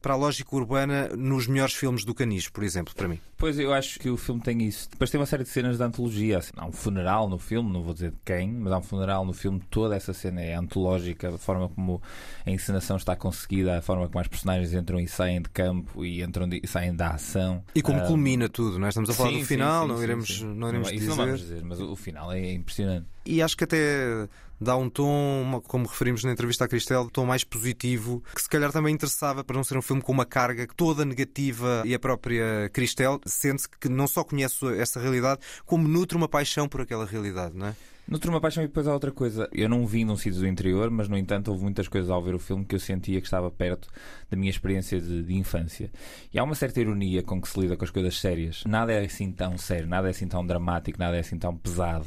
para 0.00 0.14
a 0.14 0.16
lógica 0.16 0.54
urbana 0.56 1.08
nos 1.16 1.46
melhores 1.46 1.74
filmes 1.74 2.04
do 2.04 2.14
Canis, 2.14 2.48
por 2.48 2.64
exemplo, 2.64 2.94
para 2.94 3.06
mim. 3.08 3.20
Pois 3.36 3.58
eu 3.58 3.72
acho 3.72 3.98
que 3.98 4.08
o 4.10 4.16
filme 4.16 4.40
tem 4.40 4.62
isso. 4.62 4.88
Depois 4.90 5.10
tem 5.10 5.18
uma 5.20 5.26
série 5.26 5.42
de 5.44 5.48
cenas 5.50 5.76
de 5.78 5.82
antologia. 5.82 6.38
Assim, 6.38 6.52
há 6.56 6.66
um 6.66 6.72
funeral 6.72 7.28
no 7.28 7.38
filme, 7.38 7.72
não 7.72 7.82
vou 7.82 7.92
dizer 7.94 8.10
de 8.10 8.18
quem, 8.24 8.50
mas 8.52 8.72
há 8.72 8.78
um 8.78 8.82
funeral 8.82 9.24
no 9.24 9.32
filme. 9.32 9.60
Toda 9.70 9.94
essa 9.96 10.12
cena 10.12 10.40
é 10.42 10.54
antológica, 10.54 11.34
a 11.34 11.38
forma 11.38 11.68
como 11.68 12.02
a 12.46 12.50
encenação 12.50 12.96
está 12.96 13.14
conseguida, 13.16 13.78
a 13.78 13.82
forma 13.82 14.06
como 14.08 14.20
as 14.20 14.28
personagens 14.28 14.72
entram 14.74 14.98
e 15.00 15.06
saem 15.08 15.40
de 15.42 15.48
campo 15.50 16.04
e 16.04 16.22
entram 16.22 16.48
de- 16.48 16.60
e 16.62 16.66
saem 16.66 16.94
da 16.94 17.10
ação. 17.10 17.62
E 17.74 17.80
como 17.82 17.98
Ah, 18.00 18.06
culmina 18.06 18.48
tudo, 18.48 18.78
não 18.78 18.86
é? 18.86 18.88
Estamos 18.90 19.08
a 19.10 19.14
falar 19.14 19.30
sim, 19.30 19.38
do 19.40 19.44
final, 19.46 19.82
sim, 19.82 19.88
não 19.88 19.96
sim, 19.98 20.02
iremos, 20.04 20.28
sim. 20.38 20.44
não 20.54 20.68
iremos 20.68 20.88
isso 20.88 20.96
dizer. 20.98 21.08
não 21.10 21.16
vamos 21.16 21.40
dizer, 21.40 21.64
mas 21.64 21.80
o 21.80 21.90
o 21.92 21.96
final 21.96 22.32
é 22.32 22.52
impressionante. 22.52 23.06
E 23.26 23.42
acho 23.42 23.56
que 23.56 23.64
até 23.64 24.28
dá 24.60 24.76
um 24.76 24.88
tom, 24.90 25.60
como 25.66 25.86
referimos 25.86 26.22
na 26.24 26.32
entrevista 26.32 26.64
à 26.64 26.68
Cristel, 26.68 27.02
um 27.02 27.08
tom 27.08 27.24
mais 27.26 27.44
positivo, 27.44 28.22
que 28.34 28.40
se 28.42 28.48
calhar 28.48 28.70
também 28.72 28.94
interessava 28.94 29.42
para 29.42 29.56
não 29.56 29.64
ser 29.64 29.76
um 29.76 29.82
filme 29.90 30.02
com 30.02 30.12
uma 30.12 30.24
carga 30.24 30.68
toda 30.76 31.04
negativa 31.04 31.82
e 31.84 31.92
a 31.92 31.98
própria 31.98 32.70
Cristel 32.72 33.20
sente-se 33.26 33.68
que 33.68 33.88
não 33.88 34.06
só 34.06 34.22
conhece 34.22 34.64
essa 34.78 35.00
realidade, 35.00 35.40
como 35.66 35.88
nutre 35.88 36.16
uma 36.16 36.28
paixão 36.28 36.68
por 36.68 36.80
aquela 36.80 37.04
realidade, 37.04 37.56
não 37.56 37.66
é? 37.66 37.74
Nutre 38.10 38.28
uma 38.28 38.40
paixão 38.40 38.64
e 38.64 38.66
depois 38.66 38.88
há 38.88 38.92
outra 38.92 39.12
coisa. 39.12 39.48
Eu 39.52 39.68
não 39.68 39.86
vim 39.86 40.04
num 40.04 40.16
sítio 40.16 40.40
do 40.40 40.46
interior, 40.46 40.90
mas 40.90 41.08
no 41.08 41.16
entanto 41.16 41.48
houve 41.48 41.62
muitas 41.62 41.86
coisas 41.86 42.10
ao 42.10 42.20
ver 42.20 42.34
o 42.34 42.40
filme 42.40 42.64
que 42.64 42.74
eu 42.74 42.80
sentia 42.80 43.20
que 43.20 43.26
estava 43.26 43.50
perto 43.52 43.88
da 44.28 44.36
minha 44.36 44.50
experiência 44.50 45.00
de, 45.00 45.22
de 45.22 45.34
infância. 45.36 45.90
E 46.32 46.38
há 46.38 46.42
uma 46.42 46.56
certa 46.56 46.80
ironia 46.80 47.22
com 47.22 47.40
que 47.40 47.48
se 47.48 47.60
lida 47.60 47.76
com 47.76 47.84
as 47.84 47.90
coisas 47.90 48.18
sérias. 48.18 48.64
Nada 48.66 48.92
é 48.92 49.04
assim 49.04 49.30
tão 49.30 49.56
sério, 49.56 49.86
nada 49.86 50.08
é 50.08 50.10
assim 50.10 50.26
tão 50.26 50.44
dramático, 50.44 50.98
nada 50.98 51.16
é 51.16 51.20
assim 51.20 51.38
tão 51.38 51.56
pesado. 51.56 52.04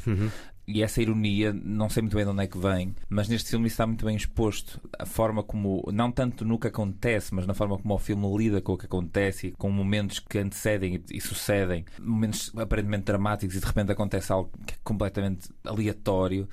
E 0.66 0.82
essa 0.82 1.02
ironia, 1.02 1.52
não 1.54 1.90
sei 1.90 2.02
muito 2.02 2.16
bem 2.16 2.24
de 2.24 2.32
onde 2.32 2.44
é 2.44 2.48
que 2.48 2.58
vem, 2.58 2.96
mas 3.10 3.28
neste 3.28 3.50
filme 3.50 3.68
isso 3.68 3.74
está 3.74 3.86
muito 3.86 4.06
bem 4.06 4.16
exposto. 4.16 4.80
A 4.98 5.06
forma 5.06 5.44
como, 5.44 5.84
não 5.92 6.12
tanto 6.12 6.46
no 6.46 6.58
que 6.58 6.68
acontece, 6.68 7.36
mas 7.36 7.46
na 7.46 7.54
forma 7.54 7.78
como 7.78 7.94
o 7.94 8.00
filme 8.00 8.38
lida 8.38 8.62
com 8.62 8.74
o 8.74 8.78
que 8.78 8.86
acontece 8.86 9.48
e 9.48 9.52
com 9.52 9.70
momentos 9.70 10.20
que 10.20 10.38
antecedem 10.38 10.96
e, 10.96 11.18
e 11.18 11.22
sucedem, 11.22 11.84
momentos 12.00 12.52
aparentemente 12.56 13.04
dramáticos 13.04 13.58
e 13.58 13.60
de 13.60 13.66
repente 13.66 13.92
acontece 13.92 14.32
algo 14.32 14.52
que 14.66 14.76
é 14.76 14.78
completamente 14.84 15.50
aleatório. 15.66 16.48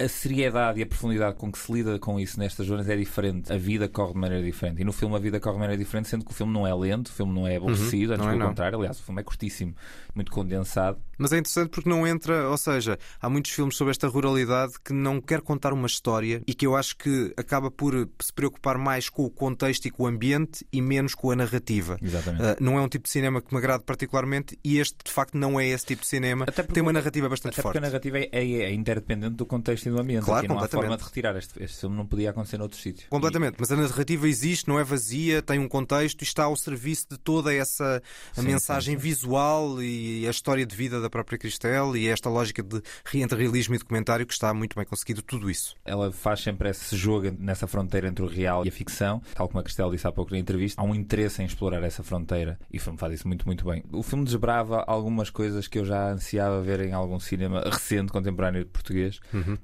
A 0.00 0.08
seriedade 0.08 0.80
e 0.80 0.82
a 0.82 0.86
profundidade 0.86 1.36
com 1.36 1.52
que 1.52 1.58
se 1.58 1.70
lida 1.72 1.98
com 1.98 2.18
isso 2.18 2.38
nestas 2.38 2.66
zonas 2.66 2.88
é 2.88 2.96
diferente. 2.96 3.52
A 3.52 3.56
vida 3.58 3.88
corre 3.88 4.14
de 4.14 4.18
maneira 4.18 4.42
diferente. 4.44 4.80
E 4.80 4.84
no 4.84 4.92
filme 4.92 5.14
a 5.14 5.18
vida 5.18 5.38
corre 5.38 5.54
de 5.56 5.60
maneira 5.60 5.78
diferente, 5.82 6.08
sendo 6.08 6.24
que 6.24 6.30
o 6.30 6.34
filme 6.34 6.52
não 6.52 6.66
é 6.66 6.74
lento, 6.74 7.08
o 7.08 7.12
filme 7.12 7.32
não 7.34 7.46
é 7.46 7.56
aborrecido, 7.56 8.12
antes 8.14 8.24
não 8.24 8.28
é, 8.28 8.32
pelo 8.32 8.38
não. 8.40 8.48
contrário. 8.48 8.78
Aliás, 8.78 8.98
o 8.98 9.02
filme 9.02 9.20
é 9.20 9.24
curtíssimo, 9.24 9.74
muito 10.14 10.32
condensado. 10.32 10.98
Mas 11.18 11.32
é 11.34 11.38
interessante 11.38 11.68
porque 11.68 11.88
não 11.90 12.06
entra, 12.06 12.48
ou 12.48 12.56
seja, 12.56 12.98
há 13.20 13.28
muitos 13.28 13.50
filmes 13.50 13.76
sobre 13.76 13.90
esta 13.90 14.08
ruralidade 14.08 14.72
que 14.82 14.92
não 14.94 15.20
quer 15.20 15.42
contar 15.42 15.70
uma 15.74 15.86
história 15.86 16.42
e 16.46 16.54
que 16.54 16.66
eu 16.66 16.74
acho 16.74 16.96
que 16.96 17.34
acaba 17.36 17.70
por 17.70 18.08
se 18.22 18.32
preocupar 18.32 18.78
mais 18.78 19.10
com 19.10 19.24
o 19.26 19.30
contexto 19.30 19.84
e 19.84 19.90
com 19.90 20.04
o 20.04 20.06
ambiente 20.06 20.64
e 20.72 20.80
menos 20.80 21.14
com 21.14 21.30
a 21.30 21.36
narrativa. 21.36 21.98
Exatamente. 22.00 22.42
Uh, 22.42 22.56
não 22.58 22.78
é 22.78 22.80
um 22.80 22.88
tipo 22.88 23.04
de 23.04 23.10
cinema 23.10 23.42
que 23.42 23.52
me 23.52 23.58
agrada 23.58 23.82
particularmente 23.82 24.58
e 24.64 24.78
este 24.78 24.96
de 25.04 25.10
facto 25.12 25.36
não 25.36 25.60
é 25.60 25.66
esse 25.68 25.84
tipo 25.84 26.00
de 26.00 26.08
cinema. 26.08 26.44
Até 26.48 26.62
porque- 26.62 26.72
Tem 26.72 26.82
uma 26.82 26.92
narrativa 26.92 27.28
bastante 27.28 27.52
Até 27.52 27.62
forte. 27.62 27.74
porque 27.74 27.84
a 27.86 27.88
narrativa 27.90 28.18
é, 28.18 28.28
é- 28.32 28.62
é 28.62 28.72
interdependente 28.72 29.34
do 29.34 29.44
contexto 29.44 29.89
e 29.90 29.94
um 29.94 30.00
ambiente. 30.00 30.24
Claro, 30.24 30.40
Aqui 30.40 30.48
não 30.48 30.58
há 30.58 30.68
forma 30.68 30.96
de 30.96 31.04
retirar. 31.04 31.36
Este, 31.36 31.62
este 31.62 31.80
filme 31.80 31.96
não 31.96 32.06
podia 32.06 32.30
acontecer 32.30 32.58
noutro 32.58 32.78
sítio. 32.78 33.08
Completamente, 33.10 33.56
mas 33.58 33.70
a 33.70 33.76
narrativa 33.76 34.28
existe, 34.28 34.68
não 34.68 34.78
é 34.78 34.84
vazia, 34.84 35.42
tem 35.42 35.58
um 35.58 35.68
contexto 35.68 36.22
e 36.22 36.24
está 36.24 36.44
ao 36.44 36.56
serviço 36.56 37.06
de 37.10 37.18
toda 37.18 37.52
essa 37.52 38.02
Sim, 38.32 38.42
mensagem 38.42 38.94
sim, 38.94 39.00
sim. 39.00 39.08
visual 39.08 39.82
e 39.82 40.26
a 40.26 40.30
história 40.30 40.64
de 40.64 40.74
vida 40.74 41.00
da 41.00 41.10
própria 41.10 41.38
Cristel 41.38 41.96
e 41.96 42.08
esta 42.08 42.28
lógica 42.28 42.62
de 42.62 42.82
entre 43.14 43.38
realismo 43.38 43.74
e 43.74 43.78
documentário 43.78 44.26
que 44.26 44.32
está 44.32 44.52
muito 44.54 44.76
bem 44.76 44.84
conseguido, 44.84 45.22
tudo 45.22 45.50
isso. 45.50 45.74
Ela 45.84 46.10
faz 46.10 46.40
sempre 46.40 46.70
esse 46.70 46.96
jogo 46.96 47.30
nessa 47.38 47.66
fronteira 47.66 48.08
entre 48.08 48.24
o 48.24 48.28
real 48.28 48.64
e 48.64 48.68
a 48.68 48.72
ficção. 48.72 49.22
Tal 49.34 49.48
como 49.48 49.60
a 49.60 49.62
Cristel 49.62 49.90
disse 49.90 50.06
há 50.06 50.12
pouco 50.12 50.32
na 50.32 50.38
entrevista, 50.38 50.80
há 50.80 50.84
um 50.84 50.94
interesse 50.94 51.42
em 51.42 51.46
explorar 51.46 51.82
essa 51.82 52.02
fronteira 52.02 52.58
e 52.70 52.78
o 52.78 52.80
filme 52.80 52.98
faz 52.98 53.14
isso 53.14 53.28
muito, 53.28 53.46
muito 53.46 53.64
bem. 53.64 53.82
O 53.92 54.02
filme 54.02 54.24
desbrava 54.24 54.84
algumas 54.86 55.30
coisas 55.30 55.68
que 55.68 55.78
eu 55.78 55.84
já 55.84 56.10
ansiava 56.12 56.60
ver 56.62 56.80
em 56.80 56.92
algum 56.92 57.18
cinema 57.18 57.62
recente, 57.64 58.12
contemporâneo 58.12 58.66
português, 58.66 59.20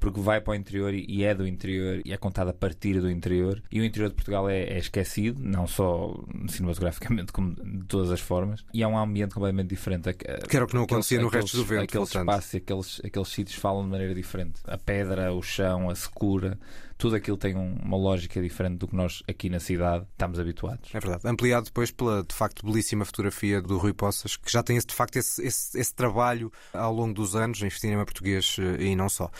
porque 0.06 0.20
vai 0.20 0.40
para 0.40 0.52
o 0.52 0.54
interior 0.54 0.94
e 0.94 1.24
é 1.24 1.34
do 1.34 1.44
interior 1.44 2.00
e 2.04 2.12
é 2.12 2.16
contado 2.16 2.48
a 2.50 2.52
partir 2.52 3.00
do 3.00 3.10
interior. 3.10 3.60
E 3.72 3.80
o 3.80 3.84
interior 3.84 4.08
de 4.08 4.14
Portugal 4.14 4.48
é, 4.48 4.60
é 4.62 4.78
esquecido, 4.78 5.42
não 5.42 5.66
só 5.66 6.14
cinematograficamente, 6.48 7.32
como 7.32 7.54
de 7.54 7.84
todas 7.86 8.12
as 8.12 8.20
formas. 8.20 8.64
E 8.72 8.84
é 8.84 8.86
um 8.86 8.96
ambiente 8.96 9.34
completamente 9.34 9.68
diferente. 9.68 10.12
Que 10.14 10.54
era 10.56 10.64
o 10.64 10.68
que 10.68 10.74
não 10.74 10.84
acontecia 10.84 11.20
no 11.20 11.28
resto 11.28 11.56
do 11.56 11.64
vento, 11.64 11.82
Aqueles 11.84 12.12
voltando. 12.12 12.30
espaços 12.30 12.54
e 12.54 12.56
aqueles, 12.58 13.00
aqueles 13.04 13.28
sítios 13.28 13.56
falam 13.58 13.82
de 13.84 13.90
maneira 13.90 14.14
diferente. 14.14 14.60
A 14.64 14.78
pedra, 14.78 15.32
o 15.32 15.42
chão, 15.42 15.90
a 15.90 15.94
secura, 15.96 16.56
tudo 16.98 17.16
aquilo 17.16 17.36
tem 17.36 17.54
um- 17.56 17.74
uma 17.82 17.96
lógica 17.96 18.40
diferente 18.40 18.78
do 18.78 18.88
que 18.88 18.96
nós 18.96 19.22
aqui 19.28 19.50
na 19.50 19.60
cidade 19.60 20.06
estamos 20.12 20.38
habituados. 20.38 20.88
É 20.94 21.00
verdade. 21.00 21.22
Ampliado 21.28 21.64
depois 21.66 21.90
pela, 21.90 22.22
de 22.22 22.34
facto, 22.34 22.64
belíssima 22.64 23.04
fotografia 23.04 23.60
do 23.60 23.76
Rui 23.76 23.92
Poças, 23.92 24.36
que 24.36 24.50
já 24.50 24.62
tem, 24.62 24.76
esse, 24.76 24.86
de 24.86 24.94
facto, 24.94 25.16
esse, 25.16 25.44
esse, 25.44 25.78
esse 25.78 25.94
trabalho 25.94 26.50
ao 26.72 26.94
longo 26.94 27.12
dos 27.12 27.34
anos 27.36 27.60
em 27.62 27.68
cinema 27.70 28.04
português 28.04 28.56
eh, 28.58 28.82
e 28.84 28.96
não 28.96 29.08
só. 29.08 29.30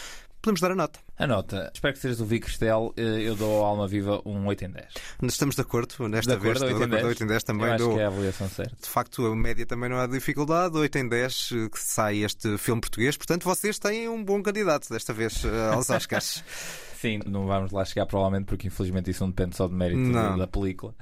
Podemos 0.47 0.61
dar 0.61 0.71
a 0.71 0.77
nota. 0.77 1.06
A 1.19 1.27
nota, 1.27 1.71
espero 1.73 1.95
que 1.95 2.01
sejas 2.01 2.19
do 2.19 2.27
Vic 2.27 2.45
Cristel, 2.45 2.93
eh, 2.95 3.23
eu 3.23 3.35
dou 3.35 3.51
ao 3.61 3.65
Alma 3.65 3.89
Viva 3.89 4.21
um 4.27 4.47
8 4.49 4.67
em 4.67 4.71
10. 4.71 4.87
Estamos 5.23 5.55
de 5.55 5.63
acordo 5.63 5.95
nesta 6.09 6.37
De 6.37 6.43
vez. 6.43 6.57
acordo, 6.61 6.67
estou 6.67 6.67
8 6.67 6.75
em 6.77 6.79
de 6.79 6.85
acordo, 6.85 6.91
10. 6.91 7.05
8 7.07 7.25
em 7.25 7.27
10 7.27 7.43
também 7.45 7.67
eu 7.69 7.73
acho 7.73 7.85
dou. 7.85 7.95
que 7.95 8.01
é 8.01 8.05
a 8.05 8.09
avaliação 8.09 8.49
certa. 8.51 8.77
De 8.83 8.89
facto, 8.89 9.27
a 9.27 9.35
média 9.35 9.65
também 9.65 9.89
não 9.89 9.97
há 9.97 10.07
dificuldade. 10.07 10.77
8 10.77 10.97
em 10.99 11.09
10 11.09 11.53
eh, 11.55 11.69
que 11.71 11.81
sai 11.81 12.19
este 12.19 12.59
filme 12.59 12.83
português. 12.83 13.17
Portanto, 13.17 13.45
vocês 13.45 13.79
têm 13.79 14.11
um 14.11 14.23
bom 14.23 14.43
candidato 14.43 14.91
desta 14.91 15.15
vez 15.15 15.43
eh, 15.43 15.71
aos 15.75 15.89
Oscars. 15.89 16.45
Sim, 17.01 17.21
não 17.27 17.47
vamos 17.47 17.73
lá 17.73 17.85
chegar 17.85 18.07
provavelmente 18.07 18.47
porque 18.47 18.67
infelizmente 18.69 19.11
isso 19.11 19.23
não 19.23 19.29
depende 19.29 19.55
só 19.55 19.69
de 19.69 19.75
mérito 19.75 20.01
Não. 20.01 20.39
da, 20.39 20.47
película. 20.47 20.95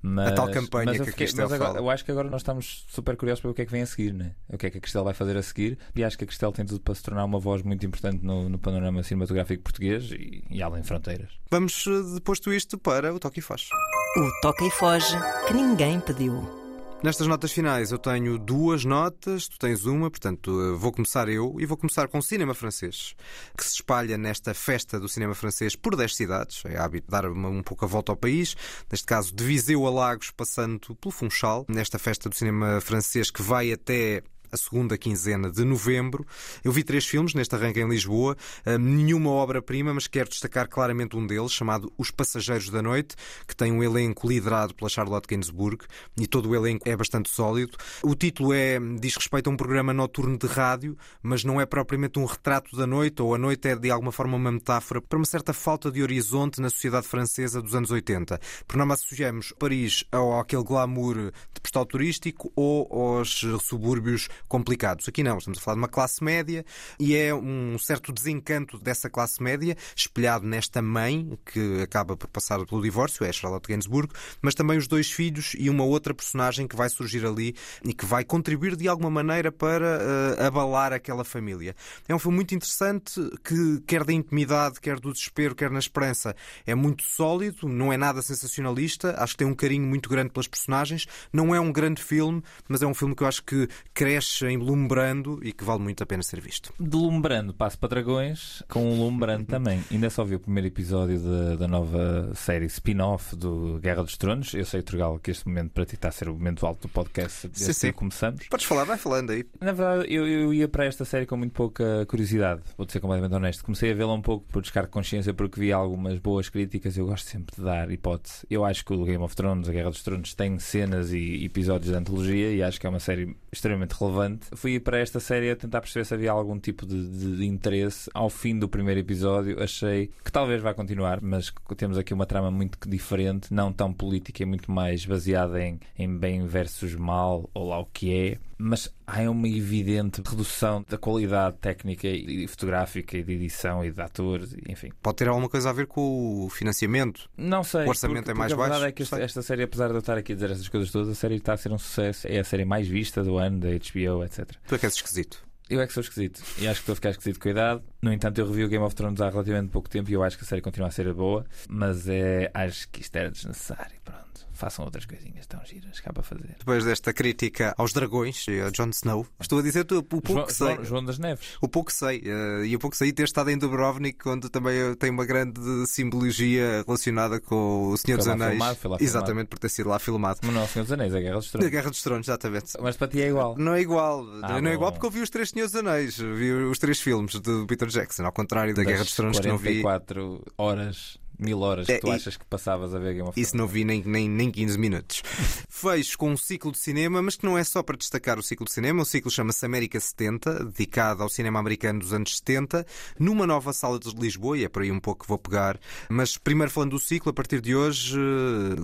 Mas, 0.00 0.28
A 0.28 0.32
tal 0.34 0.48
campanha 0.48 0.86
mas 0.86 0.98
eu 0.98 1.04
que 1.04 1.10
a 1.10 1.12
fiquei- 1.12 1.26
Cristel 1.26 1.48
mas 1.50 1.60
agora-. 1.60 1.78
Eu 1.80 1.90
acho 1.90 2.04
que 2.04 2.10
agora 2.12 2.30
nós 2.30 2.40
estamos 2.40 2.86
super 2.88 3.16
curiosos 3.16 3.42
para 3.42 3.50
o 3.50 3.54
que 3.54 3.62
é 3.62 3.66
que 3.66 3.72
vem 3.72 3.82
a 3.82 3.86
seguir, 3.86 4.14
né? 4.14 4.36
O 4.48 4.56
que 4.56 4.66
é 4.66 4.70
que 4.70 4.78
a 4.78 4.80
Cristel 4.80 5.02
vai 5.02 5.12
fazer 5.12 5.36
a 5.36 5.42
seguir. 5.42 5.76
E 5.94 6.04
acho 6.04 6.16
que 6.16 6.22
a 6.22 6.26
Cristel 6.26 6.52
tem 6.52 6.64
tudo 6.64 6.80
para 6.80 6.94
se 6.94 7.02
tornar 7.02 7.24
uma 7.24 7.38
voz 7.40 7.62
muito 7.62 7.84
importante 7.84 8.24
no, 8.24 8.48
no 8.48 8.58
panorama 8.60 9.02
cinematográfico 9.02 9.59
português 9.60 10.10
e, 10.12 10.44
e 10.50 10.62
além 10.62 10.82
fronteiras. 10.82 11.30
Vamos, 11.50 11.84
eh, 11.86 12.14
depois 12.14 12.40
isto, 12.48 12.78
para 12.78 13.14
o 13.14 13.18
Toque 13.18 13.40
e 13.40 13.42
Foz. 13.42 13.68
O 14.16 14.40
toca 14.42 14.64
e 14.64 14.70
foge 14.72 15.16
que 15.46 15.54
ninguém 15.54 16.00
pediu. 16.00 16.60
Nestas 17.02 17.26
notas 17.26 17.52
finais 17.52 17.92
eu 17.92 17.98
tenho 17.98 18.36
duas 18.38 18.84
notas, 18.84 19.48
tu 19.48 19.58
tens 19.58 19.86
uma, 19.86 20.10
portanto 20.10 20.50
eh, 20.50 20.76
vou 20.76 20.92
começar 20.92 21.28
eu 21.28 21.56
e 21.58 21.64
vou 21.64 21.76
começar 21.76 22.08
com 22.08 22.18
o 22.18 22.22
cinema 22.22 22.52
francês, 22.52 23.14
que 23.56 23.64
se 23.64 23.76
espalha 23.76 24.18
nesta 24.18 24.52
festa 24.52 25.00
do 25.00 25.08
cinema 25.08 25.34
francês 25.34 25.74
por 25.74 25.96
10 25.96 26.14
cidades. 26.14 26.62
É 26.66 26.76
hábito 26.76 27.10
dar 27.10 27.24
um 27.24 27.62
pouco 27.62 27.84
a 27.84 27.88
volta 27.88 28.12
ao 28.12 28.16
país, 28.16 28.54
neste 28.90 29.06
caso 29.06 29.34
de 29.34 29.42
Viseu 29.44 29.86
a 29.86 29.90
Lagos, 29.90 30.30
passando 30.30 30.94
pelo 30.96 31.12
Funchal, 31.12 31.64
nesta 31.68 31.98
festa 31.98 32.28
do 32.28 32.34
cinema 32.34 32.80
francês 32.82 33.30
que 33.30 33.40
vai 33.40 33.72
até 33.72 34.22
a 34.52 34.56
segunda 34.56 34.96
quinzena 34.98 35.50
de 35.50 35.64
novembro. 35.64 36.26
Eu 36.64 36.72
vi 36.72 36.82
três 36.82 37.06
filmes 37.06 37.34
neste 37.34 37.54
arranque 37.54 37.80
em 37.80 37.88
Lisboa, 37.88 38.36
eh, 38.64 38.78
nenhuma 38.78 39.30
obra-prima, 39.30 39.94
mas 39.94 40.06
quero 40.06 40.28
destacar 40.28 40.68
claramente 40.68 41.16
um 41.16 41.26
deles, 41.26 41.52
chamado 41.52 41.92
Os 41.96 42.10
Passageiros 42.10 42.70
da 42.70 42.82
Noite, 42.82 43.16
que 43.46 43.54
tem 43.54 43.72
um 43.72 43.82
elenco 43.82 44.28
liderado 44.28 44.74
pela 44.74 44.88
Charlotte 44.88 45.26
Gainsbourg 45.26 45.84
e 46.18 46.26
todo 46.26 46.48
o 46.48 46.54
elenco 46.54 46.88
é 46.88 46.96
bastante 46.96 47.30
sólido. 47.30 47.76
O 48.02 48.14
título 48.14 48.52
é 48.52 48.78
diz 48.98 49.16
respeito 49.16 49.48
a 49.48 49.52
um 49.52 49.56
programa 49.56 49.92
noturno 49.92 50.36
de 50.36 50.46
rádio, 50.46 50.96
mas 51.22 51.44
não 51.44 51.60
é 51.60 51.66
propriamente 51.66 52.18
um 52.18 52.24
retrato 52.24 52.76
da 52.76 52.86
noite, 52.86 53.22
ou 53.22 53.34
a 53.34 53.38
noite 53.38 53.68
é 53.68 53.76
de 53.76 53.90
alguma 53.90 54.12
forma 54.12 54.36
uma 54.36 54.52
metáfora 54.52 55.00
para 55.00 55.18
uma 55.18 55.24
certa 55.24 55.52
falta 55.52 55.90
de 55.90 56.02
horizonte 56.02 56.60
na 56.60 56.70
sociedade 56.70 57.06
francesa 57.06 57.62
dos 57.62 57.74
anos 57.74 57.90
80. 57.90 58.40
Por 58.66 58.76
não 58.76 58.90
associamos 58.90 59.52
Paris 59.58 60.04
ao 60.10 60.38
aquele 60.38 60.64
glamour 60.64 61.32
de 61.54 61.60
postal 61.60 61.86
turístico 61.86 62.52
ou 62.56 62.88
aos 62.90 63.44
subúrbios 63.62 64.28
complicados. 64.48 65.08
Aqui 65.08 65.22
não, 65.22 65.38
estamos 65.38 65.58
a 65.58 65.62
falar 65.62 65.74
de 65.74 65.80
uma 65.80 65.88
classe 65.88 66.22
média 66.22 66.64
e 66.98 67.16
é 67.16 67.34
um 67.34 67.78
certo 67.78 68.12
desencanto 68.12 68.78
dessa 68.78 69.08
classe 69.08 69.42
média 69.42 69.76
espelhado 69.94 70.46
nesta 70.46 70.82
mãe 70.82 71.38
que 71.44 71.82
acaba 71.82 72.16
por 72.16 72.28
passar 72.28 72.64
pelo 72.66 72.82
divórcio, 72.82 73.24
é 73.24 73.32
Charlotte 73.32 73.68
Gainsbourg, 73.68 74.12
mas 74.42 74.54
também 74.54 74.78
os 74.78 74.86
dois 74.86 75.10
filhos 75.10 75.54
e 75.58 75.70
uma 75.70 75.84
outra 75.84 76.14
personagem 76.14 76.66
que 76.66 76.76
vai 76.76 76.88
surgir 76.88 77.24
ali 77.24 77.54
e 77.84 77.92
que 77.92 78.04
vai 78.04 78.24
contribuir 78.24 78.76
de 78.76 78.88
alguma 78.88 79.10
maneira 79.10 79.50
para 79.52 79.98
eh, 80.38 80.46
abalar 80.46 80.92
aquela 80.92 81.24
família. 81.24 81.74
É 82.08 82.14
um 82.14 82.18
filme 82.18 82.36
muito 82.36 82.54
interessante 82.54 83.20
que, 83.44 83.80
quer 83.86 84.04
da 84.04 84.12
intimidade, 84.12 84.80
quer 84.80 84.98
do 84.98 85.12
desespero, 85.12 85.54
quer 85.54 85.70
na 85.70 85.78
esperança, 85.78 86.34
é 86.66 86.74
muito 86.74 87.02
sólido, 87.02 87.68
não 87.68 87.92
é 87.92 87.96
nada 87.96 88.22
sensacionalista, 88.22 89.14
acho 89.18 89.34
que 89.34 89.38
tem 89.38 89.46
um 89.46 89.54
carinho 89.54 89.86
muito 89.86 90.08
grande 90.08 90.30
pelas 90.30 90.46
personagens. 90.46 91.06
Não 91.32 91.54
é 91.54 91.60
um 91.60 91.72
grande 91.72 92.02
filme, 92.02 92.42
mas 92.68 92.82
é 92.82 92.86
um 92.86 92.94
filme 92.94 93.14
que 93.14 93.22
eu 93.22 93.26
acho 93.26 93.42
que 93.42 93.68
cresce 93.92 94.29
emblumbrando 94.42 95.40
e 95.42 95.52
que 95.52 95.64
vale 95.64 95.80
muito 95.80 96.02
a 96.02 96.06
pena 96.06 96.22
ser 96.22 96.40
visto. 96.40 96.72
Delumbrando 96.78 97.52
Passo 97.52 97.78
para 97.78 97.88
Dragões, 97.88 98.62
com 98.68 98.84
um 98.84 98.98
lumbrando 98.98 99.44
também. 99.46 99.82
Ainda 99.90 100.10
só 100.10 100.24
vi 100.24 100.34
o 100.34 100.40
primeiro 100.40 100.68
episódio 100.68 101.18
da, 101.18 101.56
da 101.56 101.68
nova 101.68 102.32
série 102.34 102.66
spin-off 102.66 103.36
do 103.36 103.78
Guerra 103.80 104.02
dos 104.02 104.16
Tronos. 104.16 104.54
Eu 104.54 104.64
sei, 104.64 104.82
Turgal, 104.82 105.18
que 105.18 105.30
este 105.30 105.46
momento 105.46 105.72
para 105.72 105.84
ti 105.84 105.94
está 105.94 106.08
a 106.08 106.12
ser 106.12 106.28
o 106.28 106.34
momento 106.34 106.66
alto 106.66 106.82
do 106.82 106.88
podcast 106.88 107.50
Sim, 107.52 107.72
sim. 107.72 107.86
que 107.88 107.92
começamos. 107.92 108.46
Podes 108.48 108.66
falar, 108.66 108.84
vai 108.84 108.96
falando 108.96 109.30
aí. 109.30 109.44
Na 109.60 109.72
verdade, 109.72 110.12
eu, 110.12 110.26
eu 110.26 110.54
ia 110.54 110.68
para 110.68 110.84
esta 110.84 111.04
série 111.04 111.26
com 111.26 111.36
muito 111.36 111.52
pouca 111.52 112.06
curiosidade, 112.06 112.62
vou 112.76 112.88
ser 112.88 113.00
completamente 113.00 113.34
honesto. 113.34 113.64
Comecei 113.64 113.90
a 113.90 113.94
vê-la 113.94 114.14
um 114.14 114.22
pouco 114.22 114.46
por 114.50 114.62
descargo 114.62 114.88
de 114.88 114.92
consciência, 114.92 115.34
porque 115.34 115.60
vi 115.60 115.72
algumas 115.72 116.18
boas 116.18 116.48
críticas. 116.48 116.96
Eu 116.96 117.06
gosto 117.06 117.28
sempre 117.28 117.56
de 117.56 117.62
dar 117.62 117.90
hipótese. 117.90 118.46
Eu 118.48 118.64
acho 118.64 118.84
que 118.84 118.92
o 118.92 119.04
Game 119.04 119.22
of 119.22 119.34
Thrones, 119.34 119.68
a 119.68 119.72
Guerra 119.72 119.90
dos 119.90 120.02
Tronos, 120.02 120.34
tem 120.34 120.58
cenas 120.58 121.12
e 121.12 121.44
episódios 121.44 121.90
de 121.90 121.96
antologia 121.96 122.52
e 122.52 122.62
acho 122.62 122.80
que 122.80 122.86
é 122.86 122.90
uma 122.90 123.00
série 123.00 123.36
extremamente 123.50 123.92
relevante. 123.92 124.19
Fui 124.54 124.78
para 124.80 124.98
esta 124.98 125.20
série 125.20 125.50
a 125.50 125.56
tentar 125.56 125.80
perceber 125.80 126.04
se 126.04 126.14
havia 126.14 126.30
algum 126.30 126.58
tipo 126.58 126.86
de, 126.86 127.08
de- 127.08 127.36
de 127.38 127.46
interesse. 127.46 128.10
Ao 128.14 128.28
fim 128.30 128.58
do 128.58 128.68
primeiro 128.68 129.00
episódio, 129.00 129.62
achei 129.62 130.10
que 130.24 130.32
talvez 130.32 130.60
vá 130.62 130.74
continuar, 130.74 131.20
mas 131.20 131.52
temos 131.76 131.96
aqui 131.98 132.12
uma 132.14 132.26
trama 132.26 132.50
muito 132.50 132.78
diferente, 132.88 133.52
não 133.52 133.72
tão 133.72 133.92
política 133.92 134.42
e 134.42 134.46
muito 134.46 134.70
mais 134.70 135.04
baseada 135.04 135.62
em, 135.62 135.78
em 135.98 136.16
bem 136.16 136.46
versus 136.46 136.94
mal, 136.94 137.48
ou 137.54 137.68
lá 137.68 137.78
o 137.78 137.86
que 137.86 138.14
é. 138.14 138.38
Mas 138.62 138.92
há 139.06 139.22
uma 139.30 139.48
evidente 139.48 140.20
redução 140.20 140.84
da 140.86 140.98
qualidade 140.98 141.56
técnica 141.62 142.06
e 142.06 142.46
fotográfica 142.46 143.16
e 143.16 143.22
de 143.22 143.32
edição 143.32 143.82
e 143.82 143.90
de 143.90 144.00
atores, 144.02 144.54
enfim. 144.68 144.90
Pode 145.02 145.16
ter 145.16 145.28
alguma 145.28 145.48
coisa 145.48 145.70
a 145.70 145.72
ver 145.72 145.86
com 145.86 146.44
o 146.44 146.50
financiamento. 146.50 147.26
Não 147.38 147.64
sei. 147.64 147.86
O 147.86 147.88
orçamento 147.88 148.24
porque- 148.26 148.30
é 148.32 148.34
mais 148.34 148.52
porque 148.52 148.62
A 148.62 148.68
baixo? 148.68 148.72
verdade 148.80 148.90
é 148.90 148.92
que 148.94 149.02
esta, 149.02 149.18
esta 149.18 149.40
série, 149.40 149.62
apesar 149.62 149.88
de 149.88 149.94
eu 149.94 149.98
estar 150.00 150.18
aqui 150.18 150.32
a 150.32 150.34
dizer 150.34 150.50
essas 150.50 150.68
coisas 150.68 150.90
todas, 150.90 151.08
a 151.08 151.14
série 151.14 151.36
está 151.36 151.54
a 151.54 151.56
ser 151.56 151.72
um 151.72 151.78
sucesso. 151.78 152.28
É 152.28 152.38
a 152.38 152.44
série 152.44 152.66
mais 152.66 152.86
vista 152.86 153.24
do 153.24 153.38
ano, 153.38 153.60
da 153.60 153.68
HBO, 153.68 154.09
etc. 154.24 154.50
Tu 154.66 154.74
é 154.74 154.78
que 154.78 154.86
és 154.86 154.94
esquisito. 154.94 155.50
Eu 155.70 155.80
é 155.80 155.86
que 155.86 155.92
sou 155.92 156.00
esquisito 156.00 156.42
e 156.58 156.66
acho 156.66 156.80
que 156.80 156.82
estou 156.82 156.94
a 156.94 156.96
ficar 156.96 157.10
esquisito 157.10 157.38
com 157.38 157.46
a 157.46 157.50
idade. 157.52 157.82
No 158.02 158.12
entanto, 158.12 158.38
eu 158.40 158.46
revi 158.48 158.64
o 158.64 158.68
Game 158.68 158.84
of 158.84 158.92
Thrones 158.92 159.20
há 159.20 159.30
relativamente 159.30 159.70
pouco 159.70 159.88
tempo 159.88 160.10
e 160.10 160.14
eu 160.14 160.22
acho 160.24 160.36
que 160.36 160.42
a 160.42 160.46
série 160.46 160.60
continua 160.60 160.88
a 160.88 160.90
ser 160.90 161.14
boa, 161.14 161.46
mas 161.68 162.08
é, 162.08 162.50
acho 162.52 162.88
que 162.88 163.00
isto 163.00 163.14
era 163.14 163.30
desnecessário. 163.30 163.96
Pronto, 164.04 164.29
façam 164.60 164.84
outras 164.84 165.06
coisinhas 165.06 165.46
tão 165.46 165.64
giras 165.64 165.98
cá 166.00 166.12
para 166.12 166.22
fazer. 166.22 166.54
Depois 166.58 166.84
desta 166.84 167.12
crítica 167.12 167.74
aos 167.78 167.92
dragões 167.92 168.46
e 168.46 168.60
a 168.60 168.70
Jon 168.70 168.90
Snow, 168.90 169.26
estou 169.40 169.58
a 169.58 169.62
dizer 169.62 169.86
o 169.92 170.02
pouco 170.02 170.32
João, 170.32 170.46
que 170.46 170.52
sei. 170.52 170.74
João, 170.74 170.84
João 170.84 171.04
das 171.04 171.18
Neves. 171.18 171.56
O 171.60 171.68
pouco 171.68 171.90
que 171.90 171.96
sei, 171.96 172.22
eh, 172.24 172.66
e 172.66 172.76
o 172.76 172.78
pouco 172.78 172.92
que 172.92 172.98
sei 172.98 173.12
ter 173.12 173.24
estado 173.24 173.50
em 173.50 173.56
Dubrovnik, 173.58 174.28
onde 174.28 174.48
também 174.50 174.76
eh, 174.78 174.94
tem 174.94 175.10
uma 175.10 175.24
grande 175.24 175.60
simbologia 175.88 176.84
relacionada 176.86 177.40
com 177.40 177.88
o 177.88 177.96
Senhor 177.96 178.16
Foi 178.16 178.24
dos 178.24 178.28
Anéis. 178.28 178.50
filmado, 178.50 178.76
foi 178.76 178.90
lá 178.90 178.98
filmado. 178.98 179.04
exatamente, 179.04 179.48
por 179.48 179.58
ter 179.58 179.68
sido 179.70 179.88
lá 179.88 179.98
filmado. 179.98 180.40
Mas 180.42 180.54
não, 180.54 180.66
Senhor 180.68 180.84
dos 180.84 180.92
Anéis, 180.92 181.14
a 181.14 181.20
Guerra 181.20 181.36
dos 181.36 181.50
Tronos. 181.50 181.70
Guerra 181.70 181.90
dos 181.90 182.02
Tronos, 182.02 182.28
exatamente. 182.28 182.72
Mas 182.80 182.96
para 182.96 183.08
ti 183.08 183.22
é 183.22 183.28
igual. 183.28 183.56
Não 183.58 183.74
é 183.74 183.80
igual, 183.80 184.26
Ah, 184.42 184.60
não 184.60 184.70
é 184.70 184.74
igual 184.74 184.92
porque 184.92 185.06
eu 185.06 185.10
vi 185.10 185.20
os 185.20 185.30
três 185.30 185.50
Senhores 185.50 185.72
dos 185.72 185.80
Anéis, 185.80 186.16
vi 186.18 186.52
os 186.52 186.78
três 186.78 187.00
filmes 187.00 187.40
de 187.40 187.64
Peter 187.66 187.88
Jackson, 187.88 188.24
ao 188.24 188.32
contrário 188.32 188.74
da 188.74 188.84
Guerra 188.84 189.04
dos 189.04 189.14
Tronos 189.14 189.40
que 189.40 189.48
não 189.48 189.56
vi. 189.58 189.80
44 189.82 190.44
horas 190.58 191.18
mil 191.40 191.60
horas 191.60 191.86
que 191.86 191.92
É, 191.92 191.98
tu 191.98 192.10
achas 192.10 192.36
que 192.36 192.44
passavas 192.44 192.94
a 192.94 192.98
ver 192.98 193.14
Game 193.14 193.22
of 193.28 193.32
Thrones. 193.32 193.48
Isso 193.48 193.56
não 193.56 193.66
vi 193.66 193.84
nem, 193.84 194.02
nem, 194.04 194.28
nem 194.28 194.50
15 194.50 194.78
minutos. 194.78 195.22
Fecho 195.68 196.18
com 196.18 196.30
um 196.30 196.36
ciclo 196.36 196.72
de 196.72 196.78
cinema, 196.78 197.22
mas 197.22 197.36
que 197.36 197.44
não 197.44 197.56
é 197.56 197.64
só 197.64 197.82
para 197.82 197.96
destacar 197.96 198.38
o 198.38 198.42
ciclo 198.42 198.66
de 198.66 198.72
cinema. 198.72 199.02
O 199.02 199.04
ciclo 199.04 199.30
chama-se 199.30 199.64
América 199.64 199.98
70, 199.98 200.64
dedicado 200.66 201.22
ao 201.22 201.28
cinema 201.28 201.58
americano 201.58 202.00
dos 202.00 202.12
anos 202.12 202.36
70, 202.36 202.84
numa 203.18 203.46
nova 203.46 203.72
sala 203.72 203.98
de 203.98 204.10
Lisboa, 204.14 204.58
e 204.58 204.64
é 204.64 204.68
por 204.68 204.82
aí 204.82 204.90
um 204.92 205.00
pouco 205.00 205.22
que 205.22 205.28
vou 205.28 205.38
pegar. 205.38 205.78
Mas 206.08 206.36
primeiro 206.36 206.70
falando 206.70 206.90
do 206.90 206.98
ciclo, 206.98 207.30
a 207.30 207.32
partir 207.32 207.60
de 207.60 207.74
hoje, 207.74 208.18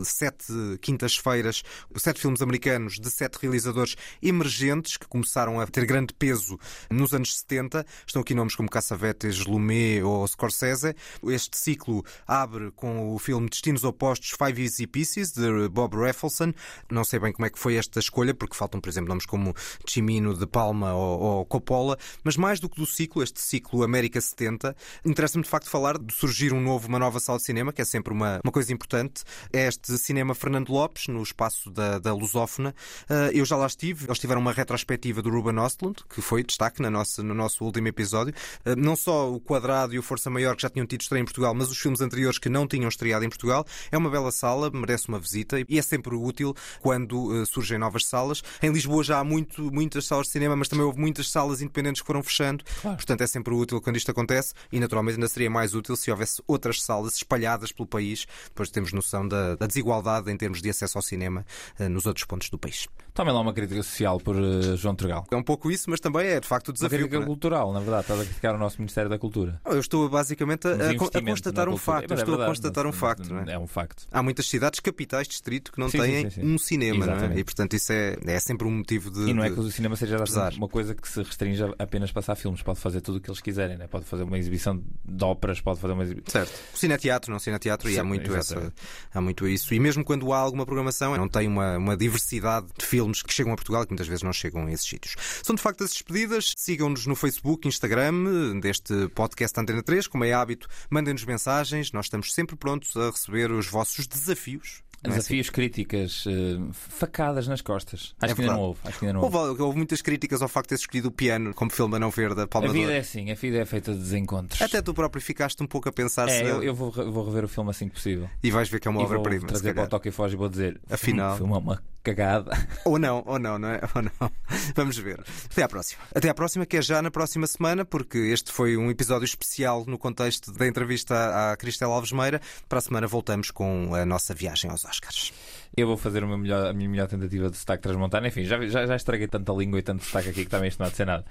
sete 0.05 0.53
quintas-feiras, 0.81 1.63
sete 1.97 2.21
filmes 2.21 2.41
americanos 2.43 2.99
de 2.99 3.11
sete 3.11 3.39
realizadores 3.41 3.97
emergentes 4.23 4.97
que 4.97 5.07
começaram 5.07 5.61
a 5.61 5.67
ter 5.67 5.85
grande 5.87 6.15
peso 6.15 6.59
nos 6.91 7.13
anos 7.13 7.37
70. 7.39 7.85
Estão 8.07 8.23
aqui 8.23 8.35
nomes 8.35 8.55
como 8.55 8.69
Cassavetes, 8.71 9.45
Lumet 9.45 10.03
ou 10.03 10.27
Scorsese. 10.27 10.95
Este 11.27 11.59
ciclo 11.59 12.05
abre 12.27 12.46
com 12.75 13.15
o 13.15 13.19
filme 13.19 13.49
Destinos 13.49 13.85
Opostos 13.85 14.31
Five 14.31 14.63
Easy 14.63 14.87
Pieces, 14.87 15.33
de 15.33 15.69
Bob 15.69 15.97
Raffleson. 15.97 16.53
Não 16.91 17.05
sei 17.05 17.19
bem 17.19 17.33
como 17.33 17.47
é 17.47 17.51
que 17.51 17.59
foi 17.59 17.77
esta 17.77 17.99
escolha, 17.99 18.35
porque 18.35 18.57
faltam, 18.57 18.81
por 18.81 18.89
exemplo, 18.89 19.09
nomes 19.09 19.27
como 19.27 19.55
Chimino, 19.87 20.35
De 20.35 20.47
Palma 20.47 20.95
ou, 20.95 21.21
ou 21.21 21.45
Coppola. 21.47 21.99
Mas 22.25 22.37
mais 22.37 22.61
do 22.61 22.69
que 22.69 22.77
do 22.77 22.87
ciclo, 22.87 23.23
este 23.23 23.41
ciclo 23.41 23.83
América 23.83 24.21
70, 24.21 24.77
interessa-me 25.05 25.45
de 25.45 25.51
facto 25.51 25.69
falar 25.69 25.99
de 25.99 26.13
surgir 26.15 26.53
um 26.53 26.61
novo, 26.61 26.89
uma 26.89 26.99
nova 26.99 27.21
sala 27.21 27.39
de 27.39 27.45
cinema, 27.45 27.73
que 27.73 27.83
é 27.83 27.85
sempre 27.85 28.13
uma, 28.13 28.41
uma 28.43 28.53
coisa 28.53 28.73
importante. 28.73 29.25
É 29.53 29.67
este 29.67 29.97
cinema 29.99 30.35
Fernando 30.35 30.71
Lopes, 30.71 31.09
no 31.09 31.23
espaço 31.23 31.71
da, 31.71 31.99
da 31.99 32.13
Lusófona. 32.15 32.75
Ah, 33.09 33.31
eu 33.33 33.45
já 33.45 33.57
lá 33.57 33.67
estive. 33.67 34.07
Eles 34.07 34.19
tiveram 34.19 34.41
uma 34.41 34.53
retrospectiva 34.53 35.23
do 35.23 35.31
Ruben 35.31 35.59
Ostlund, 35.59 36.03
que 36.09 36.21
foi 36.21 36.43
destaque 36.43 36.81
na 36.83 36.91
nossa, 36.91 37.23
no 37.23 37.35
nosso 37.35 37.65
último 37.65 37.89
episódio. 37.89 38.35
Ah, 38.65 38.75
não 38.77 38.97
só 38.97 39.33
o 39.33 39.41
Quadrado 39.41 39.95
e 39.95 39.99
o 39.99 40.03
Força 40.03 40.31
Maior, 40.31 40.57
que 40.57 40.63
já 40.63 40.71
tinham 40.71 40.87
tido 40.87 41.03
estreia 41.03 41.23
em 41.23 41.25
Portugal, 41.25 41.55
mas 41.55 41.71
os 41.71 41.79
filmes 41.79 42.01
anteriores 42.01 42.36
que 42.39 42.49
não 42.49 42.67
tinham 42.67 42.89
estreado 42.89 43.25
em 43.25 43.29
Portugal. 43.29 43.65
É 43.91 43.97
uma 43.97 44.11
bela 44.11 44.31
sala, 44.31 44.71
merece 44.71 45.09
uma 45.09 45.19
visita 45.19 45.59
e 45.69 45.79
é 45.79 45.83
sempre 45.83 46.15
útil 46.15 46.55
quando 46.81 47.33
ah, 47.33 47.47
surgem 47.47 47.79
novas 47.79 48.07
salas. 48.07 48.43
Em 48.63 48.71
Lisboa 48.71 49.03
já 49.03 49.19
há 49.19 49.25
muito, 49.25 49.73
muitas 49.73 50.07
salas 50.07 50.27
de 50.27 50.33
cinema, 50.33 50.57
mas 50.57 50.69
também 50.69 50.85
houve 50.85 50.99
muitas 50.99 51.31
salas 51.31 51.61
independentes 51.61 52.03
que 52.03 52.07
foram 52.07 52.23
fechando. 52.23 52.65
Portanto, 52.83 53.21
é 53.23 53.27
sempre 53.27 53.55
útil 53.55 53.81
quando 53.81 53.97
isto 53.97 54.11
acontece 54.11 54.55
e, 54.71 54.81
naturalmente, 54.81 55.17
ainda 55.17 55.29
seria 55.29 55.51
mais 55.51 55.75
útil 55.75 55.97
se 55.97 56.11
houvesse 56.11 56.43
outras 56.47 56.83
salas 56.83 57.17
espalhadas 57.17 57.73
pelo 57.73 57.87
país. 57.87 58.27
Depois 58.47 58.71
temos 58.71 58.93
noção 58.93 59.27
da, 59.27 59.55
da 59.55 59.67
desigualdade 59.67 60.31
em 60.31 60.37
termos 60.37 60.61
de 60.61 60.71
acesso 60.71 60.99
ao 60.99 61.03
cinema 61.03 61.45
ah, 61.79 61.89
nos 61.89 62.07
outros 62.07 62.25
pontos 62.25 62.51
do 62.51 62.59
país. 62.59 62.87
Tomem 63.17 63.33
lá 63.33 63.41
uma 63.41 63.55
crítica 63.55 63.83
social 63.83 64.21
por 64.21 64.37
eh, 64.37 64.77
João 64.77 64.95
Turgal. 64.95 65.27
É 65.31 65.37
um 65.37 65.43
pouco 65.43 65.71
isso, 65.71 65.89
mas 65.89 65.99
também 66.01 66.27
é 66.27 66.39
de 66.39 66.47
facto 66.47 66.69
o 66.69 66.71
Uma 66.71 66.75
desafio. 66.75 66.99
crítica 66.99 67.17
não 67.17 67.23
é? 67.23 67.27
cultural, 67.27 67.73
na 67.73 67.81
verdade. 67.81 68.03
Estás 68.03 68.21
a 68.21 68.25
criticar 68.27 68.55
o 68.55 68.59
nosso 68.59 68.77
Ministério 68.79 69.09
da 69.09 69.19
Cultura. 69.19 69.59
Eu 69.65 69.81
estou 69.81 70.07
basicamente 70.09 70.69
a, 70.69 70.73
a- 70.73 70.91
a 70.91 71.23
constatar 71.23 71.67
um 71.71 71.79
facto. 71.79 72.11
É 72.11 72.15
estou 72.15 72.35
a 72.35 72.37
verdade, 72.37 72.51
constatar 72.51 72.87
um 72.87 72.93
facto. 72.93 73.33
Não 73.33 73.41
é? 73.41 73.53
É 73.55 73.59
um 73.59 73.67
facto. 73.67 74.07
Há 74.13 74.23
muitas 74.23 74.47
cidades, 74.47 74.81
capitais, 74.81 75.27
distrito, 75.27 75.73
que 75.73 75.81
não 75.81 75.89
Sim, 75.89 75.99
têm 76.01 76.31
sim, 76.31 76.43
sim, 76.43 76.47
um 76.55 76.59
cinema, 76.59 77.07
é? 77.07 77.39
E 77.39 77.43
portanto 77.43 77.75
isso 77.75 77.91
é, 77.91 78.19
é 78.27 78.39
sempre 78.39 78.69
um 78.69 78.71
motivo 78.71 79.11
de. 79.11 79.31
E 79.31 79.33
não 79.33 79.43
é 79.43 79.49
que 79.51 79.59
o 79.59 79.71
cinema 79.71 79.97
seja 79.97 80.19
pesar. 80.19 80.53
uma 80.53 80.69
coisa 80.69 80.95
que 80.95 81.09
se 81.09 81.23
restringe 81.23 81.63
a 81.63 81.73
apenas 81.79 82.13
passar 82.13 82.35
filmes. 82.37 82.61
Pode 82.61 82.79
fazer 82.81 83.01
tudo 83.01 83.17
o 83.17 83.21
que 83.23 83.31
eles 83.31 83.41
quiserem. 83.41 83.79
Né? 83.79 83.87
Pode 83.87 84.05
fazer 84.05 84.25
uma 84.25 84.37
exibição 84.37 84.77
de 85.03 85.25
óperas, 85.25 85.59
pode 85.63 85.81
fazer 85.81 85.95
uma 85.95 86.03
exibição. 86.03 86.45
Certo. 86.45 86.53
O 86.75 86.77
cineteatro, 86.79 87.33
não 87.33 87.39
cineteatro, 87.39 87.89
e 87.89 87.99
há 87.99 88.05
muito, 88.05 88.35
essa, 88.37 88.71
há 89.15 89.21
muito 89.23 89.49
isso. 89.49 89.73
E 89.73 89.81
mesmo 89.81 90.05
quando 90.05 90.31
há 90.35 90.39
alguma 90.39 90.67
programação, 90.67 91.17
não 91.17 91.29
tem 91.31 91.49
uma, 91.49 91.79
uma 91.79 91.97
diversidade 91.97 92.67
de 92.79 92.85
filmes 92.85 93.06
que 93.13 93.33
chegam 93.33 93.53
a 93.53 93.57
Portugal 93.57 93.83
e 93.83 93.87
que 93.87 93.93
muitas 93.93 94.07
vezes 94.09 94.23
não 94.23 94.33
chegam 94.33 94.67
a 94.67 94.73
esses 94.73 94.87
sítios. 94.87 95.15
São 95.43 95.55
de 95.55 95.63
facto 95.63 95.85
as 95.85 95.91
despedidas. 95.91 96.53
Sigam-nos 96.57 97.07
no 97.07 97.15
Facebook, 97.15 97.67
Instagram, 97.69 98.59
deste 98.61 99.09
podcast 99.15 99.59
Antena 99.61 99.83
3. 99.83 100.07
Como 100.07 100.25
é 100.25 100.33
hábito, 100.33 100.69
mandem-nos 100.91 101.25
mensagens. 101.25 101.93
Nós 101.93 102.07
estamos 102.07 102.33
sempre 102.33 102.57
prontos 102.57 102.97
a 102.97 103.11
receber 103.11 103.51
os 103.51 103.67
vossos 103.67 104.07
desafios. 104.07 104.85
Não 105.05 105.13
é 105.13 105.17
Desafios, 105.19 105.51
críticas, 105.51 106.25
eh, 106.27 106.59
facadas 106.73 107.47
nas 107.47 107.61
costas. 107.61 108.15
Acho 108.21 108.33
É 108.33 108.35
que 108.35 108.41
ainda 108.41 108.55
não 108.55 108.61
houve. 108.61 108.81
Acho 108.83 108.99
que 108.99 109.05
ainda 109.05 109.13
não 109.13 109.23
Houve, 109.25 109.37
houve. 109.37 109.63
houve 109.63 109.77
muitas 109.77 110.01
críticas 110.03 110.41
ao 110.43 110.49
facto 110.49 110.69
de 110.71 110.77
ter 110.77 110.81
escolhido 110.81 111.09
o 111.09 111.11
piano 111.13 111.53
como 111.55 111.71
filme 111.71 111.97
a 111.97 111.99
não 111.99 112.11
ver 112.11 112.35
da 112.35 112.47
Palma 112.47 112.69
A 112.69 112.73
vida 112.73 112.93
é 112.93 112.99
assim, 112.99 113.31
a 113.31 113.35
vida 113.35 113.59
é 113.59 113.65
feita 113.67 113.93
de 113.93 113.99
desencontros. 113.99 114.61
Até 114.61 114.81
tu 114.83 114.95
próprio 114.95 115.23
ficaste 115.23 115.63
um 115.63 115.67
pouco 115.67 115.89
a 115.89 115.93
pensar 115.93 116.29
se 116.29 116.37
É, 116.37 116.51
eu, 116.51 116.63
eu 116.63 116.75
vou, 116.75 116.91
vou 116.91 117.25
rever 117.27 117.45
o 117.45 117.49
filme 117.49 117.71
assim 117.71 117.89
que 117.89 117.95
possível. 117.95 118.29
e 118.43 118.51
vais 118.51 118.69
ver 118.69 118.81
que 118.81 118.89
é 118.89 118.91
uma 118.91 119.03
obra-prima. 119.03 119.43
se 119.43 119.47
trazer 119.47 119.75
para 119.75 119.85
o 119.85 119.89
Toque 119.89 120.09
e 120.09 120.13
e 120.13 120.35
vou 120.37 120.49
dizer: 120.49 120.81
Afinal. 120.91 121.35
O 121.37 121.39
filme 121.39 121.53
é 121.53 121.57
uma 121.59 121.83
cagada. 122.15 122.53
Ou 122.85 122.99
não, 122.99 123.23
ou 123.27 123.39
não, 123.39 123.59
não 123.59 123.69
é? 123.69 123.81
Ou 123.95 124.03
não. 124.03 124.31
Vamos 124.75 124.97
ver. 124.99 125.23
Até 125.51 125.63
à 125.63 125.69
próxima. 125.69 126.03
Até 126.15 126.29
à 126.29 126.35
próxima, 126.35 126.65
que 126.65 126.77
é 126.77 126.83
já 126.83 127.03
na 127.03 127.11
próxima 127.11 127.47
semana, 127.47 127.85
porque 127.85 128.19
este 128.19 128.53
foi 128.53 128.77
um 128.77 128.91
episódio 128.91 129.25
especial 129.25 129.85
no 129.87 129.99
contexto 129.99 130.53
da 130.53 130.67
entrevista 130.67 131.51
à 131.53 131.57
Cristela 131.57 131.93
Alves 131.95 132.13
Meira. 132.13 132.41
Para 132.69 132.79
a 132.79 132.83
semana 132.83 133.07
voltamos 133.07 133.51
com 133.51 133.95
a 133.95 134.07
nossa 134.07 134.35
viagem 134.35 134.71
aos 134.71 134.85
Oscars. 134.85 135.33
Eu 135.77 135.87
vou 135.87 135.97
fazer 135.97 136.25
melhor- 136.25 136.69
a 136.69 136.73
minha 136.73 136.89
melhor 136.89 137.09
tentativa 137.09 137.51
de 137.51 137.57
sotaque 137.57 137.83
transmontano. 137.83 138.27
Enfim, 138.27 138.45
já, 138.45 138.65
já, 138.67 138.87
já 138.87 138.97
estraguei 138.97 139.27
tanta 139.29 139.53
língua 139.53 139.79
e 139.79 139.83
tanto 139.83 140.05
sotaque 140.05 140.29
aqui 140.31 140.45
que 140.45 140.51
também 140.51 140.69
isto 140.69 140.79
não 140.79 140.87
há 140.87 140.91
de 140.91 140.97
ser 140.97 141.07
nada. 141.07 141.25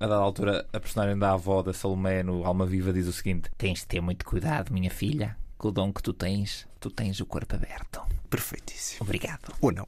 A 0.00 0.06
dada 0.06 0.20
altura, 0.20 0.66
a 0.72 0.80
personagem 0.80 1.18
da 1.18 1.32
avó 1.32 1.62
da 1.62 1.72
Salomé 1.72 2.22
no 2.22 2.44
Alma 2.44 2.66
Viva 2.66 2.92
diz 2.92 3.06
o 3.06 3.12
seguinte: 3.12 3.50
Tens 3.58 3.80
de 3.80 3.86
ter 3.86 4.00
muito 4.00 4.24
cuidado, 4.24 4.72
minha 4.72 4.90
filha. 4.90 5.36
Com 5.58 5.68
o 5.68 5.70
dom 5.70 5.92
que 5.92 6.02
tu 6.02 6.12
tens, 6.12 6.66
Tu 6.82 6.90
tens 6.90 7.20
o 7.20 7.26
corpo 7.26 7.54
aberto. 7.54 8.02
Perfeitíssimo. 8.28 9.02
Obrigado. 9.02 9.54
Ou 9.60 9.70
não. 9.70 9.86